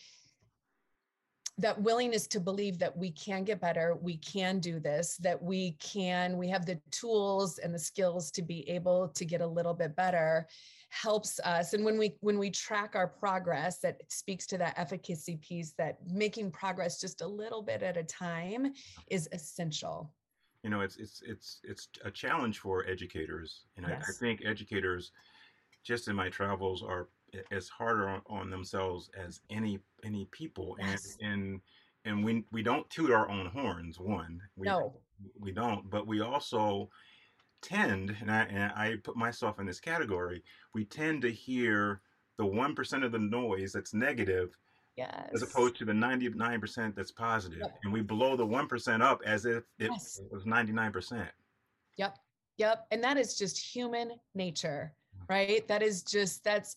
that 1.59 1.80
willingness 1.80 2.26
to 2.26 2.38
believe 2.38 2.78
that 2.78 2.94
we 2.94 3.11
can 3.11 3.42
get 3.42 3.61
better 3.61 3.96
we 4.02 4.18
can 4.18 4.59
do 4.59 4.78
this 4.78 5.16
that 5.16 5.42
we 5.42 5.72
can 5.80 6.37
we 6.37 6.48
have 6.48 6.66
the 6.66 6.78
tools 6.90 7.59
and 7.59 7.74
the 7.74 7.78
skills 7.78 8.30
to 8.30 8.42
be 8.42 8.68
able 8.68 9.09
to 9.09 9.24
get 9.24 9.40
a 9.40 9.46
little 9.46 9.72
bit 9.72 9.96
better 9.96 10.46
helps 11.02 11.38
us. 11.40 11.72
And 11.74 11.85
when 11.85 11.98
we 11.98 12.14
when 12.20 12.38
we 12.38 12.50
track 12.50 12.94
our 12.94 13.06
progress 13.06 13.78
that 13.80 14.00
speaks 14.09 14.46
to 14.48 14.59
that 14.59 14.74
efficacy 14.76 15.37
piece 15.37 15.72
that 15.78 15.98
making 16.09 16.50
progress 16.50 17.00
just 17.00 17.20
a 17.20 17.26
little 17.26 17.62
bit 17.62 17.82
at 17.82 17.96
a 17.96 18.04
time 18.04 18.72
is 19.11 19.28
essential. 19.32 20.12
You 20.62 20.70
know 20.70 20.80
it's 20.80 20.96
it's 20.96 21.22
it's 21.26 21.61
it's 21.64 21.88
a 22.04 22.11
challenge 22.11 22.59
for 22.59 22.87
educators. 22.87 23.64
And 23.76 23.87
yes. 23.88 24.04
I, 24.06 24.11
I, 24.11 24.14
think 24.14 24.42
educators 24.44 25.12
just 25.85 26.09
in 26.09 26.16
my 26.16 26.28
travels 26.28 26.82
are 26.82 27.09
as 27.50 27.68
harder 27.68 28.09
on, 28.09 28.22
on 28.28 28.50
themselves 28.50 29.11
as 29.16 29.40
any 29.50 29.78
any 30.04 30.26
people. 30.32 30.76
Yes. 30.80 31.16
and 31.20 31.32
and 31.32 31.61
and 32.04 32.24
we 32.24 32.44
we 32.52 32.62
don't 32.62 32.88
toot 32.90 33.11
our 33.11 33.28
own 33.28 33.46
horns 33.46 34.00
one. 34.00 34.40
We, 34.56 34.66
no. 34.66 34.94
we 35.38 35.52
don't. 35.52 35.90
But 35.90 36.06
we 36.06 36.20
also 36.20 36.88
tend, 37.62 38.16
and 38.21 38.31
I, 38.31 38.42
and 38.45 38.73
I 38.73 38.97
put 39.03 39.16
myself 39.16 39.59
in 39.59 39.66
this 39.66 39.81
category, 39.81 40.42
we 40.75 40.85
tend 40.85 41.23
to 41.23 41.31
hear 41.31 42.01
the 42.38 42.45
1% 42.45 43.05
of 43.05 43.12
the 43.12 43.19
noise 43.19 43.73
that's 43.73 43.95
negative 43.95 44.57
yes. 44.97 45.31
as 45.35 45.42
opposed 45.42 45.77
to 45.77 45.85
the 45.85 45.92
99% 45.92 46.95
that's 46.95 47.12
positive. 47.12 47.61
Yep. 47.61 47.79
And 47.85 47.92
we 47.92 48.03
blow 48.03 48.37
the 48.37 48.47
1% 48.47 49.03
up 49.03 49.21
as 49.25 49.45
if 49.47 49.64
it 49.79 49.90
yes. 49.90 50.21
was 50.31 50.45
99%. 50.45 51.27
Yep. 51.97 52.16
Yep. 52.59 52.87
And 52.90 53.05
that 53.05 53.16
is 53.16 53.37
just 53.37 53.59
human 53.59 54.12
nature, 54.35 54.92
mm. 55.16 55.29
right? 55.29 55.66
That 55.69 55.83
is 55.83 56.03
just, 56.03 56.45
that's, 56.45 56.77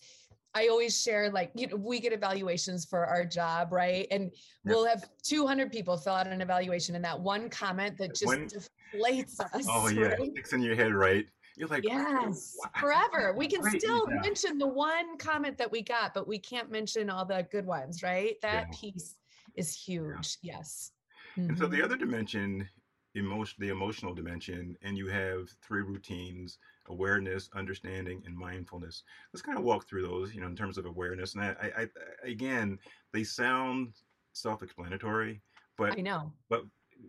I 0.55 0.67
always 0.67 0.99
share 0.99 1.29
like 1.29 1.51
you 1.55 1.67
know 1.67 1.75
we 1.75 1.99
get 1.99 2.11
evaluations 2.11 2.85
for 2.85 3.05
our 3.05 3.23
job, 3.23 3.71
right? 3.71 4.07
And 4.11 4.31
we'll 4.65 4.85
have 4.85 5.05
200 5.23 5.71
people 5.71 5.95
fill 5.97 6.13
out 6.13 6.27
an 6.27 6.41
evaluation, 6.41 6.95
and 6.95 7.05
that 7.05 7.19
one 7.19 7.49
comment 7.49 7.97
that 7.97 8.15
just 8.15 8.25
when, 8.25 8.47
deflates 8.47 9.39
us. 9.53 9.67
Oh 9.69 9.89
yeah, 9.89 10.07
right? 10.07 10.31
sticks 10.31 10.53
in 10.53 10.61
your 10.61 10.75
head, 10.75 10.93
right? 10.93 11.25
You're 11.55 11.67
like, 11.67 11.83
yes, 11.83 12.55
wow. 12.57 12.69
forever. 12.79 13.33
We 13.37 13.47
can 13.47 13.61
still 13.77 14.07
yeah. 14.09 14.21
mention 14.21 14.57
the 14.57 14.67
one 14.67 15.17
comment 15.17 15.57
that 15.57 15.69
we 15.69 15.81
got, 15.81 16.13
but 16.13 16.25
we 16.25 16.39
can't 16.39 16.71
mention 16.71 17.09
all 17.09 17.25
the 17.25 17.45
good 17.51 17.65
ones, 17.65 18.01
right? 18.01 18.35
That 18.41 18.67
yeah. 18.71 18.79
piece 18.79 19.15
is 19.55 19.75
huge. 19.75 20.37
Yeah. 20.41 20.53
Yes. 20.57 20.91
Mm-hmm. 21.37 21.49
And 21.49 21.57
so 21.57 21.67
the 21.67 21.75
mm-hmm. 21.75 21.85
other 21.85 21.97
dimension, 21.97 22.67
emotion, 23.15 23.57
the 23.59 23.69
emotional 23.69 24.13
dimension, 24.13 24.77
and 24.81 24.97
you 24.97 25.07
have 25.07 25.49
three 25.61 25.81
routines 25.81 26.59
awareness, 26.87 27.49
understanding, 27.53 28.21
and 28.25 28.35
mindfulness. 28.35 29.03
Let's 29.33 29.41
kind 29.43 29.57
of 29.57 29.63
walk 29.63 29.87
through 29.87 30.03
those, 30.03 30.33
you 30.33 30.41
know, 30.41 30.47
in 30.47 30.55
terms 30.55 30.77
of 30.77 30.85
awareness. 30.85 31.35
And 31.35 31.43
I, 31.43 31.55
I, 31.61 31.81
I 31.81 31.87
again, 32.23 32.79
they 33.13 33.23
sound 33.23 33.93
self-explanatory, 34.33 35.41
but 35.77 35.97
I 35.97 36.01
know, 36.01 36.31
but 36.49 36.65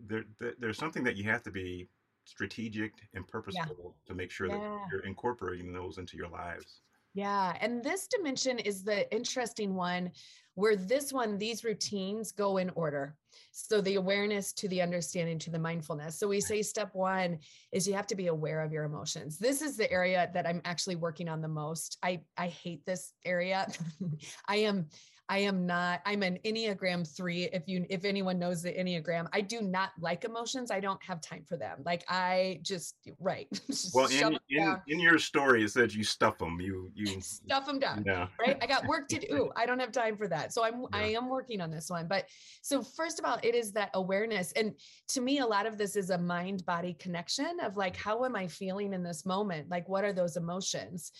there, 0.07 0.23
there, 0.39 0.53
there's 0.59 0.77
something 0.77 1.03
that 1.03 1.15
you 1.15 1.23
have 1.25 1.43
to 1.43 1.51
be 1.51 1.87
strategic 2.25 2.93
and 3.13 3.27
purposeful 3.27 3.95
yeah. 3.95 4.07
to 4.07 4.13
make 4.13 4.31
sure 4.31 4.47
yeah. 4.47 4.57
that 4.57 4.79
you're 4.91 5.01
incorporating 5.01 5.73
those 5.73 5.97
into 5.97 6.17
your 6.17 6.29
lives. 6.29 6.81
Yeah. 7.13 7.55
And 7.59 7.83
this 7.83 8.07
dimension 8.07 8.59
is 8.59 8.83
the 8.83 9.11
interesting 9.13 9.75
one 9.75 10.11
where 10.55 10.75
this 10.75 11.13
one, 11.13 11.37
these 11.37 11.63
routines 11.63 12.31
go 12.31 12.57
in 12.57 12.69
order. 12.71 13.15
So 13.51 13.81
the 13.81 13.95
awareness 13.95 14.53
to 14.53 14.67
the 14.67 14.81
understanding 14.81 15.39
to 15.39 15.49
the 15.49 15.59
mindfulness. 15.59 16.19
So 16.19 16.27
we 16.27 16.41
say 16.41 16.61
step 16.61 16.89
one 16.93 17.39
is 17.71 17.87
you 17.87 17.93
have 17.93 18.07
to 18.07 18.15
be 18.15 18.27
aware 18.27 18.61
of 18.61 18.71
your 18.71 18.83
emotions. 18.83 19.37
This 19.37 19.61
is 19.61 19.77
the 19.77 19.91
area 19.91 20.29
that 20.33 20.45
I'm 20.45 20.61
actually 20.65 20.95
working 20.95 21.29
on 21.29 21.41
the 21.41 21.47
most. 21.47 21.97
I, 22.03 22.21
I 22.37 22.47
hate 22.47 22.85
this 22.85 23.13
area. 23.25 23.67
I 24.47 24.57
am 24.57 24.87
I 25.29 25.39
am 25.39 25.65
not, 25.65 26.01
I'm 26.05 26.23
an 26.23 26.39
Enneagram 26.45 27.07
three. 27.15 27.45
If 27.45 27.67
you, 27.67 27.85
if 27.89 28.03
anyone 28.05 28.37
knows 28.37 28.61
the 28.61 28.71
Enneagram, 28.71 29.27
I 29.31 29.41
do 29.41 29.61
not 29.61 29.91
like 29.99 30.25
emotions. 30.25 30.71
I 30.71 30.79
don't 30.79 31.01
have 31.03 31.21
time 31.21 31.43
for 31.47 31.57
them. 31.57 31.79
Like 31.85 32.03
I 32.09 32.59
just, 32.63 32.95
right. 33.19 33.47
just 33.67 33.95
well, 33.95 34.07
in, 34.07 34.37
in, 34.49 34.77
in, 34.87 34.99
your 34.99 35.17
story, 35.17 35.63
it 35.63 35.71
says 35.71 35.95
you 35.95 36.03
stuff 36.03 36.37
them, 36.37 36.59
you, 36.59 36.91
you 36.95 37.21
stuff 37.21 37.65
them 37.65 37.79
down, 37.79 38.03
yeah. 38.05 38.27
right? 38.39 38.57
I 38.61 38.67
got 38.67 38.85
work 38.85 39.07
to 39.09 39.19
do. 39.29 39.51
I 39.55 39.65
don't 39.65 39.79
have 39.79 39.91
time 39.91 40.17
for 40.17 40.27
that. 40.27 40.53
So 40.53 40.63
I'm, 40.63 40.81
yeah. 40.81 40.87
I 40.91 41.03
am 41.13 41.29
working 41.29 41.61
on 41.61 41.71
this 41.71 41.89
one. 41.89 42.07
But 42.07 42.25
so 42.61 42.81
first 42.83 43.17
of 43.19 43.25
all, 43.25 43.37
it 43.41 43.55
is 43.55 43.71
that 43.73 43.91
awareness. 43.93 44.51
And 44.53 44.73
to 45.09 45.21
me, 45.21 45.39
a 45.39 45.45
lot 45.45 45.65
of 45.65 45.77
this 45.77 45.95
is 45.95 46.09
a 46.09 46.17
mind 46.17 46.65
body 46.65 46.93
connection 46.99 47.59
of 47.63 47.77
like, 47.77 47.95
mm. 47.95 48.01
how 48.01 48.25
am 48.25 48.35
I 48.35 48.47
feeling 48.47 48.93
in 48.93 49.03
this 49.03 49.25
moment? 49.25 49.69
Like, 49.69 49.87
what 49.87 50.03
are 50.03 50.13
those 50.13 50.35
emotions? 50.35 51.11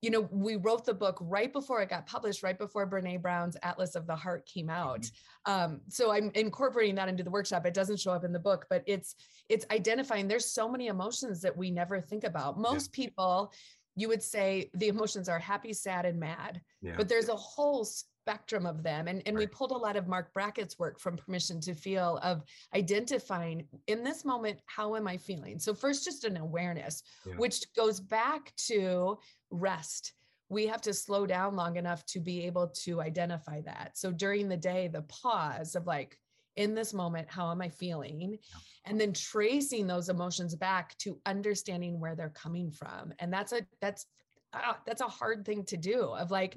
You 0.00 0.10
know, 0.10 0.28
we 0.30 0.56
wrote 0.56 0.84
the 0.84 0.94
book 0.94 1.18
right 1.20 1.52
before 1.52 1.82
it 1.82 1.90
got 1.90 2.06
published, 2.06 2.42
right 2.42 2.56
before 2.56 2.88
Brene 2.88 3.20
Brown's 3.20 3.56
Atlas 3.62 3.96
of 3.96 4.06
the 4.06 4.14
Heart 4.14 4.46
came 4.46 4.70
out. 4.70 5.00
Mm-hmm. 5.00 5.52
Um, 5.52 5.80
so 5.88 6.12
I'm 6.12 6.30
incorporating 6.34 6.94
that 6.96 7.08
into 7.08 7.24
the 7.24 7.30
workshop. 7.30 7.66
It 7.66 7.74
doesn't 7.74 7.98
show 7.98 8.12
up 8.12 8.24
in 8.24 8.32
the 8.32 8.38
book, 8.38 8.66
but 8.70 8.84
it's 8.86 9.16
it's 9.48 9.66
identifying. 9.72 10.28
There's 10.28 10.46
so 10.46 10.68
many 10.68 10.86
emotions 10.86 11.40
that 11.42 11.56
we 11.56 11.70
never 11.70 12.00
think 12.00 12.24
about. 12.24 12.58
Most 12.58 12.90
yeah. 12.92 13.04
people, 13.04 13.52
you 13.96 14.08
would 14.08 14.22
say, 14.22 14.70
the 14.74 14.88
emotions 14.88 15.28
are 15.28 15.38
happy, 15.38 15.72
sad, 15.72 16.06
and 16.06 16.20
mad. 16.20 16.60
Yeah. 16.80 16.94
But 16.96 17.08
there's 17.08 17.28
a 17.28 17.36
whole 17.36 17.88
spectrum 18.28 18.66
of 18.66 18.82
them. 18.82 19.08
And, 19.08 19.22
and 19.24 19.38
we 19.38 19.46
pulled 19.46 19.70
a 19.70 19.76
lot 19.76 19.96
of 19.96 20.06
Marc 20.06 20.34
Brackett's 20.34 20.78
work 20.78 21.00
from 21.00 21.16
Permission 21.16 21.60
to 21.62 21.72
Feel 21.72 22.18
of 22.22 22.44
identifying 22.74 23.66
in 23.86 24.04
this 24.04 24.22
moment, 24.22 24.58
how 24.66 24.96
am 24.96 25.08
I 25.08 25.16
feeling? 25.16 25.58
So, 25.58 25.72
first, 25.72 26.04
just 26.04 26.24
an 26.24 26.36
awareness, 26.36 27.02
yeah. 27.26 27.34
which 27.36 27.72
goes 27.74 28.00
back 28.00 28.52
to 28.68 29.18
rest. 29.50 30.12
We 30.50 30.66
have 30.66 30.82
to 30.82 30.92
slow 30.92 31.24
down 31.26 31.56
long 31.56 31.76
enough 31.76 32.04
to 32.06 32.20
be 32.20 32.44
able 32.44 32.68
to 32.84 33.00
identify 33.00 33.62
that. 33.62 33.92
So, 33.94 34.12
during 34.12 34.46
the 34.48 34.58
day, 34.58 34.88
the 34.88 35.02
pause 35.02 35.74
of 35.74 35.86
like, 35.86 36.18
in 36.56 36.74
this 36.74 36.92
moment 36.92 37.28
how 37.30 37.52
am 37.52 37.62
i 37.62 37.68
feeling 37.68 38.36
and 38.84 39.00
then 39.00 39.12
tracing 39.12 39.86
those 39.86 40.08
emotions 40.08 40.56
back 40.56 40.98
to 40.98 41.16
understanding 41.24 42.00
where 42.00 42.16
they're 42.16 42.30
coming 42.30 42.68
from 42.68 43.12
and 43.20 43.32
that's 43.32 43.52
a 43.52 43.60
that's 43.80 44.06
uh, 44.52 44.72
that's 44.84 45.00
a 45.00 45.06
hard 45.06 45.44
thing 45.44 45.62
to 45.62 45.76
do 45.76 46.02
of 46.02 46.32
like 46.32 46.56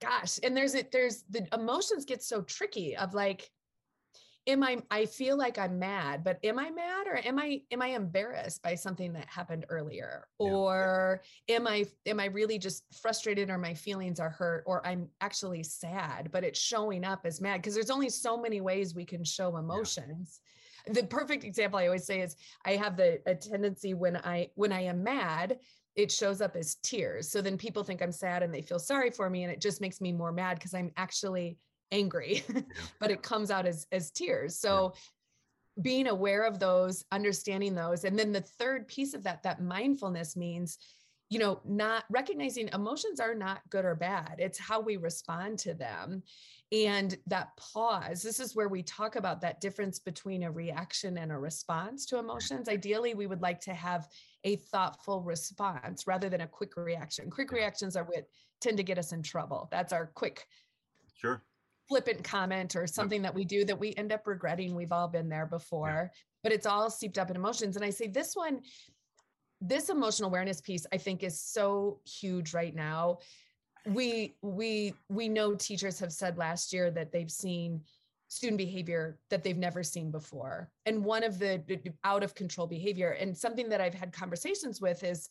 gosh 0.00 0.38
and 0.42 0.56
there's 0.56 0.74
it 0.74 0.92
there's 0.92 1.24
the 1.30 1.46
emotions 1.54 2.04
get 2.04 2.22
so 2.22 2.42
tricky 2.42 2.96
of 2.96 3.14
like 3.14 3.50
am 4.46 4.62
i 4.62 4.80
i 4.90 5.06
feel 5.06 5.36
like 5.36 5.58
i'm 5.58 5.78
mad 5.78 6.22
but 6.22 6.38
am 6.44 6.58
i 6.58 6.70
mad 6.70 7.06
or 7.06 7.16
am 7.24 7.38
i 7.38 7.60
am 7.70 7.82
i 7.82 7.88
embarrassed 7.88 8.62
by 8.62 8.74
something 8.74 9.12
that 9.12 9.26
happened 9.26 9.64
earlier 9.68 10.26
yeah. 10.38 10.46
or 10.48 11.22
am 11.48 11.66
i 11.66 11.84
am 12.06 12.20
i 12.20 12.26
really 12.26 12.58
just 12.58 12.84
frustrated 13.00 13.50
or 13.50 13.58
my 13.58 13.74
feelings 13.74 14.20
are 14.20 14.30
hurt 14.30 14.62
or 14.66 14.86
i'm 14.86 15.08
actually 15.20 15.62
sad 15.62 16.30
but 16.30 16.44
it's 16.44 16.60
showing 16.60 17.04
up 17.04 17.20
as 17.24 17.40
mad 17.40 17.56
because 17.56 17.74
there's 17.74 17.90
only 17.90 18.10
so 18.10 18.40
many 18.40 18.60
ways 18.60 18.94
we 18.94 19.04
can 19.04 19.24
show 19.24 19.56
emotions 19.56 20.40
yeah. 20.42 20.55
The 20.88 21.02
perfect 21.04 21.44
example 21.44 21.78
i 21.78 21.86
always 21.86 22.04
say 22.04 22.20
is 22.20 22.36
i 22.64 22.72
have 22.72 22.96
the 22.96 23.20
a 23.26 23.34
tendency 23.34 23.94
when 23.94 24.16
i 24.18 24.48
when 24.54 24.72
i 24.72 24.80
am 24.80 25.02
mad 25.02 25.58
it 25.96 26.12
shows 26.12 26.40
up 26.40 26.54
as 26.56 26.76
tears. 26.76 27.30
So 27.30 27.40
then 27.40 27.56
people 27.56 27.82
think 27.82 28.02
I'm 28.02 28.12
sad 28.12 28.42
and 28.42 28.52
they 28.52 28.62
feel 28.62 28.78
sorry 28.78 29.10
for 29.10 29.28
me. 29.28 29.42
And 29.44 29.52
it 29.52 29.60
just 29.60 29.80
makes 29.80 30.00
me 30.00 30.12
more 30.12 30.30
mad 30.30 30.58
because 30.58 30.74
I'm 30.74 30.92
actually 30.96 31.58
angry, 31.90 32.44
but 33.00 33.10
it 33.10 33.22
comes 33.22 33.50
out 33.50 33.66
as, 33.66 33.86
as 33.90 34.10
tears. 34.10 34.58
So 34.58 34.92
yeah. 34.94 35.82
being 35.82 36.06
aware 36.06 36.44
of 36.44 36.58
those, 36.58 37.04
understanding 37.10 37.74
those. 37.74 38.04
And 38.04 38.18
then 38.18 38.30
the 38.30 38.42
third 38.42 38.86
piece 38.88 39.14
of 39.14 39.22
that, 39.24 39.42
that 39.44 39.62
mindfulness 39.62 40.36
means, 40.36 40.78
you 41.28 41.38
know, 41.40 41.60
not 41.64 42.04
recognizing 42.08 42.68
emotions 42.72 43.18
are 43.18 43.34
not 43.34 43.60
good 43.68 43.84
or 43.84 43.96
bad. 43.96 44.36
It's 44.38 44.58
how 44.58 44.80
we 44.80 44.96
respond 44.96 45.58
to 45.60 45.74
them. 45.74 46.22
And 46.72 47.16
that 47.26 47.56
pause, 47.56 48.22
this 48.22 48.38
is 48.38 48.54
where 48.54 48.68
we 48.68 48.82
talk 48.82 49.16
about 49.16 49.40
that 49.40 49.60
difference 49.60 49.98
between 49.98 50.44
a 50.44 50.50
reaction 50.50 51.18
and 51.18 51.32
a 51.32 51.38
response 51.38 52.06
to 52.06 52.18
emotions. 52.18 52.68
Ideally, 52.68 53.14
we 53.14 53.26
would 53.26 53.42
like 53.42 53.60
to 53.62 53.74
have 53.74 54.08
a 54.44 54.56
thoughtful 54.56 55.22
response 55.22 56.06
rather 56.06 56.28
than 56.28 56.42
a 56.42 56.48
quick 56.48 56.76
reaction. 56.76 57.30
Quick 57.30 57.50
reactions 57.50 57.96
are 57.96 58.04
what 58.04 58.26
tend 58.60 58.76
to 58.76 58.82
get 58.82 58.98
us 58.98 59.12
in 59.12 59.22
trouble. 59.22 59.68
That's 59.70 59.92
our 59.92 60.06
quick 60.14 60.46
sure 61.16 61.42
flippant 61.88 62.24
comment 62.24 62.74
or 62.74 62.86
something 62.86 63.22
that 63.22 63.34
we 63.34 63.44
do 63.44 63.64
that 63.64 63.78
we 63.78 63.94
end 63.94 64.12
up 64.12 64.26
regretting. 64.26 64.74
We've 64.74 64.92
all 64.92 65.08
been 65.08 65.28
there 65.28 65.46
before, 65.46 66.10
yeah. 66.12 66.18
but 66.42 66.52
it's 66.52 66.66
all 66.66 66.90
seeped 66.90 67.18
up 67.18 67.30
in 67.30 67.36
emotions. 67.36 67.76
And 67.76 67.84
I 67.84 67.90
say 67.90 68.08
this 68.08 68.34
one, 68.34 68.60
this 69.60 69.88
emotional 69.88 70.28
awareness 70.28 70.60
piece, 70.60 70.86
I 70.92 70.98
think 70.98 71.22
is 71.22 71.40
so 71.40 72.00
huge 72.04 72.52
right 72.52 72.74
now. 72.74 73.18
We 73.86 74.36
we 74.42 74.94
we 75.08 75.28
know 75.28 75.54
teachers 75.54 75.98
have 76.00 76.12
said 76.12 76.38
last 76.38 76.72
year 76.72 76.90
that 76.90 77.12
they've 77.12 77.30
seen 77.30 77.82
student 78.28 78.58
behavior 78.58 79.18
that 79.30 79.44
they've 79.44 79.56
never 79.56 79.82
seen 79.82 80.10
before. 80.10 80.70
And 80.84 81.04
one 81.04 81.22
of 81.22 81.38
the 81.38 81.62
out 82.04 82.24
of 82.24 82.34
control 82.34 82.66
behavior 82.66 83.10
and 83.12 83.36
something 83.36 83.68
that 83.68 83.80
i've 83.80 83.94
had 83.94 84.12
conversations 84.12 84.80
with 84.80 85.04
is 85.04 85.28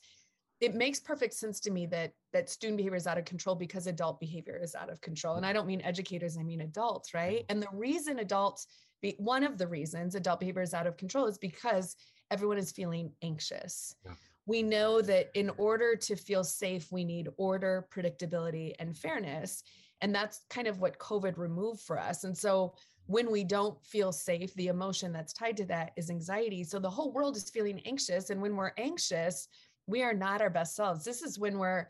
it 0.62 0.74
makes 0.74 1.02
perfect 1.02 1.34
sense 1.34 1.60
to 1.60 1.72
me 1.72 1.86
that 1.88 2.12
that 2.32 2.50
student 2.50 2.78
behavior 2.78 2.96
is 2.96 3.08
out 3.08 3.18
of 3.18 3.26
control 3.26 3.56
because 3.56 3.88
adult 3.88 4.22
behavior 4.22 4.58
is 4.62 4.74
out 4.74 4.90
of 4.90 5.02
control. 5.02 5.36
And 5.36 5.46
i 5.46 5.52
don't 5.52 5.68
mean 5.68 5.82
educators 5.82 6.38
i 6.38 6.44
mean 6.44 6.62
adults 6.62 7.14
right? 7.14 7.40
Mm-hmm. 7.40 7.52
And 7.52 7.62
the 7.62 7.68
reason 7.74 8.20
adults 8.20 8.68
be, 9.02 9.16
one 9.20 9.44
of 9.44 9.58
the 9.58 9.68
reasons 9.68 10.16
adult 10.16 10.40
behavior 10.40 10.62
is 10.62 10.74
out 10.74 10.88
of 10.88 10.96
control 10.96 11.26
is 11.26 11.38
because 11.38 11.98
everyone 12.32 12.58
is 12.58 12.72
feeling 12.72 13.12
anxious 13.22 13.96
yeah. 14.06 14.12
we 14.46 14.62
know 14.64 15.02
that 15.02 15.30
in 15.34 15.50
order 15.58 15.96
to 15.96 16.16
feel 16.16 16.44
safe 16.44 16.92
we 16.92 17.04
need 17.04 17.30
order 17.38 17.88
predictability 17.94 18.74
and 18.80 18.98
fairness 18.98 19.64
and 20.02 20.14
that's 20.14 20.42
kind 20.50 20.68
of 20.68 20.80
what 20.80 21.00
covid 21.00 21.38
removed 21.38 21.82
for 21.82 22.00
us 22.00 22.24
and 22.24 22.38
so 22.38 22.74
when 23.08 23.30
we 23.32 23.44
don't 23.44 23.84
feel 23.86 24.12
safe 24.12 24.54
the 24.56 24.68
emotion 24.68 25.14
that's 25.14 25.34
tied 25.34 25.56
to 25.56 25.66
that 25.66 25.92
is 25.96 26.10
anxiety 26.10 26.64
so 26.64 26.80
the 26.80 26.90
whole 26.90 27.12
world 27.12 27.36
is 27.38 27.50
feeling 27.50 27.80
anxious 27.86 28.30
and 28.30 28.42
when 28.42 28.56
we're 28.56 28.72
anxious 28.78 29.48
we 29.88 30.04
are 30.04 30.14
not 30.14 30.42
our 30.42 30.50
best 30.50 30.76
selves. 30.76 31.04
This 31.04 31.22
is 31.22 31.40
when 31.40 31.58
we're, 31.58 31.88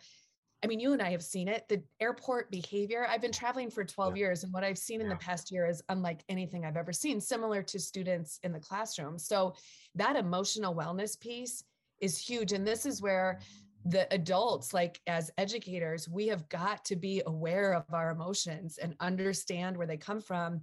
I 0.65 0.67
mean, 0.67 0.79
you 0.79 0.93
and 0.93 1.01
I 1.01 1.11
have 1.11 1.21
seen 1.21 1.47
it, 1.47 1.69
the 1.69 1.83
airport 1.99 2.49
behavior. 2.49 3.05
I've 3.07 3.21
been 3.21 3.31
traveling 3.31 3.69
for 3.69 3.83
12 3.83 4.15
yeah. 4.15 4.19
years, 4.21 4.43
and 4.43 4.51
what 4.51 4.63
I've 4.63 4.79
seen 4.79 4.99
in 4.99 5.07
the 5.07 5.15
past 5.17 5.51
year 5.51 5.67
is 5.67 5.83
unlike 5.89 6.23
anything 6.27 6.65
I've 6.65 6.75
ever 6.75 6.91
seen, 6.91 7.21
similar 7.21 7.61
to 7.61 7.79
students 7.79 8.39
in 8.41 8.51
the 8.51 8.59
classroom. 8.59 9.19
So, 9.19 9.53
that 9.93 10.15
emotional 10.15 10.73
wellness 10.73 11.19
piece 11.19 11.63
is 12.01 12.17
huge. 12.17 12.51
And 12.51 12.65
this 12.65 12.87
is 12.87 12.99
where 12.99 13.41
the 13.85 14.11
adults, 14.11 14.73
like 14.73 14.99
as 15.05 15.29
educators, 15.37 16.09
we 16.09 16.25
have 16.29 16.49
got 16.49 16.83
to 16.85 16.95
be 16.95 17.21
aware 17.27 17.73
of 17.73 17.83
our 17.93 18.09
emotions 18.09 18.79
and 18.79 18.95
understand 18.99 19.77
where 19.77 19.85
they 19.85 19.97
come 19.97 20.19
from 20.19 20.61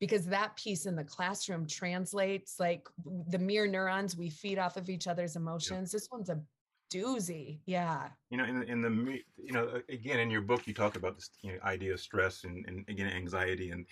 because 0.00 0.26
that 0.26 0.56
piece 0.56 0.86
in 0.86 0.96
the 0.96 1.04
classroom 1.04 1.64
translates 1.64 2.58
like 2.58 2.88
the 3.28 3.38
mirror 3.38 3.68
neurons 3.68 4.16
we 4.16 4.28
feed 4.28 4.58
off 4.58 4.76
of 4.76 4.90
each 4.90 5.06
other's 5.06 5.36
emotions. 5.36 5.92
This 5.92 6.08
one's 6.10 6.28
a 6.28 6.40
doozy. 6.92 7.60
Yeah. 7.66 8.08
You 8.30 8.38
know, 8.38 8.44
in 8.44 8.62
in 8.64 8.80
the 8.82 9.20
you 9.36 9.52
know 9.52 9.80
again 9.88 10.20
in 10.20 10.30
your 10.30 10.42
book 10.42 10.66
you 10.66 10.74
talk 10.74 10.96
about 10.96 11.16
this 11.16 11.30
you 11.42 11.52
know, 11.52 11.58
idea 11.64 11.92
of 11.92 12.00
stress 12.00 12.44
and, 12.44 12.64
and 12.66 12.84
again 12.88 13.08
anxiety 13.08 13.70
and 13.70 13.86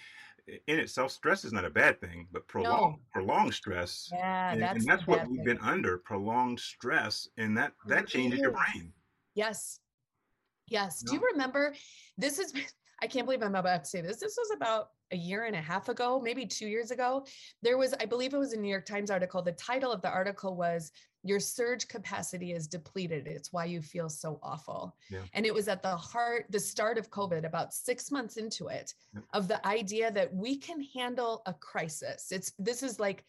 in 0.66 0.78
itself 0.78 1.12
stress 1.12 1.44
is 1.44 1.52
not 1.52 1.64
a 1.64 1.70
bad 1.70 2.00
thing 2.00 2.26
but 2.33 2.46
prolonged 2.48 2.96
no. 2.96 3.00
prolonged 3.12 3.55
stress 3.55 4.09
yeah 4.12 4.52
and 4.52 4.62
that's, 4.62 4.78
and 4.78 4.87
that's 4.88 5.07
what 5.07 5.26
we've 5.28 5.37
thing. 5.37 5.44
been 5.44 5.59
under 5.59 5.98
prolonged 5.98 6.59
stress 6.59 7.28
and 7.37 7.57
that 7.57 7.72
that 7.87 8.09
changes 8.09 8.40
your 8.40 8.50
brain 8.50 8.92
yes 9.35 9.78
yes 10.68 11.02
no. 11.05 11.12
do 11.12 11.18
you 11.18 11.24
remember 11.33 11.74
this 12.18 12.38
is 12.38 12.52
i 13.03 13.07
can't 13.07 13.27
believe 13.27 13.43
i'm 13.43 13.55
about 13.55 13.85
to 13.85 13.91
say 13.91 14.01
this 14.01 14.19
this 14.19 14.37
was 14.38 14.51
about 14.57 14.91
a 15.11 15.17
year 15.17 15.45
and 15.45 15.55
a 15.55 15.61
half 15.61 15.88
ago 15.91 16.21
maybe 16.23 16.47
two 16.47 16.67
years 16.67 16.91
ago 16.91 17.25
there 17.61 17.77
was 17.77 17.95
i 18.01 18.07
believe 18.07 18.33
it 18.33 18.38
was 18.38 18.53
a 18.53 18.57
new 18.57 18.71
york 18.71 18.87
times 18.87 19.11
article 19.11 19.43
the 19.43 19.53
title 19.53 19.93
of 19.93 20.01
the 20.01 20.09
article 20.09 20.57
was 20.57 20.93
your 21.25 21.41
surge 21.41 21.87
capacity 21.88 22.53
is 22.53 22.67
depleted. 22.67 23.27
It's 23.27 23.53
why 23.53 23.67
you 23.67 23.81
feel 23.81 24.09
so 24.09 24.41
awful. 24.43 24.97
Yeah. 25.09 25.21
And 25.35 25.47
it 25.47 25.55
was 25.55 25.69
at 25.69 25.83
the 25.83 25.97
heart, 25.97 26.47
the 26.51 26.59
start 26.59 26.99
of 26.99 27.11
COVID, 27.11 27.45
about 27.45 27.73
six 27.73 28.11
months 28.11 28.37
into 28.37 28.69
it, 28.69 28.93
yeah. 29.15 29.21
of 29.33 29.47
the 29.47 29.65
idea 29.67 30.11
that 30.11 30.35
we 30.35 30.57
can 30.57 30.85
handle 30.95 31.43
a 31.47 31.55
crisis. 31.55 32.33
It's 32.33 32.53
this 32.59 32.83
is 32.83 32.99
like 32.99 33.25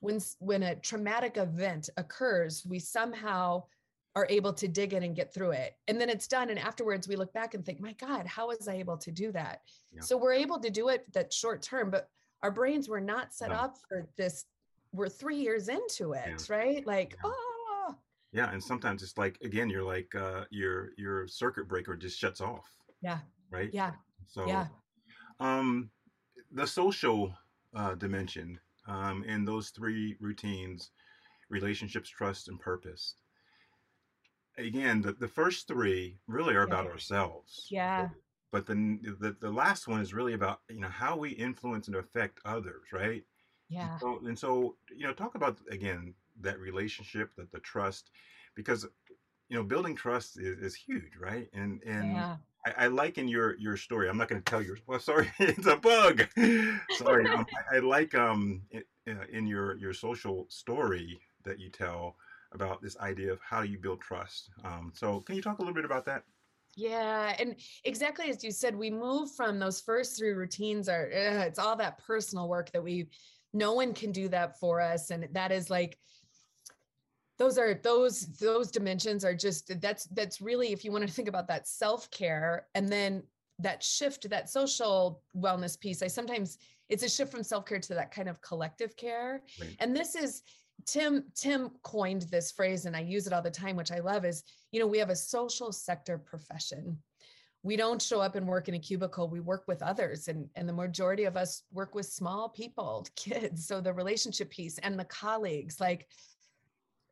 when 0.00 0.20
when 0.40 0.64
a 0.64 0.74
traumatic 0.74 1.36
event 1.36 1.90
occurs, 1.96 2.66
we 2.68 2.80
somehow 2.80 3.64
are 4.14 4.26
able 4.28 4.52
to 4.52 4.68
dig 4.68 4.92
in 4.92 5.02
and 5.02 5.16
get 5.16 5.32
through 5.32 5.52
it. 5.52 5.74
And 5.88 6.00
then 6.00 6.10
it's 6.10 6.28
done. 6.28 6.50
And 6.50 6.58
afterwards 6.58 7.08
we 7.08 7.16
look 7.16 7.32
back 7.32 7.54
and 7.54 7.64
think, 7.64 7.80
my 7.80 7.94
God, 7.94 8.26
how 8.26 8.48
was 8.48 8.68
I 8.68 8.74
able 8.74 8.98
to 8.98 9.10
do 9.10 9.32
that? 9.32 9.62
Yeah. 9.92 10.02
So 10.02 10.16
we're 10.16 10.34
able 10.34 10.60
to 10.60 10.70
do 10.70 10.88
it 10.88 11.10
that 11.14 11.32
short 11.32 11.62
term, 11.62 11.90
but 11.90 12.08
our 12.42 12.50
brains 12.50 12.88
were 12.88 13.00
not 13.00 13.32
set 13.32 13.50
no. 13.50 13.56
up 13.56 13.76
for 13.88 14.06
this 14.18 14.44
we're 14.92 15.08
three 15.08 15.36
years 15.36 15.68
into 15.68 16.12
it, 16.12 16.24
yeah. 16.26 16.54
right? 16.54 16.86
Like, 16.86 17.16
yeah. 17.24 17.30
oh. 17.30 17.94
Yeah, 18.34 18.50
and 18.50 18.62
sometimes 18.62 19.02
it's 19.02 19.18
like 19.18 19.38
again, 19.42 19.68
you're 19.68 19.82
like 19.82 20.14
uh, 20.14 20.44
your 20.50 20.92
your 20.96 21.28
circuit 21.28 21.68
breaker 21.68 21.96
just 21.96 22.18
shuts 22.18 22.40
off. 22.40 22.66
Yeah. 23.02 23.18
Right. 23.50 23.68
Yeah. 23.74 23.92
So, 24.26 24.46
yeah. 24.46 24.68
Um, 25.38 25.90
the 26.50 26.66
social 26.66 27.34
uh, 27.76 27.94
dimension 27.94 28.58
um, 28.88 29.22
in 29.24 29.44
those 29.44 29.68
three 29.70 30.16
routines, 30.18 30.92
relationships, 31.50 32.08
trust, 32.08 32.48
and 32.48 32.58
purpose. 32.58 33.16
Again, 34.58 35.00
the, 35.00 35.12
the 35.12 35.28
first 35.28 35.66
three 35.66 36.18
really 36.26 36.54
are 36.54 36.66
yeah. 36.68 36.74
about 36.74 36.86
ourselves. 36.86 37.66
Yeah. 37.70 38.08
But 38.50 38.66
then 38.66 39.00
the, 39.18 39.34
the 39.40 39.50
last 39.50 39.88
one 39.88 40.00
is 40.00 40.12
really 40.12 40.34
about 40.34 40.60
you 40.68 40.80
know 40.80 40.88
how 40.88 41.16
we 41.16 41.30
influence 41.30 41.86
and 41.86 41.96
affect 41.96 42.38
others, 42.44 42.92
right? 42.92 43.24
Yeah. 43.70 43.96
So, 43.98 44.20
and 44.26 44.38
so, 44.38 44.76
you 44.94 45.06
know, 45.06 45.14
talk 45.14 45.34
about 45.34 45.56
again 45.70 46.12
that 46.42 46.58
relationship, 46.58 47.30
that 47.36 47.50
the 47.50 47.60
trust, 47.60 48.10
because 48.54 48.86
you 49.48 49.56
know, 49.56 49.62
building 49.62 49.96
trust 49.96 50.38
is, 50.38 50.58
is 50.58 50.74
huge, 50.74 51.16
right? 51.18 51.48
And 51.54 51.80
and 51.86 52.12
yeah. 52.12 52.36
I, 52.66 52.84
I, 52.84 52.86
like 52.88 53.16
in 53.16 53.28
your 53.28 53.56
your 53.58 53.76
story. 53.78 54.08
I'm 54.08 54.18
not 54.18 54.28
going 54.28 54.42
to 54.42 54.50
tell 54.50 54.62
you. 54.62 54.76
Well, 54.86 55.00
sorry, 55.10 55.30
it's 55.38 55.66
a 55.66 55.76
bug. 55.76 56.26
sorry. 56.96 57.26
um, 57.28 57.46
I, 57.70 57.76
I, 57.76 57.78
like 57.80 58.14
um 58.14 58.62
in, 58.70 58.82
uh, 59.08 59.24
in 59.30 59.46
your 59.46 59.76
your 59.78 59.94
social 59.94 60.46
story 60.48 61.20
that 61.44 61.58
you 61.58 61.70
tell 61.70 62.16
about 62.54 62.82
this 62.82 62.96
idea 62.98 63.32
of 63.32 63.40
how 63.40 63.62
you 63.62 63.78
build 63.78 64.00
trust. 64.00 64.50
Um, 64.64 64.92
so, 64.94 65.20
can 65.20 65.36
you 65.36 65.42
talk 65.42 65.58
a 65.58 65.62
little 65.62 65.74
bit 65.74 65.84
about 65.84 66.04
that? 66.06 66.24
Yeah, 66.74 67.34
and 67.38 67.56
exactly 67.84 68.30
as 68.30 68.42
you 68.42 68.50
said, 68.50 68.74
we 68.74 68.90
move 68.90 69.30
from 69.32 69.58
those 69.58 69.80
first 69.80 70.18
three 70.18 70.32
routines. 70.32 70.88
Are 70.88 71.06
uh, 71.06 71.44
it's 71.44 71.58
all 71.58 71.76
that 71.76 71.98
personal 71.98 72.48
work 72.48 72.72
that 72.72 72.82
we 72.82 73.08
no 73.52 73.72
one 73.72 73.92
can 73.92 74.12
do 74.12 74.28
that 74.28 74.58
for 74.58 74.80
us 74.80 75.10
and 75.10 75.28
that 75.32 75.52
is 75.52 75.70
like 75.70 75.98
those 77.38 77.58
are 77.58 77.74
those 77.74 78.26
those 78.38 78.70
dimensions 78.70 79.24
are 79.24 79.34
just 79.34 79.80
that's 79.80 80.04
that's 80.06 80.40
really 80.40 80.72
if 80.72 80.84
you 80.84 80.92
want 80.92 81.06
to 81.06 81.12
think 81.12 81.28
about 81.28 81.48
that 81.48 81.66
self-care 81.66 82.66
and 82.74 82.88
then 82.88 83.22
that 83.58 83.82
shift 83.82 84.28
that 84.28 84.48
social 84.48 85.22
wellness 85.36 85.78
piece 85.78 86.02
i 86.02 86.06
sometimes 86.06 86.58
it's 86.88 87.02
a 87.02 87.08
shift 87.08 87.30
from 87.30 87.42
self-care 87.42 87.78
to 87.78 87.94
that 87.94 88.10
kind 88.10 88.28
of 88.28 88.40
collective 88.40 88.96
care 88.96 89.42
right. 89.60 89.76
and 89.80 89.94
this 89.94 90.14
is 90.14 90.42
tim 90.86 91.24
tim 91.34 91.70
coined 91.82 92.22
this 92.30 92.52
phrase 92.52 92.86
and 92.86 92.96
i 92.96 93.00
use 93.00 93.26
it 93.26 93.32
all 93.32 93.42
the 93.42 93.50
time 93.50 93.76
which 93.76 93.92
i 93.92 93.98
love 93.98 94.24
is 94.24 94.42
you 94.72 94.80
know 94.80 94.86
we 94.86 94.98
have 94.98 95.10
a 95.10 95.16
social 95.16 95.70
sector 95.70 96.18
profession. 96.18 96.98
We 97.62 97.76
don't 97.76 98.02
show 98.02 98.20
up 98.20 98.34
and 98.34 98.48
work 98.48 98.68
in 98.68 98.74
a 98.74 98.78
cubicle. 98.78 99.28
We 99.28 99.38
work 99.38 99.64
with 99.68 99.82
others 99.82 100.26
and 100.26 100.48
and 100.56 100.68
the 100.68 100.72
majority 100.72 101.24
of 101.24 101.36
us 101.36 101.62
work 101.72 101.94
with 101.94 102.06
small 102.06 102.48
people 102.48 103.06
kids. 103.16 103.66
So 103.66 103.80
the 103.80 103.92
relationship 103.92 104.50
piece 104.50 104.78
and 104.78 104.98
the 104.98 105.04
colleagues 105.04 105.78
like 105.80 106.08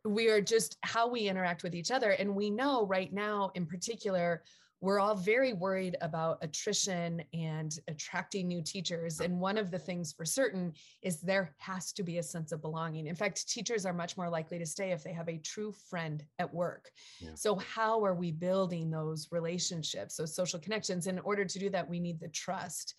we 0.05 0.31
are 0.31 0.41
just 0.41 0.79
how 0.83 1.09
we 1.09 1.29
interact 1.29 1.63
with 1.63 1.75
each 1.75 1.91
other. 1.91 2.13
And 2.13 2.35
we 2.35 2.51
know 2.51 2.87
right 2.87 3.13
now 3.13 3.53
in 3.55 3.67
particular 3.67 4.43
we're 4.81 4.99
all 4.99 5.15
very 5.15 5.53
worried 5.53 5.97
about 6.01 6.39
attrition 6.41 7.23
and 7.35 7.79
attracting 7.89 8.49
new 8.49 8.63
teachers. 8.63 9.21
And 9.21 9.39
one 9.39 9.59
of 9.59 9.71
the 9.71 9.79
things 9.79 10.13
for 10.13 10.25
certain 10.25 10.73
is 11.03 11.21
there 11.21 11.55
has 11.59 11.93
to 11.93 12.03
be 12.03 12.19
a 12.19 12.23
sense 12.23 12.51
of 12.51 12.63
belonging. 12.63 13.07
In 13.07 13.15
fact, 13.15 13.47
teachers 13.49 13.85
are 13.85 13.93
much 13.93 14.17
more 14.17 14.31
likely 14.31 14.59
to 14.59 14.67
stay 14.67 14.93
if 14.93 15.05
they 15.05 15.13
have 15.13 15.29
a 15.29 15.39
true 15.39 15.73
friend 15.91 16.25
at 16.39 16.53
work. 16.53 16.91
Yeah. 17.21 17.31
So, 17.35 17.57
how 17.57 18.03
are 18.05 18.15
we 18.15 18.33
building 18.33 18.91
those 18.91 19.29
relationships, 19.31 20.17
those 20.17 20.35
social 20.35 20.59
connections? 20.59 21.07
In 21.07 21.19
order 21.21 21.45
to 21.45 21.59
do 21.59 21.69
that, 21.71 21.89
we 21.89 22.01
need 22.01 22.19
the 22.19 22.29
trust. 22.29 22.95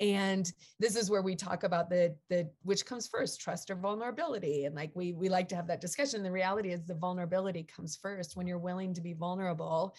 And 0.00 0.52
this 0.80 0.96
is 0.96 1.08
where 1.08 1.22
we 1.22 1.36
talk 1.36 1.62
about 1.62 1.88
the 1.88 2.16
the 2.28 2.50
which 2.64 2.84
comes 2.84 3.06
first, 3.06 3.40
trust 3.40 3.70
or 3.70 3.76
vulnerability. 3.76 4.64
And 4.64 4.74
like 4.74 4.90
we 4.94 5.12
we 5.12 5.28
like 5.28 5.48
to 5.50 5.56
have 5.56 5.68
that 5.68 5.80
discussion. 5.80 6.22
The 6.22 6.30
reality 6.30 6.70
is 6.70 6.84
the 6.84 6.94
vulnerability 6.94 7.62
comes 7.62 7.96
first 7.96 8.36
when 8.36 8.46
you're 8.46 8.58
willing 8.58 8.92
to 8.94 9.00
be 9.00 9.14
vulnerable 9.14 9.94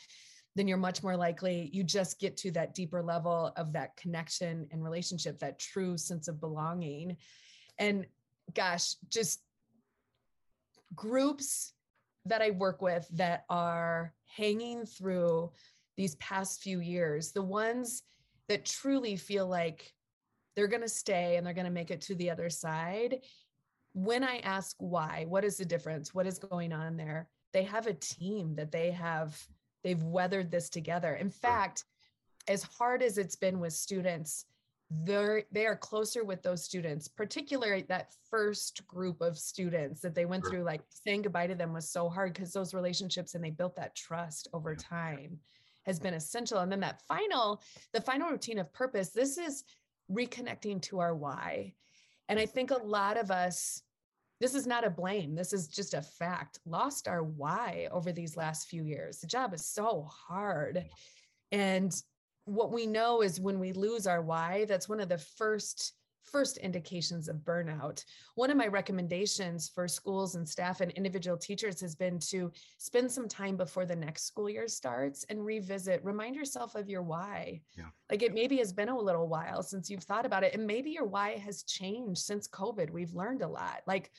then 0.56 0.68
you're 0.68 0.78
much 0.78 1.04
more 1.04 1.18
likely 1.18 1.70
you 1.74 1.84
just 1.84 2.20
get 2.20 2.38
to 2.38 2.52
that 2.52 2.74
deeper 2.74 3.04
level 3.04 3.52
of 3.58 3.74
that 3.74 3.96
connection 3.98 4.68
and 4.72 4.84
relationship 4.84 5.40
that 5.40 5.60
true 5.60 5.98
sense 5.98 6.28
of 6.28 6.40
belonging. 6.40 7.18
And 7.78 8.06
gosh 8.54 8.96
just 9.10 9.42
groups 10.94 11.74
that 12.26 12.42
i 12.42 12.52
work 12.52 12.82
with 12.82 13.08
that 13.12 13.44
are 13.50 14.14
hanging 14.28 14.86
through 14.86 15.52
these 15.98 16.16
past 16.16 16.62
few 16.62 16.80
years 16.80 17.32
the 17.32 17.42
ones 17.42 18.04
that 18.48 18.66
truly 18.66 19.16
feel 19.16 19.48
like 19.48 19.92
they're 20.56 20.68
going 20.68 20.82
to 20.82 20.88
stay 20.88 21.36
and 21.36 21.46
they're 21.46 21.54
going 21.54 21.66
to 21.66 21.72
make 21.72 21.90
it 21.90 22.02
to 22.02 22.16
the 22.16 22.30
other 22.30 22.50
side 22.50 23.18
when 23.94 24.24
i 24.24 24.38
ask 24.40 24.76
why 24.80 25.26
what 25.28 25.46
is 25.46 25.58
the 25.58 25.66
difference? 25.66 26.14
What 26.14 26.28
is 26.28 26.38
going 26.38 26.74
on 26.74 26.98
there? 26.98 27.30
They 27.54 27.64
have 27.64 27.88
a 27.88 27.94
team 27.94 28.56
that 28.56 28.72
they 28.72 28.92
have 28.92 29.42
they've 29.86 30.04
weathered 30.04 30.50
this 30.50 30.68
together. 30.68 31.14
In 31.14 31.30
fact, 31.30 31.84
as 32.48 32.64
hard 32.64 33.04
as 33.04 33.20
it's 33.20 33.36
been 33.36 33.60
with 33.60 33.72
students, 33.72 34.46
they're 34.90 35.44
they 35.52 35.66
are 35.66 35.76
closer 35.76 36.24
with 36.24 36.42
those 36.42 36.64
students, 36.64 37.08
particularly 37.08 37.86
that 37.88 38.12
first 38.30 38.86
group 38.88 39.22
of 39.22 39.38
students 39.38 40.02
that 40.02 40.16
they 40.16 40.26
went 40.26 40.44
sure. 40.44 40.52
through. 40.52 40.64
Like 40.64 40.82
saying 40.90 41.22
goodbye 41.22 41.48
to 41.48 41.56
them 41.56 41.72
was 41.72 41.90
so 41.90 42.10
hard 42.10 42.34
because 42.34 42.52
those 42.52 42.74
relationships 42.74 43.36
and 43.36 43.44
they 43.44 43.52
built 43.52 43.76
that 43.76 43.96
trust 43.96 44.48
over 44.54 44.76
time 44.76 45.40
has 45.86 46.00
been 46.00 46.16
essential. 46.16 46.60
And 46.60 46.72
then 46.72 46.80
that 46.80 47.02
final, 47.08 47.62
the 47.94 48.02
final 48.02 48.30
routine 48.30 48.58
of 48.58 48.74
purpose, 48.74 49.10
this 49.10 49.38
is 49.38 49.64
reconnecting 50.12 50.82
to 50.84 51.00
our 51.00 51.16
why. 51.16 51.74
And 52.28 52.40
I 52.40 52.48
think 52.48 52.72
a 52.72 52.84
lot 52.84 53.18
of 53.18 53.30
us 53.30 53.84
this 54.42 54.54
is 54.54 54.68
not 54.68 54.86
a 54.86 54.90
blame. 54.90 55.36
This 55.36 55.54
is 55.54 55.68
just 55.68 55.94
a 55.94 56.02
fact. 56.02 56.60
Lost 56.66 57.08
our 57.08 57.24
why 57.24 57.88
over 57.92 58.12
these 58.12 58.36
last 58.36 58.68
few 58.68 58.84
years. 58.84 59.20
The 59.20 59.28
job 59.28 59.54
is 59.54 59.66
so 59.66 60.08
hard. 60.10 60.86
And 61.52 61.96
what 62.46 62.72
we 62.72 62.86
know 62.86 63.22
is 63.22 63.40
when 63.40 63.60
we 63.60 63.72
lose 63.72 64.08
our 64.08 64.22
why, 64.22 64.66
that's 64.66 64.90
one 64.90 65.00
of 65.00 65.10
the 65.10 65.18
first 65.18 65.94
first 66.26 66.58
indications 66.58 67.28
of 67.30 67.38
burnout. 67.38 68.04
One 68.36 68.52
of 68.52 68.58
my 68.58 68.68
recommendations 68.68 69.70
for 69.70 69.88
schools 69.88 70.36
and 70.36 70.48
staff 70.48 70.82
and 70.82 70.92
individual 70.92 71.38
teachers 71.38 71.80
has 71.82 71.96
been 71.96 72.20
to 72.20 72.52
spend 72.78 73.12
some 73.12 73.28
time 73.28 73.58
before 73.58 73.86
the 73.86 73.96
next 73.96 74.26
school 74.26 74.50
year 74.50 74.68
starts 74.68 75.24
and 75.30 75.46
revisit, 75.46 76.04
remind 76.04 76.36
yourself 76.36 76.76
of 76.76 76.90
your 76.90 77.04
why. 77.04 77.62
Yeah. 77.78 77.86
Like 78.10 78.24
it 78.24 78.34
maybe 78.34 78.58
has 78.58 78.74
been 78.74 78.90
a 78.90 78.98
little 78.98 79.28
while 79.28 79.64
since 79.64 79.90
you've 79.90 80.04
thought 80.04 80.26
about 80.26 80.44
it, 80.44 80.54
and 80.54 80.66
maybe 80.66 80.92
your 80.92 81.06
why 81.06 81.38
has 81.38 81.64
changed 81.64 82.22
since 82.22 82.48
COVID. 82.48 82.90
We've 82.90 83.14
learned 83.14 83.42
a 83.42 83.48
lot. 83.48 83.82
Like 83.88 84.12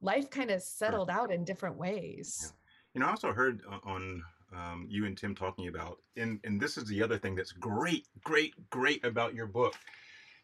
life 0.00 0.30
kind 0.30 0.50
of 0.50 0.62
settled 0.62 1.10
out 1.10 1.32
in 1.32 1.44
different 1.44 1.76
ways. 1.76 2.38
Yeah. 2.42 2.50
You 2.94 3.00
know, 3.00 3.06
I 3.06 3.10
also 3.10 3.32
heard 3.32 3.62
on 3.84 4.22
um, 4.52 4.86
you 4.88 5.06
and 5.06 5.16
Tim 5.16 5.34
talking 5.34 5.68
about, 5.68 5.98
and 6.16 6.40
and 6.44 6.60
this 6.60 6.76
is 6.76 6.84
the 6.84 7.02
other 7.02 7.18
thing 7.18 7.36
that's 7.36 7.52
great, 7.52 8.08
great, 8.24 8.54
great 8.70 9.04
about 9.04 9.34
your 9.34 9.46
book 9.46 9.74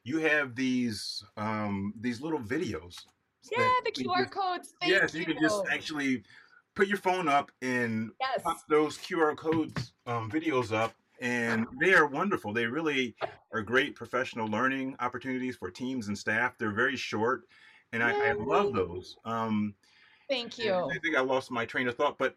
you 0.07 0.21
have 0.21 0.55
these 0.55 1.25
um, 1.37 1.93
these 2.01 2.21
little 2.21 2.39
videos. 2.39 2.95
Yeah, 3.51 3.69
the 3.85 3.91
QR 3.91 4.21
just, 4.21 4.31
codes. 4.31 4.75
Yes, 4.85 5.13
you. 5.13 5.21
you 5.21 5.27
can 5.27 5.39
just 5.41 5.65
actually 5.71 6.23
put 6.77 6.87
your 6.87 6.99
phone 6.99 7.29
up 7.29 7.51
and 7.61 8.11
yes. 8.21 8.43
pop 8.43 8.59
those 8.69 8.99
QR 8.99 9.37
codes 9.37 9.93
um, 10.07 10.31
videos 10.31 10.73
up, 10.73 10.95
and 11.21 11.67
they 11.81 11.93
are 11.93 12.07
wonderful. 12.07 12.53
They 12.53 12.67
really 12.67 13.17
are 13.53 13.63
great 13.63 13.97
professional 13.97 14.47
learning 14.47 14.95
opportunities 15.01 15.57
for 15.57 15.73
teams 15.73 16.07
and 16.07 16.17
staff. 16.17 16.57
They're 16.57 16.71
very 16.71 16.97
short, 16.97 17.43
and 17.93 18.01
I, 18.01 18.31
I, 18.31 18.33
love 18.33 18.75
those. 18.75 19.17
Um, 19.25 19.75
Thank 20.31 20.57
you. 20.57 20.73
I 20.73 20.99
think 21.03 21.17
I 21.17 21.21
lost 21.21 21.51
my 21.51 21.65
train 21.65 21.89
of 21.89 21.97
thought, 21.97 22.17
but 22.17 22.37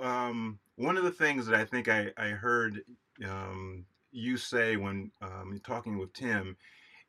um, 0.00 0.58
one 0.76 0.96
of 0.96 1.04
the 1.04 1.12
things 1.12 1.46
that 1.46 1.54
I 1.54 1.64
think 1.64 1.88
I, 1.88 2.10
I 2.16 2.28
heard 2.28 2.82
um, 3.24 3.84
you 4.10 4.36
say 4.36 4.76
when 4.76 5.12
um, 5.22 5.60
talking 5.64 5.96
with 5.96 6.12
Tim 6.12 6.56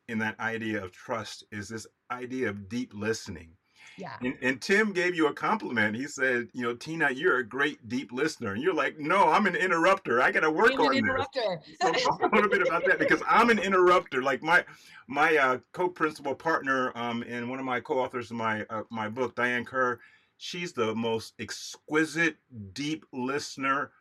in 0.08 0.18
that 0.18 0.38
idea 0.40 0.82
of 0.82 0.92
trust 0.92 1.44
is 1.50 1.68
this 1.68 1.86
idea 2.10 2.48
of 2.48 2.68
deep 2.68 2.92
listening. 2.94 3.50
Yeah. 3.98 4.12
And, 4.20 4.34
and, 4.42 4.60
Tim 4.60 4.92
gave 4.92 5.14
you 5.14 5.28
a 5.28 5.32
compliment. 5.32 5.96
He 5.96 6.06
said, 6.06 6.48
you 6.52 6.62
know, 6.62 6.74
Tina, 6.74 7.10
you're 7.10 7.38
a 7.38 7.44
great 7.44 7.88
deep 7.88 8.12
listener. 8.12 8.52
And 8.52 8.62
you're 8.62 8.74
like, 8.74 8.98
no, 8.98 9.28
I'm 9.28 9.46
an 9.46 9.56
interrupter. 9.56 10.20
I 10.20 10.30
got 10.30 10.40
to 10.40 10.50
work 10.50 10.72
I'm 10.74 10.80
on 10.80 10.94
interrupter. 10.94 11.62
this. 11.66 11.76
So 11.80 11.92
talk 11.92 12.20
a 12.20 12.34
little 12.34 12.50
bit 12.50 12.60
about 12.60 12.84
that 12.86 12.98
because 12.98 13.22
I'm 13.26 13.48
an 13.48 13.58
interrupter. 13.58 14.22
Like 14.22 14.42
my 14.42 14.64
my 15.08 15.36
uh, 15.36 15.58
co-principal 15.72 16.34
partner 16.34 16.92
um, 16.94 17.24
and 17.26 17.48
one 17.48 17.58
of 17.58 17.64
my 17.64 17.80
co-authors 17.80 18.30
of 18.30 18.36
my 18.36 18.66
uh, 18.68 18.82
my 18.90 19.08
book, 19.08 19.34
Diane 19.34 19.64
Kerr, 19.64 19.98
she's 20.36 20.74
the 20.74 20.94
most 20.94 21.32
exquisite, 21.38 22.36
deep 22.74 23.06
listener. 23.14 23.92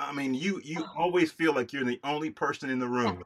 I 0.00 0.12
mean, 0.12 0.34
you 0.34 0.60
you 0.64 0.82
oh. 0.82 0.92
always 0.96 1.30
feel 1.30 1.54
like 1.54 1.72
you're 1.72 1.84
the 1.84 2.00
only 2.02 2.30
person 2.30 2.68
in 2.68 2.80
the 2.80 2.88
room 2.88 3.22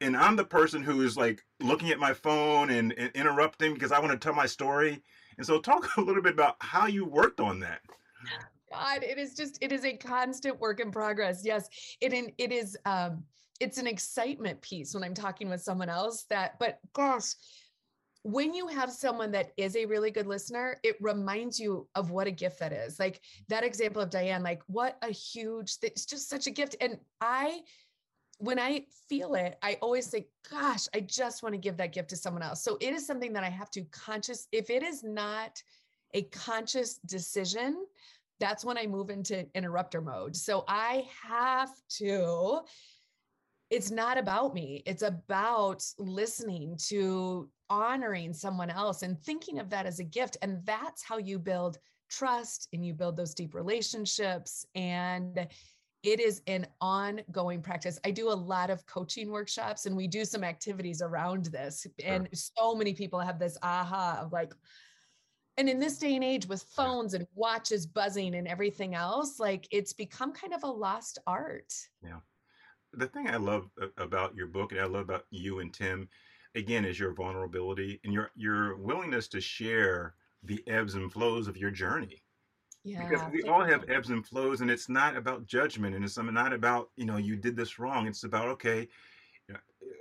and 0.00 0.16
I'm 0.16 0.36
the 0.36 0.44
person 0.44 0.82
who 0.82 1.02
is 1.02 1.16
like 1.16 1.44
looking 1.60 1.90
at 1.90 1.98
my 1.98 2.12
phone 2.12 2.70
and, 2.70 2.92
and 2.98 3.10
interrupting 3.14 3.74
because 3.74 3.92
I 3.92 3.98
want 3.98 4.12
to 4.12 4.18
tell 4.18 4.34
my 4.34 4.46
story. 4.46 5.02
And 5.36 5.46
so, 5.46 5.60
talk 5.60 5.88
a 5.96 6.00
little 6.00 6.22
bit 6.22 6.34
about 6.34 6.56
how 6.60 6.86
you 6.86 7.04
worked 7.04 7.40
on 7.40 7.60
that. 7.60 7.80
God, 8.72 9.02
it 9.02 9.18
is 9.18 9.34
just 9.34 9.58
it 9.62 9.72
is 9.72 9.84
a 9.84 9.96
constant 9.96 10.58
work 10.60 10.80
in 10.80 10.90
progress. 10.90 11.42
Yes, 11.44 11.68
it 12.00 12.12
in 12.12 12.32
it 12.38 12.52
is 12.52 12.76
um 12.84 13.24
it's 13.60 13.78
an 13.78 13.86
excitement 13.86 14.60
piece 14.60 14.94
when 14.94 15.02
I'm 15.02 15.14
talking 15.14 15.48
with 15.48 15.60
someone 15.60 15.88
else 15.88 16.24
that 16.30 16.58
but 16.58 16.78
gosh, 16.92 17.34
when 18.22 18.52
you 18.52 18.66
have 18.66 18.90
someone 18.90 19.30
that 19.30 19.52
is 19.56 19.76
a 19.76 19.86
really 19.86 20.10
good 20.10 20.26
listener, 20.26 20.78
it 20.82 20.96
reminds 21.00 21.58
you 21.58 21.88
of 21.94 22.10
what 22.10 22.26
a 22.26 22.30
gift 22.30 22.58
that 22.60 22.72
is. 22.72 22.98
Like 22.98 23.20
that 23.48 23.64
example 23.64 24.02
of 24.02 24.10
Diane, 24.10 24.42
like 24.42 24.62
what 24.66 24.98
a 25.02 25.10
huge, 25.10 25.76
it's 25.82 26.04
just 26.04 26.28
such 26.28 26.46
a 26.46 26.50
gift. 26.50 26.76
And 26.80 26.98
I 27.20 27.60
when 28.38 28.58
I 28.58 28.84
feel 29.08 29.34
it, 29.34 29.58
I 29.62 29.78
always 29.82 30.06
think, 30.06 30.26
gosh, 30.50 30.86
I 30.94 31.00
just 31.00 31.42
want 31.42 31.54
to 31.54 31.58
give 31.58 31.76
that 31.76 31.92
gift 31.92 32.10
to 32.10 32.16
someone 32.16 32.42
else. 32.42 32.62
So 32.62 32.78
it 32.80 32.92
is 32.94 33.06
something 33.06 33.32
that 33.32 33.44
I 33.44 33.50
have 33.50 33.70
to 33.72 33.82
conscious, 33.90 34.46
if 34.52 34.70
it 34.70 34.82
is 34.82 35.02
not 35.02 35.60
a 36.14 36.22
conscious 36.22 36.98
decision, 36.98 37.84
that's 38.40 38.64
when 38.64 38.78
I 38.78 38.86
move 38.86 39.10
into 39.10 39.46
interrupter 39.54 40.00
mode. 40.00 40.36
So 40.36 40.64
I 40.68 41.04
have 41.22 41.70
to, 41.98 42.60
it's 43.70 43.90
not 43.90 44.16
about 44.16 44.54
me, 44.54 44.82
it's 44.86 45.02
about 45.02 45.84
listening 45.98 46.78
to 46.86 47.50
honoring 47.68 48.32
someone 48.32 48.70
else 48.70 49.02
and 49.02 49.20
thinking 49.20 49.58
of 49.58 49.68
that 49.70 49.84
as 49.84 49.98
a 49.98 50.04
gift. 50.04 50.36
And 50.42 50.64
that's 50.64 51.02
how 51.02 51.18
you 51.18 51.40
build 51.40 51.78
trust 52.08 52.68
and 52.72 52.86
you 52.86 52.94
build 52.94 53.16
those 53.16 53.34
deep 53.34 53.54
relationships. 53.54 54.64
And 54.74 55.48
it 56.02 56.20
is 56.20 56.42
an 56.46 56.66
ongoing 56.80 57.60
practice. 57.60 57.98
I 58.04 58.10
do 58.10 58.30
a 58.30 58.32
lot 58.32 58.70
of 58.70 58.86
coaching 58.86 59.30
workshops 59.30 59.86
and 59.86 59.96
we 59.96 60.06
do 60.06 60.24
some 60.24 60.44
activities 60.44 61.02
around 61.02 61.46
this. 61.46 61.86
And 62.04 62.28
so 62.32 62.74
many 62.74 62.94
people 62.94 63.18
have 63.18 63.38
this 63.38 63.58
aha 63.62 64.20
of 64.22 64.32
like, 64.32 64.54
and 65.56 65.68
in 65.68 65.80
this 65.80 65.98
day 65.98 66.14
and 66.14 66.22
age 66.22 66.46
with 66.46 66.62
phones 66.62 67.14
and 67.14 67.26
watches 67.34 67.84
buzzing 67.84 68.36
and 68.36 68.46
everything 68.46 68.94
else, 68.94 69.40
like 69.40 69.66
it's 69.72 69.92
become 69.92 70.32
kind 70.32 70.54
of 70.54 70.62
a 70.62 70.68
lost 70.68 71.18
art. 71.26 71.74
Yeah. 72.02 72.20
The 72.92 73.08
thing 73.08 73.28
I 73.28 73.36
love 73.36 73.68
about 73.96 74.36
your 74.36 74.46
book 74.46 74.70
and 74.70 74.80
I 74.80 74.84
love 74.84 75.02
about 75.02 75.24
you 75.30 75.58
and 75.58 75.74
Tim, 75.74 76.08
again, 76.54 76.84
is 76.84 76.98
your 76.98 77.12
vulnerability 77.12 78.00
and 78.04 78.14
your 78.14 78.30
your 78.34 78.76
willingness 78.76 79.28
to 79.28 79.40
share 79.40 80.14
the 80.44 80.62
ebbs 80.68 80.94
and 80.94 81.12
flows 81.12 81.48
of 81.48 81.56
your 81.56 81.70
journey 81.70 82.22
yeah. 82.88 83.06
Because 83.06 83.30
we 83.32 83.42
all 83.42 83.64
have 83.64 83.84
ebbs 83.88 84.10
and 84.10 84.26
flows, 84.26 84.60
and 84.60 84.70
it's 84.70 84.88
not 84.88 85.16
about 85.16 85.46
judgment, 85.46 85.94
and 85.94 86.04
it's 86.04 86.18
not 86.18 86.52
about 86.52 86.90
you 86.96 87.04
know 87.04 87.16
you 87.16 87.36
did 87.36 87.56
this 87.56 87.78
wrong. 87.78 88.06
It's 88.06 88.24
about 88.24 88.48
okay, 88.48 88.88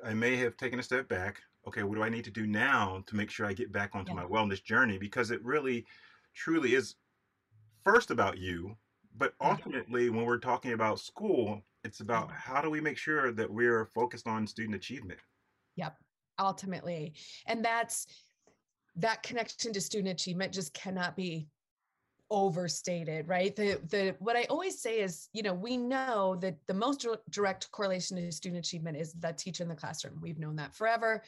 I 0.06 0.14
may 0.14 0.36
have 0.38 0.58
taken 0.58 0.80
a 0.80 0.84
step 0.84 1.08
back. 1.08 1.42
Okay, 1.68 1.84
what 1.84 1.96
do 1.96 2.04
I 2.04 2.10
need 2.10 2.24
to 2.24 2.32
do 2.32 2.48
now 2.48 3.04
to 3.08 3.16
make 3.16 3.30
sure 3.30 3.46
I 3.46 3.54
get 3.54 3.72
back 3.72 3.92
onto 3.94 4.14
yeah. 4.14 4.22
my 4.22 4.24
wellness 4.24 4.64
journey? 4.64 4.98
Because 4.98 5.32
it 5.32 5.44
really, 5.44 5.86
truly 6.34 6.76
is 6.76 6.96
first 7.84 8.10
about 8.10 8.38
you, 8.38 8.76
but 9.18 9.34
ultimately, 9.42 10.10
when 10.10 10.26
we're 10.26 10.38
talking 10.38 10.72
about 10.72 11.00
school, 11.00 11.62
it's 11.84 12.00
about 12.00 12.32
how 12.32 12.62
do 12.62 12.70
we 12.70 12.80
make 12.80 12.98
sure 12.98 13.32
that 13.34 13.52
we're 13.52 13.86
focused 13.86 14.28
on 14.28 14.48
student 14.48 14.76
achievement. 14.76 15.20
Yep, 15.76 15.98
ultimately, 16.40 17.14
and 17.48 17.64
that's 17.64 18.08
that 18.96 19.22
connection 19.22 19.74
to 19.74 19.82
student 19.82 20.10
achievement 20.10 20.54
just 20.54 20.74
cannot 20.74 21.16
be 21.16 21.48
overstated 22.30 23.28
right? 23.28 23.56
The 23.56 23.80
the 23.90 24.16
what 24.20 24.36
i 24.36 24.44
always 24.46 24.82
say 24.82 25.00
is 25.00 25.30
you 25.34 25.44
know 25.44 25.54
we 25.54 25.78
know 25.78 26.38
that 26.42 26.56
the 26.68 26.74
most 26.74 27.06
direct 27.30 27.72
correlation 27.72 28.18
to 28.18 28.32
student 28.32 28.66
achievement 28.66 28.98
is 28.98 29.14
the 29.14 29.34
teacher 29.34 29.64
in 29.64 29.70
the 29.70 29.76
classroom. 29.76 30.20
We've 30.22 30.40
known 30.40 30.56
that 30.58 30.76
forever. 30.76 31.24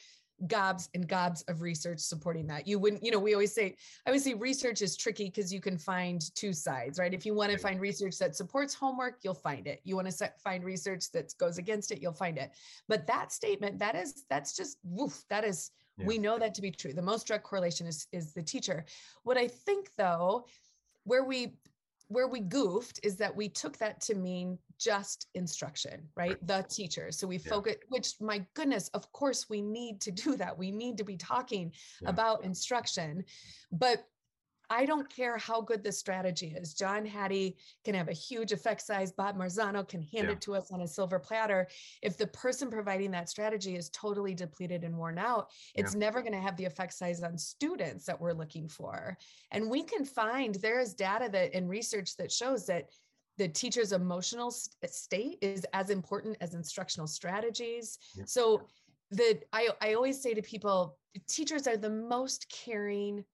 Gobs 0.46 0.88
and 0.94 1.06
gobs 1.06 1.42
of 1.48 1.60
research 1.60 2.00
supporting 2.00 2.46
that. 2.46 2.66
You 2.66 2.78
wouldn't 2.78 3.04
you 3.04 3.10
know 3.10 3.18
we 3.18 3.34
always 3.34 3.54
say 3.54 3.76
i 4.06 4.10
always 4.10 4.24
say 4.24 4.32
research 4.32 4.80
is 4.80 4.96
tricky 4.96 5.26
because 5.26 5.52
you 5.52 5.60
can 5.60 5.76
find 5.76 6.22
two 6.34 6.52
sides 6.52 6.98
right? 6.98 7.12
If 7.12 7.26
you 7.26 7.34
want 7.34 7.52
to 7.52 7.58
find 7.58 7.80
research 7.80 8.18
that 8.18 8.36
supports 8.36 8.74
homework 8.74 9.18
you'll 9.22 9.34
find 9.34 9.66
it. 9.66 9.80
You 9.84 9.96
want 9.96 10.10
to 10.10 10.32
find 10.42 10.64
research 10.64 11.10
that 11.12 11.32
goes 11.38 11.58
against 11.58 11.92
it 11.92 12.00
you'll 12.00 12.12
find 12.12 12.38
it. 12.38 12.52
But 12.88 13.06
that 13.06 13.32
statement 13.32 13.78
that 13.78 13.94
is 13.94 14.24
that's 14.30 14.56
just 14.56 14.78
woof 14.82 15.24
that 15.28 15.44
is 15.44 15.70
yeah. 15.98 16.06
we 16.06 16.16
know 16.16 16.38
that 16.38 16.54
to 16.54 16.62
be 16.62 16.70
true. 16.70 16.94
The 16.94 17.02
most 17.02 17.26
direct 17.26 17.44
correlation 17.44 17.86
is 17.86 18.06
is 18.12 18.32
the 18.32 18.42
teacher. 18.42 18.86
What 19.24 19.36
i 19.36 19.46
think 19.46 19.90
though 19.98 20.46
where 21.04 21.24
we 21.24 21.54
where 22.08 22.26
we 22.26 22.40
goofed 22.40 22.98
is 23.04 23.16
that 23.16 23.34
we 23.34 23.48
took 23.48 23.78
that 23.78 24.00
to 24.00 24.16
mean 24.16 24.58
just 24.80 25.28
instruction, 25.34 26.02
right? 26.16 26.44
The 26.44 26.66
teacher. 26.68 27.12
So 27.12 27.28
we 27.28 27.36
yeah. 27.36 27.50
focus, 27.50 27.76
which 27.88 28.14
my 28.20 28.44
goodness, 28.54 28.88
of 28.94 29.10
course, 29.12 29.48
we 29.48 29.62
need 29.62 30.00
to 30.00 30.10
do 30.10 30.36
that. 30.36 30.58
We 30.58 30.72
need 30.72 30.98
to 30.98 31.04
be 31.04 31.16
talking 31.16 31.72
yeah. 32.02 32.08
about 32.08 32.42
instruction. 32.42 33.24
But 33.70 34.04
I 34.70 34.86
don't 34.86 35.08
care 35.10 35.36
how 35.36 35.60
good 35.60 35.82
the 35.82 35.90
strategy 35.90 36.54
is. 36.56 36.74
John 36.74 37.04
Hattie 37.04 37.56
can 37.84 37.94
have 37.94 38.08
a 38.08 38.12
huge 38.12 38.52
effect 38.52 38.80
size. 38.80 39.10
Bob 39.10 39.36
Marzano 39.36 39.86
can 39.86 40.00
hand 40.00 40.28
yeah. 40.28 40.32
it 40.32 40.40
to 40.42 40.54
us 40.54 40.70
on 40.70 40.82
a 40.82 40.86
silver 40.86 41.18
platter. 41.18 41.66
If 42.02 42.16
the 42.16 42.28
person 42.28 42.70
providing 42.70 43.10
that 43.10 43.28
strategy 43.28 43.74
is 43.74 43.90
totally 43.90 44.32
depleted 44.32 44.84
and 44.84 44.96
worn 44.96 45.18
out, 45.18 45.50
it's 45.74 45.94
yeah. 45.94 45.98
never 45.98 46.22
going 46.22 46.34
to 46.34 46.40
have 46.40 46.56
the 46.56 46.64
effect 46.64 46.94
size 46.94 47.20
on 47.22 47.36
students 47.36 48.06
that 48.06 48.20
we're 48.20 48.32
looking 48.32 48.68
for. 48.68 49.18
And 49.50 49.68
we 49.68 49.82
can 49.82 50.04
find 50.04 50.54
there 50.54 50.78
is 50.78 50.94
data 50.94 51.28
that 51.32 51.52
in 51.52 51.66
research 51.66 52.16
that 52.18 52.30
shows 52.30 52.64
that 52.66 52.90
the 53.38 53.48
teacher's 53.48 53.92
emotional 53.92 54.54
eh, 54.82 54.86
state 54.88 55.38
is 55.40 55.66
as 55.72 55.90
important 55.90 56.36
as 56.40 56.54
instructional 56.54 57.08
strategies. 57.08 57.98
Yeah. 58.14 58.24
So 58.26 58.62
the 59.10 59.40
I, 59.52 59.70
I 59.80 59.94
always 59.94 60.22
say 60.22 60.34
to 60.34 60.42
people, 60.42 60.96
teachers 61.26 61.66
are 61.66 61.76
the 61.76 61.90
most 61.90 62.46
caring 62.48 63.24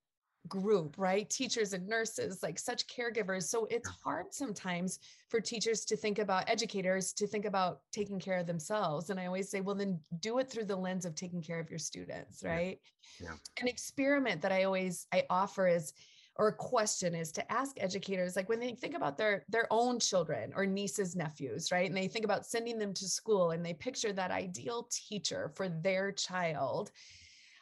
group, 0.48 0.94
right? 0.98 1.28
Teachers 1.28 1.72
and 1.72 1.86
nurses, 1.86 2.42
like 2.42 2.58
such 2.58 2.86
caregivers. 2.86 3.44
So 3.44 3.66
it's 3.70 3.88
hard 4.04 4.26
sometimes 4.30 4.98
for 5.28 5.40
teachers 5.40 5.84
to 5.86 5.96
think 5.96 6.18
about 6.18 6.48
educators 6.48 7.12
to 7.14 7.26
think 7.26 7.44
about 7.44 7.80
taking 7.92 8.18
care 8.18 8.38
of 8.38 8.46
themselves. 8.46 9.10
And 9.10 9.18
I 9.18 9.26
always 9.26 9.48
say, 9.48 9.60
well, 9.60 9.74
then 9.74 9.98
do 10.20 10.38
it 10.38 10.50
through 10.50 10.66
the 10.66 10.76
lens 10.76 11.04
of 11.04 11.14
taking 11.14 11.42
care 11.42 11.60
of 11.60 11.70
your 11.70 11.78
students, 11.78 12.42
right? 12.44 12.78
Yeah. 13.20 13.28
yeah. 13.30 13.36
An 13.60 13.68
experiment 13.68 14.42
that 14.42 14.52
I 14.52 14.64
always 14.64 15.06
I 15.12 15.24
offer 15.30 15.66
is 15.66 15.92
or 16.38 16.48
a 16.48 16.52
question 16.52 17.14
is 17.14 17.32
to 17.32 17.52
ask 17.52 17.76
educators 17.80 18.36
like 18.36 18.48
when 18.48 18.60
they 18.60 18.72
think 18.72 18.94
about 18.94 19.16
their 19.16 19.44
their 19.48 19.66
own 19.70 19.98
children 19.98 20.52
or 20.54 20.66
nieces 20.66 21.16
nephews 21.16 21.72
right 21.72 21.88
and 21.88 21.96
they 21.96 22.08
think 22.08 22.24
about 22.24 22.46
sending 22.46 22.78
them 22.78 22.92
to 22.92 23.08
school 23.08 23.52
and 23.52 23.64
they 23.64 23.74
picture 23.74 24.12
that 24.12 24.30
ideal 24.30 24.88
teacher 24.90 25.50
for 25.54 25.68
their 25.68 26.12
child 26.12 26.90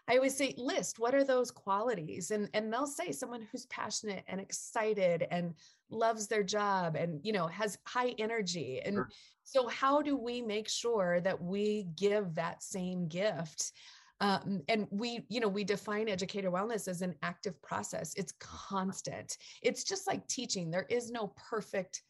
I 0.08 0.16
always 0.16 0.36
say 0.36 0.54
list 0.56 0.98
what 0.98 1.14
are 1.14 1.24
those 1.24 1.50
qualities? 1.50 2.30
And 2.30 2.48
and 2.54 2.72
they'll 2.72 2.86
say 2.86 3.12
someone 3.12 3.46
who's 3.50 3.66
passionate 3.66 4.24
and 4.28 4.40
excited 4.40 5.26
and 5.30 5.54
loves 5.90 6.26
their 6.26 6.42
job 6.42 6.96
and 6.96 7.20
you 7.22 7.32
know 7.32 7.46
has 7.46 7.78
high 7.86 8.14
energy. 8.18 8.80
And 8.84 8.96
sure. 8.96 9.08
so 9.44 9.68
how 9.68 10.02
do 10.02 10.16
we 10.16 10.42
make 10.42 10.68
sure 10.68 11.20
that 11.20 11.40
we 11.40 11.86
give 11.96 12.34
that 12.34 12.62
same 12.62 13.08
gift? 13.08 13.72
Um, 14.20 14.62
and 14.68 14.86
we 14.90 15.24
you 15.28 15.40
know 15.40 15.48
we 15.48 15.64
define 15.64 16.08
educator 16.08 16.50
wellness 16.50 16.86
as 16.86 17.02
an 17.02 17.14
active 17.22 17.60
process. 17.62 18.14
It's 18.16 18.34
constant. 18.38 19.38
It's 19.62 19.84
just 19.84 20.06
like 20.06 20.26
teaching. 20.28 20.70
There 20.70 20.86
is 20.88 21.10
no 21.10 21.32
perfect 21.36 22.02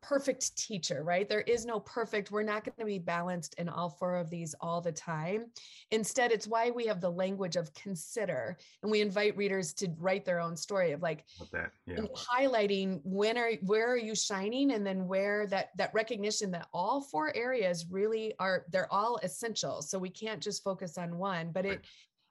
perfect 0.00 0.56
teacher, 0.56 1.02
right? 1.02 1.28
There 1.28 1.42
is 1.42 1.66
no 1.66 1.80
perfect, 1.80 2.30
we're 2.30 2.42
not 2.42 2.64
going 2.64 2.74
to 2.78 2.84
be 2.84 2.98
balanced 2.98 3.54
in 3.58 3.68
all 3.68 3.90
four 3.90 4.16
of 4.16 4.30
these 4.30 4.54
all 4.60 4.80
the 4.80 4.92
time. 4.92 5.46
Instead, 5.90 6.32
it's 6.32 6.46
why 6.46 6.70
we 6.70 6.86
have 6.86 7.00
the 7.00 7.10
language 7.10 7.56
of 7.56 7.72
consider 7.74 8.56
and 8.82 8.90
we 8.90 9.00
invite 9.00 9.36
readers 9.36 9.72
to 9.74 9.88
write 9.98 10.24
their 10.24 10.40
own 10.40 10.56
story 10.56 10.92
of 10.92 11.02
like 11.02 11.24
that, 11.52 11.72
yeah. 11.86 12.00
highlighting 12.14 13.00
when 13.04 13.36
are 13.36 13.52
where 13.62 13.90
are 13.90 13.96
you 13.96 14.14
shining 14.14 14.72
and 14.72 14.86
then 14.86 15.06
where 15.06 15.46
that 15.48 15.70
that 15.76 15.92
recognition 15.94 16.50
that 16.52 16.68
all 16.72 17.00
four 17.00 17.34
areas 17.36 17.86
really 17.90 18.34
are 18.38 18.64
they're 18.70 18.92
all 18.92 19.18
essential. 19.22 19.82
So 19.82 19.98
we 19.98 20.10
can't 20.10 20.42
just 20.42 20.62
focus 20.62 20.98
on 20.98 21.18
one, 21.18 21.50
but 21.52 21.64
right. 21.64 21.74
it 21.74 21.86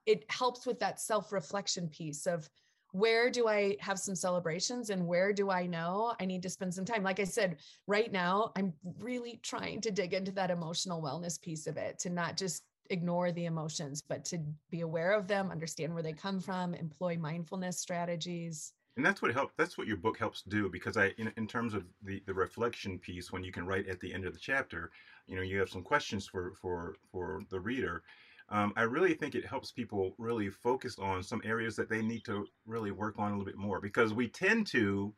it 0.05 0.31
helps 0.31 0.65
with 0.65 0.79
that 0.79 1.01
self-reflection 1.01 1.89
piece 1.89 2.25
of 2.25 2.49
where 2.91 3.29
do 3.29 3.47
I 3.47 3.77
have 3.79 3.99
some 3.99 4.15
celebrations 4.15 4.89
and 4.89 5.05
where 5.05 5.33
do 5.33 5.49
I 5.49 5.65
know 5.65 6.15
I 6.19 6.25
need 6.25 6.41
to 6.43 6.49
spend 6.49 6.73
some 6.73 6.85
time? 6.85 7.03
Like 7.03 7.19
I 7.19 7.25
said, 7.25 7.57
right 7.85 8.11
now, 8.11 8.51
I'm 8.55 8.73
really 8.99 9.39
trying 9.43 9.81
to 9.81 9.91
dig 9.91 10.13
into 10.13 10.31
that 10.33 10.51
emotional 10.51 11.01
wellness 11.01 11.41
piece 11.41 11.67
of 11.67 11.77
it 11.77 11.99
to 11.99 12.09
not 12.09 12.37
just 12.37 12.63
ignore 12.89 13.31
the 13.31 13.45
emotions, 13.45 14.01
but 14.01 14.23
to 14.25 14.39
be 14.71 14.81
aware 14.81 15.11
of 15.11 15.27
them, 15.27 15.51
understand 15.51 15.93
where 15.93 16.03
they 16.03 16.13
come 16.13 16.39
from, 16.39 16.73
employ 16.73 17.17
mindfulness 17.17 17.79
strategies. 17.79 18.73
And 18.95 19.05
that's 19.05 19.21
what 19.21 19.33
helps. 19.33 19.53
That's 19.57 19.77
what 19.77 19.85
your 19.85 19.97
book 19.97 20.17
helps 20.17 20.41
do 20.41 20.69
because 20.69 20.97
I, 20.97 21.13
in, 21.17 21.31
in 21.37 21.45
terms 21.45 21.75
of 21.75 21.83
the, 22.01 22.23
the 22.25 22.33
reflection 22.33 22.97
piece, 22.97 23.31
when 23.31 23.43
you 23.43 23.51
can 23.51 23.67
write 23.67 23.87
at 23.87 23.99
the 23.99 24.11
end 24.11 24.25
of 24.25 24.33
the 24.33 24.39
chapter, 24.39 24.89
you 25.27 25.35
know, 25.35 25.43
you 25.43 25.59
have 25.59 25.69
some 25.69 25.83
questions 25.83 26.25
for, 26.25 26.53
for, 26.59 26.95
for 27.11 27.43
the 27.51 27.59
reader 27.59 28.01
um, 28.49 28.73
I 28.75 28.83
really 28.83 29.13
think 29.13 29.35
it 29.35 29.45
helps 29.45 29.71
people 29.71 30.15
really 30.17 30.49
focus 30.49 30.97
on 30.99 31.21
some 31.21 31.41
areas 31.43 31.75
that 31.75 31.89
they 31.89 32.01
need 32.01 32.23
to 32.25 32.47
really 32.65 32.91
work 32.91 33.15
on 33.17 33.31
a 33.31 33.37
little 33.37 33.45
bit 33.45 33.57
more 33.57 33.81
because 33.81 34.13
we 34.13 34.27
tend 34.27 34.67
to 34.67 35.13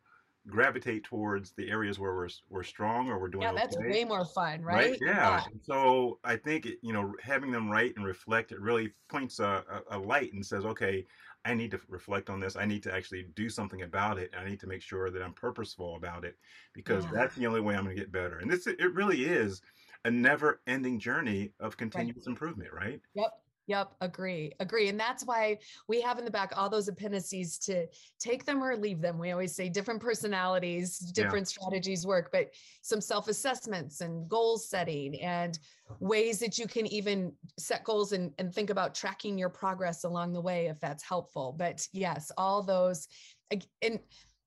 gravitate 0.48 1.04
towards 1.04 1.52
the 1.52 1.70
areas 1.70 2.00
where 2.00 2.16
we're 2.16 2.30
we're 2.50 2.64
strong 2.64 3.10
or 3.10 3.20
we're 3.20 3.28
doing 3.28 3.44
yeah 3.44 3.54
that's 3.54 3.78
okay. 3.78 3.90
way 3.90 4.04
more 4.04 4.26
fun 4.26 4.62
right, 4.62 4.92
right? 4.92 5.00
Yeah. 5.02 5.44
so 5.62 6.18
i 6.24 6.36
think 6.36 6.66
it, 6.66 6.80
you 6.82 6.94
know 6.94 7.14
having 7.22 7.52
them 7.52 7.70
write 7.70 7.96
and 7.98 8.06
reflect 8.06 8.52
it 8.52 8.60
really 8.60 8.94
points 9.10 9.40
a, 9.40 9.64
a, 9.92 9.98
a, 9.98 10.00
light 10.00 10.34
and 10.34 10.44
says 10.44 10.66
okay 10.66 11.06
i 11.46 11.54
need 11.54 11.70
to 11.72 11.80
reflect 11.88 12.30
on 12.30 12.40
this 12.40 12.56
i 12.56 12.66
need 12.66 12.82
to 12.84 12.94
actually 12.94 13.28
do 13.36 13.50
something 13.50 13.84
about 13.84 14.18
it 14.18 14.32
i 14.40 14.48
need 14.48 14.60
to 14.62 14.68
make 14.68 14.82
sure 14.82 15.12
that 15.12 15.22
i'm 15.22 15.34
purposeful 15.34 15.98
about 15.98 16.24
it 16.24 16.38
because 16.74 17.04
yeah. 17.06 17.12
that's 17.14 17.36
the 17.36 17.46
only 17.46 17.62
way 17.62 17.76
i'm 17.76 17.84
going 17.84 17.96
to 17.96 18.02
get 18.02 18.12
better 18.12 18.40
and 18.40 18.50
this 18.50 18.66
it 18.66 18.94
really 18.94 19.26
is 19.26 19.62
a 20.06 20.12
never 20.12 20.62
ending 20.68 21.00
journey 21.00 21.52
of 21.60 21.78
continuous 21.78 22.26
right. 22.26 22.32
improvement, 22.32 22.72
right? 22.74 23.02
Yep. 23.16 23.32
Yep, 23.70 23.92
agree, 24.02 24.52
agree. 24.60 24.90
And 24.90 25.00
that's 25.00 25.24
why 25.24 25.60
we 25.88 26.02
have 26.02 26.18
in 26.18 26.26
the 26.26 26.32
back 26.32 26.52
all 26.56 26.72
those 26.72 26.88
appendices 26.88 27.60
to 27.60 27.86
take 28.18 28.44
them 28.44 28.64
or 28.64 28.76
leave 28.76 29.00
them. 29.00 29.20
We 29.20 29.30
always 29.30 29.56
say 29.56 29.70
different 29.70 30.02
personalities, 30.02 30.98
different 30.98 31.46
yeah. 31.46 31.62
strategies 31.62 32.04
work, 32.04 32.32
but 32.32 32.48
some 32.82 33.00
self 33.00 33.28
assessments 33.28 34.02
and 34.02 34.28
goal 34.28 34.58
setting 34.58 35.22
and 35.22 35.60
ways 36.00 36.40
that 36.40 36.58
you 36.58 36.66
can 36.66 36.88
even 36.88 37.32
set 37.60 37.84
goals 37.84 38.12
and, 38.12 38.34
and 38.40 38.52
think 38.52 38.72
about 38.72 38.96
tracking 38.96 39.38
your 39.38 39.50
progress 39.50 40.04
along 40.04 40.34
the 40.34 40.42
way 40.42 40.66
if 40.66 40.80
that's 40.80 41.04
helpful. 41.04 41.54
But 41.56 41.88
yes, 41.94 42.32
all 42.40 42.64
those. 42.64 43.08
And 43.84 44.00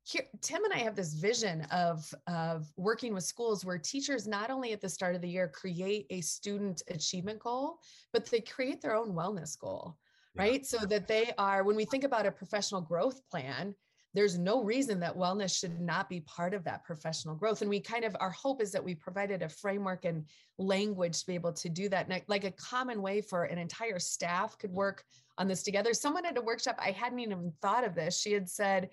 here, 0.05 0.25
Tim 0.41 0.65
and 0.65 0.73
I 0.73 0.79
have 0.79 0.97
this 0.97 1.15
vision 1.15 1.63
of, 1.71 2.13
of 2.27 2.67
working 2.77 3.15
with 3.15 3.25
schools 3.25 3.65
where 3.65 3.79
teachers 3.79 4.27
not 4.27 4.51
only 4.51 4.73
at 4.73 4.81
the 4.81 4.89
start 4.89 5.15
of 5.15 5.21
the 5.21 5.29
year 5.29 5.49
create 5.49 6.07
a 6.11 6.21
student 6.21 6.83
achievement 6.89 7.39
goal, 7.39 7.79
but 8.13 8.27
they 8.27 8.41
create 8.41 8.81
their 8.81 8.97
own 8.97 9.13
wellness 9.13 9.59
goal, 9.59 9.97
yeah. 10.35 10.43
right? 10.43 10.67
So 10.67 10.79
that 10.87 11.07
they 11.07 11.33
are, 11.39 11.63
when 11.63 11.77
we 11.77 11.85
think 11.85 12.05
about 12.05 12.27
a 12.27 12.33
professional 12.33 12.81
growth 12.81 13.21
plan, 13.31 13.75
there's 14.15 14.39
no 14.39 14.63
reason 14.63 15.01
that 15.01 15.17
wellness 15.17 15.57
should 15.57 15.81
not 15.81 16.09
be 16.09 16.21
part 16.21 16.53
of 16.53 16.65
that 16.65 16.85
professional 16.85 17.35
growth. 17.35 17.63
And 17.63 17.71
we 17.71 17.81
kind 17.81 18.05
of, 18.05 18.15
our 18.21 18.31
hope 18.31 18.61
is 18.61 18.71
that 18.73 18.85
we 18.85 18.95
provided 18.95 19.43
a 19.43 19.49
framework 19.49 20.05
and 20.05 20.27
language 20.59 21.21
to 21.21 21.27
be 21.27 21.35
able 21.35 21.53
to 21.55 21.69
do 21.71 21.89
that. 21.89 22.09
And 22.09 22.23
like 22.27 22.45
a 22.45 22.51
common 22.51 23.01
way 23.01 23.23
for 23.23 23.45
an 23.45 23.57
entire 23.57 23.99
staff 23.99 24.59
could 24.59 24.73
work 24.73 25.05
on 25.39 25.49
this 25.49 25.63
together. 25.63 25.95
Someone 25.95 26.27
at 26.27 26.37
a 26.37 26.43
workshop, 26.43 26.79
I 26.79 26.91
hadn't 26.91 27.21
even 27.21 27.53
thought 27.63 27.85
of 27.85 27.95
this. 27.95 28.21
She 28.21 28.33
had 28.33 28.51
said, 28.51 28.91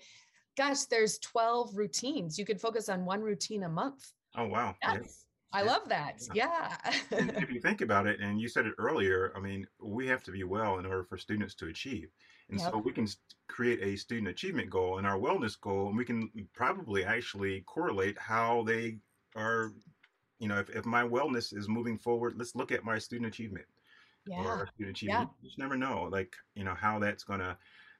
gosh, 0.60 0.84
there's 0.84 1.18
12 1.20 1.74
routines. 1.74 2.38
You 2.38 2.44
could 2.44 2.60
focus 2.60 2.90
on 2.90 3.06
one 3.06 3.22
routine 3.22 3.62
a 3.62 3.68
month. 3.68 4.12
Oh, 4.36 4.46
wow. 4.46 4.74
Yes. 4.82 5.24
I 5.54 5.62
love 5.62 5.88
that. 5.88 6.20
Yeah. 6.34 6.76
yeah. 6.84 7.00
if 7.10 7.50
you 7.50 7.60
think 7.60 7.80
about 7.80 8.06
it, 8.06 8.20
and 8.20 8.38
you 8.38 8.46
said 8.46 8.66
it 8.66 8.74
earlier, 8.78 9.32
I 9.34 9.40
mean, 9.40 9.66
we 9.82 10.06
have 10.08 10.22
to 10.24 10.30
be 10.30 10.44
well 10.44 10.78
in 10.78 10.84
order 10.84 11.02
for 11.02 11.16
students 11.16 11.54
to 11.56 11.68
achieve. 11.68 12.08
And 12.50 12.60
yep. 12.60 12.72
so 12.72 12.78
we 12.78 12.92
can 12.92 13.08
create 13.48 13.80
a 13.82 13.96
student 13.96 14.28
achievement 14.28 14.68
goal 14.68 14.98
and 14.98 15.06
our 15.06 15.18
wellness 15.18 15.58
goal, 15.58 15.88
and 15.88 15.96
we 15.96 16.04
can 16.04 16.30
probably 16.52 17.04
actually 17.04 17.62
correlate 17.62 18.18
how 18.18 18.62
they 18.64 18.98
are, 19.36 19.72
you 20.40 20.48
know, 20.48 20.58
if, 20.58 20.68
if 20.70 20.84
my 20.84 21.02
wellness 21.02 21.56
is 21.56 21.70
moving 21.70 21.96
forward, 21.96 22.34
let's 22.36 22.54
look 22.54 22.70
at 22.70 22.84
my 22.84 22.98
student 22.98 23.28
achievement. 23.28 23.64
Yeah. 24.26 24.44
Or 24.44 24.68
student 24.74 24.96
achievement. 24.98 25.30
Yeah. 25.30 25.36
You 25.40 25.48
just 25.48 25.58
never 25.58 25.76
know, 25.76 26.06
like, 26.12 26.36
you 26.54 26.64
know, 26.64 26.74
how 26.74 26.98
that's 26.98 27.24
going 27.24 27.40
to, 27.40 27.56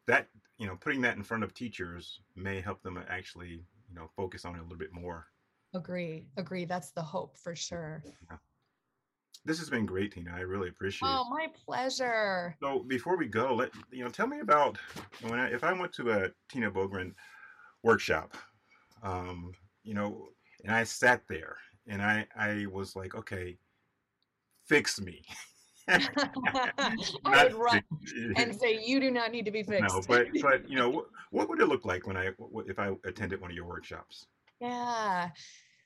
that 0.07 0.29
you 0.61 0.67
know, 0.67 0.77
putting 0.77 1.01
that 1.01 1.17
in 1.17 1.23
front 1.23 1.43
of 1.43 1.55
teachers 1.55 2.21
may 2.37 2.61
help 2.61 2.83
them 2.83 3.03
actually, 3.09 3.49
you 3.89 3.95
know, 3.95 4.11
focus 4.15 4.45
on 4.45 4.55
it 4.55 4.59
a 4.59 4.63
little 4.63 4.77
bit 4.77 4.93
more. 4.93 5.27
Agree. 5.75 6.27
Agree. 6.37 6.67
That's 6.67 6.91
the 6.91 7.01
hope 7.01 7.39
for 7.39 7.57
sure. 7.57 8.05
Yeah. 8.31 8.37
This 9.47 9.59
has 9.59 9.71
been 9.71 9.87
great, 9.87 10.13
Tina. 10.13 10.35
I 10.37 10.41
really 10.41 10.69
appreciate 10.69 11.09
oh, 11.09 11.13
it. 11.13 11.25
Oh, 11.25 11.31
my 11.31 11.47
pleasure. 11.65 12.55
So 12.63 12.81
before 12.81 13.17
we 13.17 13.27
go, 13.27 13.55
let 13.55 13.71
you 13.91 14.05
know, 14.05 14.11
tell 14.11 14.27
me 14.27 14.41
about 14.41 14.77
when 15.23 15.41
I, 15.41 15.51
if 15.51 15.65
I 15.65 15.73
went 15.73 15.95
to 15.95 16.11
a 16.11 16.29
Tina 16.51 16.71
Boogren 16.71 17.15
workshop, 17.83 18.37
um, 19.03 19.55
you 19.83 19.95
know, 19.95 20.29
and 20.63 20.75
I 20.75 20.85
sat 20.85 21.23
there 21.27 21.57
and 21.87 22.03
I 22.03 22.27
I 22.37 22.67
was 22.71 22.95
like, 22.95 23.15
okay, 23.15 23.57
fix 24.67 25.01
me. 25.01 25.23
I 27.25 27.45
would 27.45 27.55
run 27.55 27.83
and 28.37 28.55
say, 28.59 28.81
"You 28.85 29.01
do 29.01 29.11
not 29.11 29.33
need 29.33 29.45
to 29.45 29.51
be 29.51 29.63
fixed." 29.63 29.95
No, 29.95 30.03
but 30.07 30.29
but 30.41 30.69
you 30.69 30.77
know, 30.77 30.89
what, 30.89 31.07
what 31.31 31.49
would 31.49 31.61
it 31.61 31.67
look 31.67 31.85
like 31.85 32.07
when 32.07 32.17
I 32.17 32.31
if 32.67 32.79
I 32.79 32.93
attended 33.05 33.41
one 33.41 33.51
of 33.51 33.57
your 33.57 33.67
workshops? 33.67 34.27
Yeah. 34.61 35.31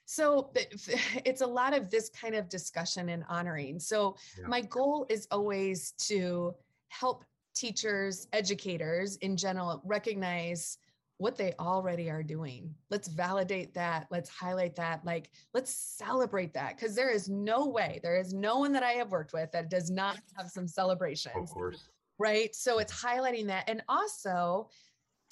So 0.07 0.51
it's 1.25 1.41
a 1.41 1.47
lot 1.47 1.77
of 1.77 1.91
this 1.91 2.11
kind 2.11 2.35
of 2.35 2.49
discussion 2.49 3.09
and 3.09 3.25
honoring. 3.29 3.79
So 3.79 4.17
yeah. 4.39 4.47
my 4.47 4.61
goal 4.61 5.07
is 5.09 5.27
always 5.31 5.93
to 6.09 6.55
help 6.89 7.25
teachers, 7.55 8.27
educators 8.33 9.17
in 9.17 9.37
general 9.37 9.81
recognize 9.85 10.79
what 11.19 11.37
they 11.37 11.55
already 11.59 12.11
are 12.11 12.23
doing. 12.23 12.75
Let's 12.91 13.09
validate 13.09 13.75
that. 13.75 14.07
Let's 14.11 14.29
highlight 14.29 14.75
that. 14.77 15.05
Like, 15.05 15.31
let's 15.53 15.73
celebrate 15.73 16.53
that 16.55 16.77
because 16.77 16.95
there 16.95 17.11
is 17.11 17.29
no 17.29 17.67
way, 17.67 18.01
there 18.03 18.17
is 18.17 18.35
no 18.35 18.59
one 18.59 18.73
that 18.73 18.83
I 18.83 18.93
have 18.93 19.13
worked 19.13 19.33
with 19.33 19.53
that 19.53 19.71
does 19.71 19.91
not 19.91 20.19
have 20.37 20.51
some 20.51 20.67
celebrations. 20.67 21.35
Of 21.37 21.51
course. 21.51 21.89
Right. 22.19 22.55
So 22.55 22.79
it's 22.79 22.93
highlighting 22.93 23.47
that. 23.47 23.69
And 23.69 23.83
also, 23.89 24.69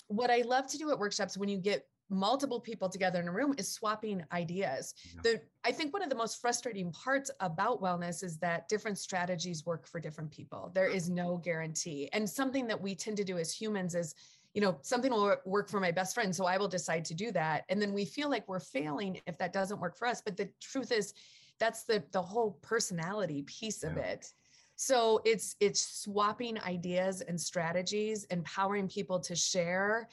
what 0.08 0.30
I 0.30 0.42
love 0.42 0.66
to 0.68 0.78
do 0.78 0.90
at 0.90 0.98
workshops 0.98 1.36
when 1.36 1.48
you 1.48 1.58
get 1.58 1.86
multiple 2.10 2.60
people 2.60 2.88
together 2.88 3.20
in 3.20 3.28
a 3.28 3.32
room 3.32 3.54
is 3.56 3.72
swapping 3.72 4.22
ideas. 4.32 4.94
Yeah. 5.14 5.20
The 5.22 5.40
I 5.64 5.72
think 5.72 5.92
one 5.92 6.02
of 6.02 6.10
the 6.10 6.16
most 6.16 6.40
frustrating 6.40 6.92
parts 6.92 7.30
about 7.40 7.80
wellness 7.80 8.22
is 8.22 8.38
that 8.38 8.68
different 8.68 8.98
strategies 8.98 9.64
work 9.64 9.86
for 9.86 10.00
different 10.00 10.30
people. 10.30 10.70
There 10.74 10.88
is 10.88 11.08
no 11.08 11.38
guarantee. 11.38 12.10
And 12.12 12.28
something 12.28 12.66
that 12.66 12.80
we 12.80 12.94
tend 12.94 13.16
to 13.16 13.24
do 13.24 13.38
as 13.38 13.52
humans 13.52 13.94
is 13.94 14.14
you 14.54 14.60
know, 14.60 14.78
something 14.82 15.10
will 15.10 15.36
work 15.46 15.68
for 15.68 15.80
my 15.80 15.90
best 15.90 16.14
friend. 16.14 16.34
So 16.34 16.44
I 16.44 16.58
will 16.58 16.68
decide 16.68 17.04
to 17.06 17.14
do 17.14 17.32
that. 17.32 17.64
And 17.68 17.80
then 17.80 17.92
we 17.92 18.04
feel 18.04 18.28
like 18.28 18.46
we're 18.48 18.60
failing 18.60 19.20
if 19.26 19.38
that 19.38 19.52
doesn't 19.52 19.80
work 19.80 19.96
for 19.96 20.06
us. 20.06 20.20
But 20.20 20.36
the 20.36 20.48
truth 20.60 20.92
is, 20.92 21.14
that's 21.58 21.84
the 21.84 22.02
the 22.12 22.22
whole 22.22 22.58
personality 22.62 23.42
piece 23.42 23.82
of 23.82 23.96
it. 23.96 24.32
So 24.76 25.20
it's 25.24 25.54
it's 25.60 26.02
swapping 26.02 26.58
ideas 26.60 27.20
and 27.20 27.40
strategies, 27.40 28.24
empowering 28.24 28.88
people 28.88 29.20
to 29.20 29.36
share. 29.36 30.08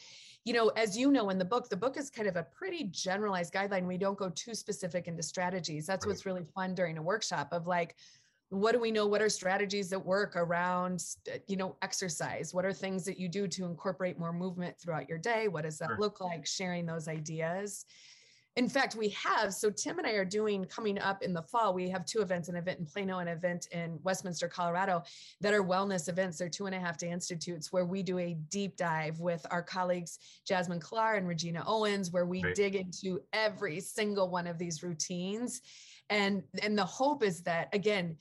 You 0.46 0.54
know, 0.54 0.70
as 0.70 0.98
you 0.98 1.12
know 1.12 1.30
in 1.32 1.38
the 1.38 1.46
book, 1.46 1.70
the 1.70 1.78
book 1.78 1.98
is 1.98 2.10
kind 2.10 2.28
of 2.28 2.36
a 2.36 2.44
pretty 2.44 2.86
generalized 2.86 3.54
guideline. 3.54 3.88
We 3.88 3.98
don't 3.98 4.18
go 4.18 4.30
too 4.30 4.54
specific 4.54 5.08
into 5.08 5.24
strategies. 5.24 5.86
That's 5.86 6.06
right. 6.06 6.12
what's 6.12 6.26
really 6.26 6.46
fun 6.56 6.76
during 6.76 6.98
a 6.98 7.02
workshop 7.02 7.50
of 7.52 7.68
like, 7.68 7.96
what 8.50 8.72
do 8.72 8.80
we 8.80 8.92
know? 8.92 9.06
What 9.06 9.22
are 9.22 9.30
strategies 9.30 9.90
that 9.90 10.04
work 10.04 10.36
around 10.36 11.04
you 11.48 11.56
know 11.56 11.76
exercise? 11.82 12.54
What 12.54 12.66
are 12.66 12.74
things 12.74 13.06
that 13.06 13.20
you 13.20 13.30
do 13.30 13.48
to 13.48 13.66
incorporate 13.66 14.20
more 14.20 14.34
movement 14.34 14.76
throughout 14.80 15.08
your 15.08 15.20
day? 15.20 15.48
What 15.48 15.64
does 15.64 15.78
that 15.80 15.90
sure. 15.90 15.98
look 16.00 16.20
like? 16.20 16.46
Sharing 16.46 16.86
those 16.86 17.08
ideas. 17.08 17.86
In 18.56 18.68
fact 18.68 18.96
we 18.96 19.10
have 19.10 19.54
so 19.54 19.70
tim 19.70 20.00
and 20.00 20.08
i 20.08 20.14
are 20.14 20.26
doing 20.26 20.66
coming 20.66 21.00
up 21.00 21.22
in 21.22 21.34
the 21.34 21.44
fall 21.44 21.74
we 21.74 21.88
have 21.90 22.04
two 22.04 22.20
events 22.20 22.50
an 22.50 22.56
event 22.56 22.80
in 22.80 22.86
plano 22.86 23.20
and 23.20 23.30
an 23.30 23.38
event 23.38 23.68
in 23.72 24.00
westminster 24.04 24.50
colorado 24.50 25.04
that 25.40 25.54
are 25.54 25.64
wellness 25.64 26.10
events. 26.10 26.40
They're 26.40 26.50
two 26.50 26.66
and 26.66 26.76
a 26.76 26.80
half 26.80 26.98
day 26.98 27.12
institutes 27.12 27.72
where 27.72 27.86
we 27.86 28.02
do 28.02 28.18
a 28.18 28.34
deep 28.50 28.76
dive 28.76 29.20
with 29.20 29.46
our 29.52 29.62
colleagues 29.62 30.18
jasmine 30.46 30.80
Kullar 30.80 31.18
and 31.18 31.28
regina 31.28 31.64
owens 31.68 32.12
where 32.12 32.26
we 32.26 32.44
right. 32.44 32.56
dig 32.56 32.76
into 32.76 33.22
every 33.32 33.80
single 33.80 34.30
one 34.30 34.48
of 34.48 34.58
these 34.58 34.82
routines 34.82 35.62
and 36.10 36.44
and 36.62 36.78
the 36.78 36.86
hope 36.86 37.24
is 37.24 37.42
that 37.42 37.70
again 37.74 38.18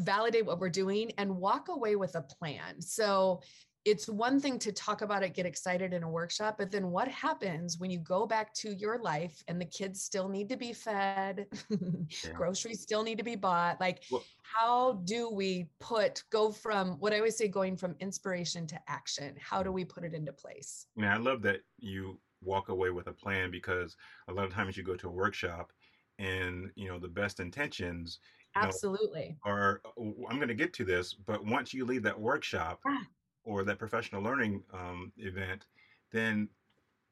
validate 0.00 0.46
what 0.46 0.58
we're 0.58 0.70
doing 0.70 1.12
and 1.18 1.30
walk 1.34 1.68
away 1.68 1.96
with 1.96 2.16
a 2.16 2.22
plan. 2.22 2.80
So 2.80 3.40
it's 3.86 4.08
one 4.08 4.38
thing 4.38 4.58
to 4.58 4.72
talk 4.72 5.00
about 5.00 5.22
it 5.22 5.32
get 5.32 5.46
excited 5.46 5.94
in 5.94 6.02
a 6.02 6.08
workshop 6.08 6.56
but 6.58 6.70
then 6.70 6.90
what 6.90 7.08
happens 7.08 7.78
when 7.78 7.90
you 7.90 7.98
go 7.98 8.26
back 8.26 8.52
to 8.52 8.74
your 8.74 8.98
life 8.98 9.42
and 9.48 9.58
the 9.58 9.64
kids 9.64 10.02
still 10.02 10.28
need 10.28 10.50
to 10.50 10.56
be 10.56 10.70
fed 10.70 11.46
yeah. 11.70 12.32
groceries 12.34 12.82
still 12.82 13.02
need 13.02 13.16
to 13.16 13.24
be 13.24 13.36
bought? 13.36 13.80
Like 13.80 14.02
well, 14.10 14.22
how 14.42 15.00
do 15.04 15.30
we 15.30 15.70
put 15.78 16.22
go 16.30 16.52
from 16.52 16.98
what 16.98 17.14
i 17.14 17.16
always 17.16 17.36
say 17.36 17.48
going 17.48 17.76
from 17.76 17.96
inspiration 18.00 18.66
to 18.66 18.80
action? 18.86 19.34
How 19.40 19.62
do 19.62 19.72
we 19.72 19.84
put 19.84 20.04
it 20.04 20.12
into 20.12 20.32
place? 20.32 20.86
Yeah 20.96 21.14
i 21.14 21.18
love 21.18 21.40
that 21.42 21.60
you 21.78 22.18
walk 22.42 22.68
away 22.68 22.90
with 22.90 23.06
a 23.06 23.12
plan 23.12 23.50
because 23.50 23.96
a 24.28 24.32
lot 24.32 24.46
of 24.46 24.52
times 24.52 24.76
you 24.76 24.82
go 24.82 24.96
to 24.96 25.08
a 25.08 25.12
workshop 25.12 25.72
and 26.20 26.70
you 26.76 26.86
know 26.86 26.98
the 26.98 27.08
best 27.08 27.40
intentions 27.40 28.18
absolutely 28.54 29.36
know, 29.44 29.50
are 29.50 29.80
i'm 30.28 30.36
going 30.36 30.48
to 30.48 30.54
get 30.54 30.72
to 30.72 30.84
this 30.84 31.14
but 31.14 31.44
once 31.44 31.72
you 31.72 31.84
leave 31.84 32.02
that 32.02 32.18
workshop 32.18 32.80
ah. 32.86 33.02
or 33.44 33.64
that 33.64 33.78
professional 33.78 34.22
learning 34.22 34.62
um, 34.72 35.12
event 35.16 35.66
then 36.12 36.48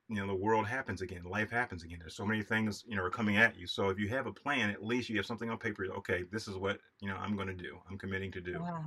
you 0.09 0.17
know 0.17 0.27
the 0.27 0.35
world 0.35 0.67
happens 0.67 1.01
again 1.01 1.23
life 1.25 1.51
happens 1.51 1.85
again 1.85 1.99
there's 2.01 2.17
so 2.17 2.27
many 2.27 2.43
things 2.43 2.85
you 2.89 2.97
know 2.97 3.03
are 3.03 3.11
coming 3.11 3.37
at 3.37 3.57
you 3.57 3.67
so 3.67 3.89
if 3.89 3.99
you 3.99 4.09
have 4.09 4.27
a 4.27 4.33
plan 4.33 4.71
at 4.71 4.85
least 4.85 5.09
you 5.09 5.17
have 5.17 5.27
something 5.27 5.51
on 5.51 5.59
paper 5.59 5.87
okay 5.97 6.25
this 6.33 6.49
is 6.49 6.57
what 6.57 6.79
you 7.01 7.09
know 7.09 7.17
i'm 7.17 7.37
going 7.37 7.49
to 7.49 7.55
do 7.55 7.79
i'm 7.91 7.99
committing 7.99 8.33
to 8.33 8.41
do. 8.41 8.61
Wow. 8.61 8.85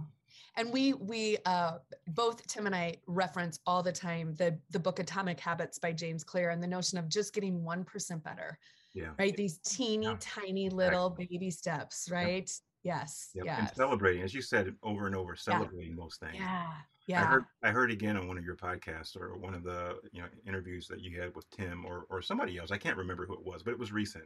And 0.57 0.71
we 0.71 0.93
we 0.93 1.37
uh, 1.45 1.77
both 2.09 2.45
tim 2.47 2.65
and 2.65 2.75
i 2.75 2.95
reference 3.07 3.59
all 3.65 3.83
the 3.83 3.91
time 3.91 4.33
the 4.35 4.57
the 4.71 4.79
book 4.79 4.99
atomic 4.99 5.39
habits 5.39 5.77
by 5.77 5.91
james 5.93 6.23
clear 6.23 6.49
and 6.49 6.61
the 6.61 6.67
notion 6.67 6.97
of 6.97 7.07
just 7.07 7.33
getting 7.33 7.61
1% 7.61 8.23
better 8.23 8.57
yeah. 8.93 9.11
Right. 9.17 9.35
These 9.35 9.59
teeny 9.59 10.05
yeah. 10.05 10.15
tiny 10.19 10.69
little 10.69 11.09
baby 11.09 11.49
steps, 11.51 12.09
right? 12.11 12.51
Yes. 12.83 13.29
Yep. 13.35 13.45
Yes. 13.45 13.59
And 13.59 13.69
celebrating, 13.75 14.23
as 14.23 14.33
you 14.33 14.41
said 14.41 14.75
over 14.83 15.05
and 15.05 15.15
over, 15.15 15.35
celebrating 15.35 15.91
yeah. 15.91 16.03
those 16.03 16.17
things. 16.17 16.35
Yeah. 16.35 16.67
Yeah. 17.07 17.23
I 17.23 17.25
heard 17.25 17.45
I 17.63 17.69
heard 17.71 17.91
again 17.91 18.15
on 18.15 18.27
one 18.27 18.37
of 18.37 18.45
your 18.45 18.55
podcasts 18.55 19.15
or 19.15 19.37
one 19.37 19.53
of 19.53 19.63
the 19.63 19.97
you 20.11 20.21
know 20.21 20.27
interviews 20.47 20.87
that 20.87 21.01
you 21.01 21.19
had 21.19 21.35
with 21.35 21.49
Tim 21.51 21.85
or 21.85 22.05
or 22.09 22.21
somebody 22.21 22.57
else. 22.57 22.71
I 22.71 22.77
can't 22.77 22.97
remember 22.97 23.25
who 23.25 23.33
it 23.33 23.45
was, 23.45 23.63
but 23.63 23.71
it 23.71 23.79
was 23.79 23.91
recent. 23.91 24.25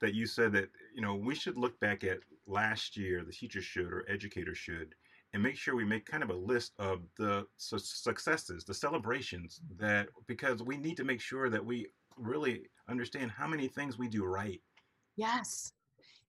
That 0.00 0.14
you 0.14 0.26
said 0.26 0.52
that 0.52 0.68
you 0.94 1.02
know 1.02 1.14
we 1.14 1.34
should 1.34 1.56
look 1.56 1.78
back 1.80 2.04
at 2.04 2.18
last 2.46 2.96
year, 2.96 3.24
the 3.24 3.32
teachers 3.32 3.64
should 3.64 3.92
or 3.92 4.04
educators 4.08 4.58
should, 4.58 4.94
and 5.32 5.42
make 5.42 5.56
sure 5.56 5.74
we 5.74 5.84
make 5.84 6.04
kind 6.04 6.22
of 6.22 6.30
a 6.30 6.34
list 6.34 6.72
of 6.78 7.00
the 7.18 7.46
su- 7.56 7.78
successes, 7.78 8.64
the 8.64 8.74
celebrations 8.74 9.60
mm. 9.64 9.78
that 9.78 10.08
because 10.26 10.62
we 10.62 10.76
need 10.76 10.96
to 10.96 11.04
make 11.04 11.20
sure 11.20 11.48
that 11.48 11.64
we 11.64 11.86
really 12.16 12.62
understand 12.88 13.30
how 13.30 13.46
many 13.46 13.68
things 13.68 13.98
we 13.98 14.08
do 14.08 14.24
right. 14.24 14.60
Yes. 15.16 15.72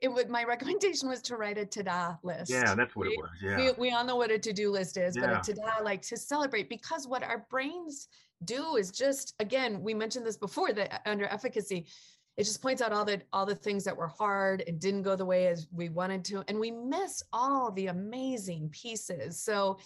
It 0.01 0.09
would 0.09 0.29
my 0.29 0.43
recommendation 0.47 1.07
was 1.09 1.21
to 1.23 1.37
write 1.37 1.57
a 1.57 1.65
ta-da 1.65 2.15
list. 2.23 2.51
Yeah, 2.51 2.75
that's 2.75 2.95
what 2.95 3.07
it 3.07 3.17
was. 3.17 3.29
Yeah. 3.41 3.57
We, 3.57 3.71
we 3.77 3.91
all 3.91 4.05
know 4.05 4.15
what 4.15 4.31
a 4.31 4.39
to-do 4.39 4.69
list 4.69 4.97
is, 4.97 5.15
yeah. 5.15 5.27
but 5.27 5.49
a 5.49 5.53
ta-da 5.53 5.83
like 5.83 6.01
to 6.03 6.17
celebrate 6.17 6.69
because 6.69 7.07
what 7.07 7.23
our 7.23 7.45
brains 7.49 8.07
do 8.45 8.75
is 8.75 8.91
just 8.91 9.33
again, 9.39 9.81
we 9.81 9.93
mentioned 9.93 10.25
this 10.25 10.37
before 10.37 10.73
that 10.73 10.93
uh, 10.93 11.09
under 11.09 11.25
efficacy, 11.25 11.87
it 12.35 12.43
just 12.43 12.61
points 12.61 12.81
out 12.81 12.91
all 12.91 13.05
the 13.05 13.21
all 13.31 13.45
the 13.45 13.55
things 13.55 13.83
that 13.83 13.95
were 13.95 14.07
hard 14.07 14.63
and 14.67 14.79
didn't 14.79 15.03
go 15.03 15.15
the 15.15 15.25
way 15.25 15.47
as 15.47 15.67
we 15.71 15.89
wanted 15.89 16.25
to 16.25 16.43
and 16.47 16.59
we 16.59 16.71
miss 16.71 17.23
all 17.31 17.71
the 17.71 17.87
amazing 17.87 18.69
pieces 18.69 19.39
so 19.39 19.77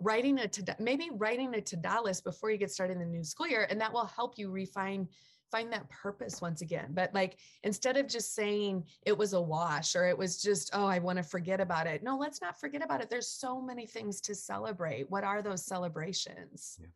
writing 0.00 0.38
a 0.38 0.48
to 0.48 0.76
maybe 0.78 1.10
writing 1.14 1.54
a 1.54 1.60
to-do 1.60 2.02
list 2.02 2.24
before 2.24 2.50
you 2.50 2.56
get 2.56 2.70
started 2.70 2.94
in 2.94 3.00
the 3.00 3.06
new 3.06 3.24
school 3.24 3.46
year 3.46 3.66
and 3.70 3.80
that 3.80 3.92
will 3.92 4.06
help 4.06 4.38
you 4.38 4.50
refine 4.50 5.06
find 5.50 5.72
that 5.72 5.88
purpose 5.90 6.40
once 6.40 6.60
again. 6.60 6.88
But 6.90 7.12
like 7.14 7.38
instead 7.64 7.96
of 7.96 8.06
just 8.06 8.34
saying 8.34 8.84
it 9.04 9.16
was 9.16 9.32
a 9.32 9.40
wash 9.40 9.96
or 9.96 10.06
it 10.06 10.16
was 10.16 10.40
just, 10.40 10.70
oh, 10.72 10.86
I 10.86 10.98
want 10.98 11.18
to 11.18 11.22
forget 11.22 11.60
about 11.60 11.86
it. 11.86 12.02
No, 12.02 12.16
let's 12.16 12.40
not 12.40 12.58
forget 12.58 12.84
about 12.84 13.00
it. 13.00 13.10
There's 13.10 13.28
so 13.28 13.60
many 13.60 13.86
things 13.86 14.20
to 14.22 14.34
celebrate. 14.34 15.10
What 15.10 15.24
are 15.24 15.42
those 15.42 15.64
celebrations? 15.64 16.78
Yeah. 16.80 16.88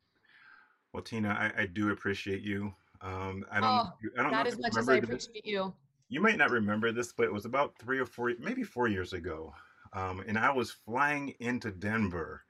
Well, 0.93 1.03
Tina, 1.03 1.31
I, 1.31 1.63
I 1.63 1.67
do 1.67 1.91
appreciate 1.91 2.43
you. 2.43 2.73
Um, 3.01 3.45
I 3.51 3.61
don't, 3.61 3.69
oh, 3.69 3.93
I 4.19 4.23
don't 4.23 4.33
not 4.33 4.47
as 4.47 4.59
much 4.59 4.77
as 4.77 4.89
I 4.89 4.97
appreciate 4.97 5.35
this. 5.35 5.43
you. 5.45 5.75
You 6.09 6.21
might 6.21 6.37
not 6.37 6.51
remember 6.51 6.93
this, 6.93 7.13
but 7.13 7.25
it 7.25 7.33
was 7.33 7.45
about 7.45 7.75
three 7.79 7.99
or 7.99 8.07
four, 8.07 8.33
maybe 8.39 8.63
four 8.63 8.89
years 8.89 9.13
ago. 9.13 9.53
Um, 9.95 10.25
and 10.27 10.39
I 10.39 10.51
was 10.53 10.73
flying 10.85 11.35
into 11.39 11.71
Denver 11.71 12.45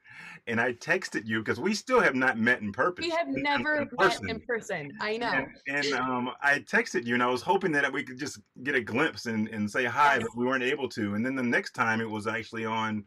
and 0.47 0.61
I 0.61 0.73
texted 0.73 1.25
you 1.25 1.39
because 1.39 1.59
we 1.59 1.73
still 1.73 1.99
have 1.99 2.15
not 2.15 2.37
met 2.37 2.61
in 2.61 2.71
person. 2.71 3.03
We 3.03 3.09
have 3.09 3.27
never 3.27 3.81
in, 3.81 3.89
met 3.97 4.19
in 4.27 4.39
person. 4.41 4.91
I 5.01 5.17
know. 5.17 5.31
And, 5.67 5.85
and 5.85 5.93
um, 5.93 6.31
I 6.41 6.59
texted 6.59 7.05
you, 7.05 7.15
and 7.15 7.23
I 7.23 7.27
was 7.27 7.41
hoping 7.41 7.71
that 7.73 7.91
we 7.91 8.03
could 8.03 8.19
just 8.19 8.39
get 8.63 8.75
a 8.75 8.81
glimpse 8.81 9.25
and, 9.25 9.47
and 9.49 9.69
say 9.69 9.85
hi, 9.85 10.15
yes. 10.15 10.23
but 10.23 10.37
we 10.37 10.45
weren't 10.45 10.63
able 10.63 10.87
to. 10.89 11.15
And 11.15 11.25
then 11.25 11.35
the 11.35 11.43
next 11.43 11.71
time, 11.71 11.99
it 11.99 12.09
was 12.09 12.27
actually 12.27 12.65
on 12.65 13.03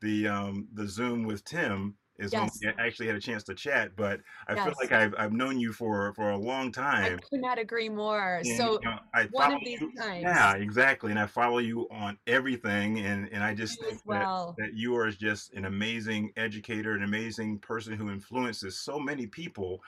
the 0.00 0.28
um, 0.28 0.68
the 0.74 0.86
Zoom 0.86 1.24
with 1.24 1.44
Tim, 1.44 1.94
is 2.18 2.32
yes. 2.32 2.58
when 2.62 2.74
we 2.76 2.82
actually 2.82 3.06
had 3.06 3.16
a 3.16 3.20
chance 3.20 3.42
to 3.44 3.54
chat. 3.54 3.96
But 3.96 4.20
I 4.48 4.54
yes. 4.54 4.64
feel 4.64 4.74
like 4.80 4.92
I've, 4.92 5.14
I've 5.18 5.32
known 5.32 5.58
you 5.58 5.72
for 5.72 6.12
for 6.14 6.30
a 6.30 6.36
long 6.36 6.72
time. 6.72 7.18
I 7.18 7.28
could 7.28 7.40
not 7.40 7.58
agree 7.58 7.88
more. 7.88 8.36
And, 8.36 8.56
so 8.56 8.78
you 8.82 8.90
know, 8.90 8.98
I 9.14 9.24
one 9.30 9.54
of 9.54 9.60
these 9.64 9.80
you, 9.80 9.92
times. 9.94 10.22
Yeah, 10.22 10.54
exactly. 10.54 11.10
And 11.10 11.18
I 11.18 11.26
follow 11.26 11.58
you 11.58 11.88
on 11.90 12.18
everything. 12.26 13.00
And 13.00 13.28
and 13.32 13.42
I 13.42 13.54
just 13.54 13.80
you 13.80 13.88
think 13.88 14.00
well. 14.04 14.54
that, 14.58 14.66
that 14.66 14.74
you 14.74 14.96
are 14.96 15.10
just 15.10 15.52
an 15.54 15.64
amazing 15.64 16.32
educator, 16.36 16.94
an 16.94 17.02
amazing 17.02 17.58
person 17.58 17.94
who 17.94 18.10
influences 18.10 18.78
so 18.80 18.98
many 18.98 19.26
people. 19.26 19.82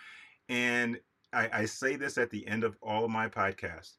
And 0.48 0.98
I, 1.32 1.48
I 1.52 1.64
say 1.64 1.96
this 1.96 2.18
at 2.18 2.30
the 2.30 2.46
end 2.46 2.64
of 2.64 2.76
all 2.82 3.04
of 3.04 3.10
my 3.10 3.28
podcasts. 3.28 3.94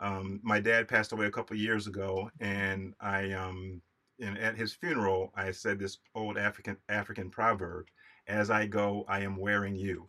Um, 0.00 0.40
my 0.42 0.60
dad 0.60 0.86
passed 0.86 1.12
away 1.12 1.26
a 1.26 1.30
couple 1.30 1.56
years 1.56 1.88
ago, 1.88 2.30
and 2.38 2.94
I 3.00 3.32
um, 3.32 3.82
and 4.20 4.38
at 4.38 4.56
his 4.56 4.72
funeral, 4.72 5.32
I 5.34 5.50
said 5.50 5.78
this 5.78 5.98
old 6.14 6.38
African 6.38 6.76
African 6.88 7.30
proverb: 7.30 7.86
"As 8.26 8.50
I 8.50 8.66
go, 8.66 9.04
I 9.08 9.20
am 9.20 9.36
wearing 9.36 9.74
you." 9.74 10.06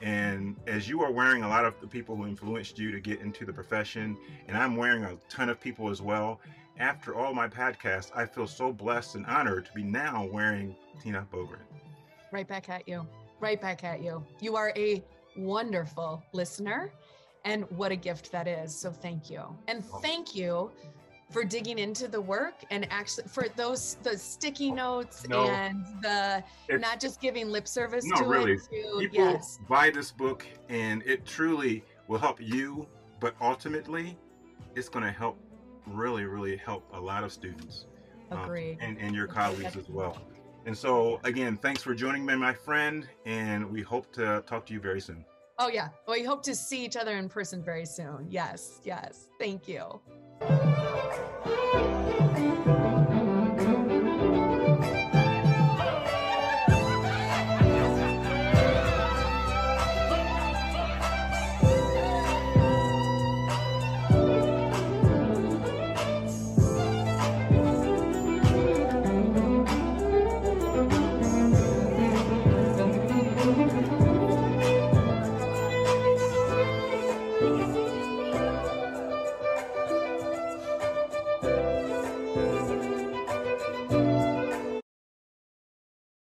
And 0.00 0.56
as 0.66 0.88
you 0.88 1.02
are 1.02 1.12
wearing 1.12 1.44
a 1.44 1.48
lot 1.48 1.64
of 1.64 1.80
the 1.80 1.86
people 1.86 2.16
who 2.16 2.26
influenced 2.26 2.76
you 2.76 2.90
to 2.90 3.00
get 3.00 3.20
into 3.20 3.44
the 3.44 3.52
profession, 3.52 4.16
and 4.48 4.56
I'm 4.56 4.76
wearing 4.76 5.04
a 5.04 5.16
ton 5.28 5.48
of 5.48 5.60
people 5.60 5.90
as 5.90 6.02
well. 6.02 6.40
After 6.78 7.14
all 7.14 7.32
my 7.32 7.46
podcasts, 7.46 8.10
I 8.14 8.26
feel 8.26 8.48
so 8.48 8.72
blessed 8.72 9.14
and 9.14 9.26
honored 9.26 9.66
to 9.66 9.72
be 9.72 9.84
now 9.84 10.26
wearing 10.26 10.74
Tina 11.00 11.26
Boogren. 11.32 11.60
Right 12.32 12.48
back 12.48 12.68
at 12.68 12.88
you. 12.88 13.06
Right 13.38 13.60
back 13.60 13.84
at 13.84 14.02
you. 14.02 14.24
You 14.40 14.56
are 14.56 14.72
a 14.76 15.04
wonderful 15.36 16.22
listener, 16.32 16.90
and 17.44 17.64
what 17.70 17.92
a 17.92 17.96
gift 17.96 18.32
that 18.32 18.48
is. 18.48 18.74
So 18.74 18.90
thank 18.90 19.30
you. 19.30 19.42
And 19.68 19.84
thank 19.84 20.34
you 20.34 20.72
for 21.32 21.44
digging 21.44 21.78
into 21.78 22.06
the 22.06 22.20
work 22.20 22.54
and 22.70 22.86
actually 22.90 23.24
for 23.26 23.48
those 23.56 23.96
the 24.02 24.16
sticky 24.16 24.70
notes 24.70 25.26
no, 25.28 25.48
and 25.48 25.84
the 26.02 26.44
not 26.78 27.00
just 27.00 27.20
giving 27.20 27.50
lip 27.50 27.66
service 27.66 28.04
no, 28.04 28.16
to 28.16 28.24
really. 28.24 28.52
it. 28.52 28.62
To, 28.70 28.98
People 28.98 29.18
yes. 29.18 29.58
buy 29.68 29.90
this 29.90 30.12
book 30.12 30.46
and 30.68 31.02
it 31.04 31.24
truly 31.24 31.82
will 32.06 32.18
help 32.18 32.40
you, 32.40 32.86
but 33.18 33.34
ultimately 33.40 34.16
it's 34.76 34.88
going 34.88 35.04
to 35.04 35.10
help 35.10 35.38
really, 35.86 36.24
really 36.24 36.56
help 36.56 36.84
a 36.92 37.00
lot 37.00 37.24
of 37.24 37.32
students. 37.32 37.86
Um, 38.30 38.50
and, 38.80 38.96
and 38.98 39.14
your 39.14 39.26
colleagues 39.26 39.76
as 39.76 39.90
well. 39.90 40.16
And 40.64 40.76
so 40.76 41.20
again, 41.24 41.58
thanks 41.58 41.82
for 41.82 41.94
joining 41.94 42.24
me, 42.24 42.34
my 42.34 42.54
friend, 42.54 43.06
and 43.26 43.70
we 43.70 43.82
hope 43.82 44.10
to 44.12 44.42
talk 44.46 44.64
to 44.66 44.72
you 44.72 44.80
very 44.80 45.02
soon. 45.02 45.22
Oh 45.58 45.68
yeah. 45.68 45.88
We 46.08 46.24
hope 46.24 46.42
to 46.44 46.54
see 46.54 46.82
each 46.82 46.96
other 46.96 47.16
in 47.18 47.28
person 47.28 47.62
very 47.62 47.84
soon. 47.84 48.26
Yes, 48.30 48.80
yes. 48.84 49.28
Thank 49.38 49.68
you. 49.68 50.00
Thank 50.48 51.96
you. 51.96 52.01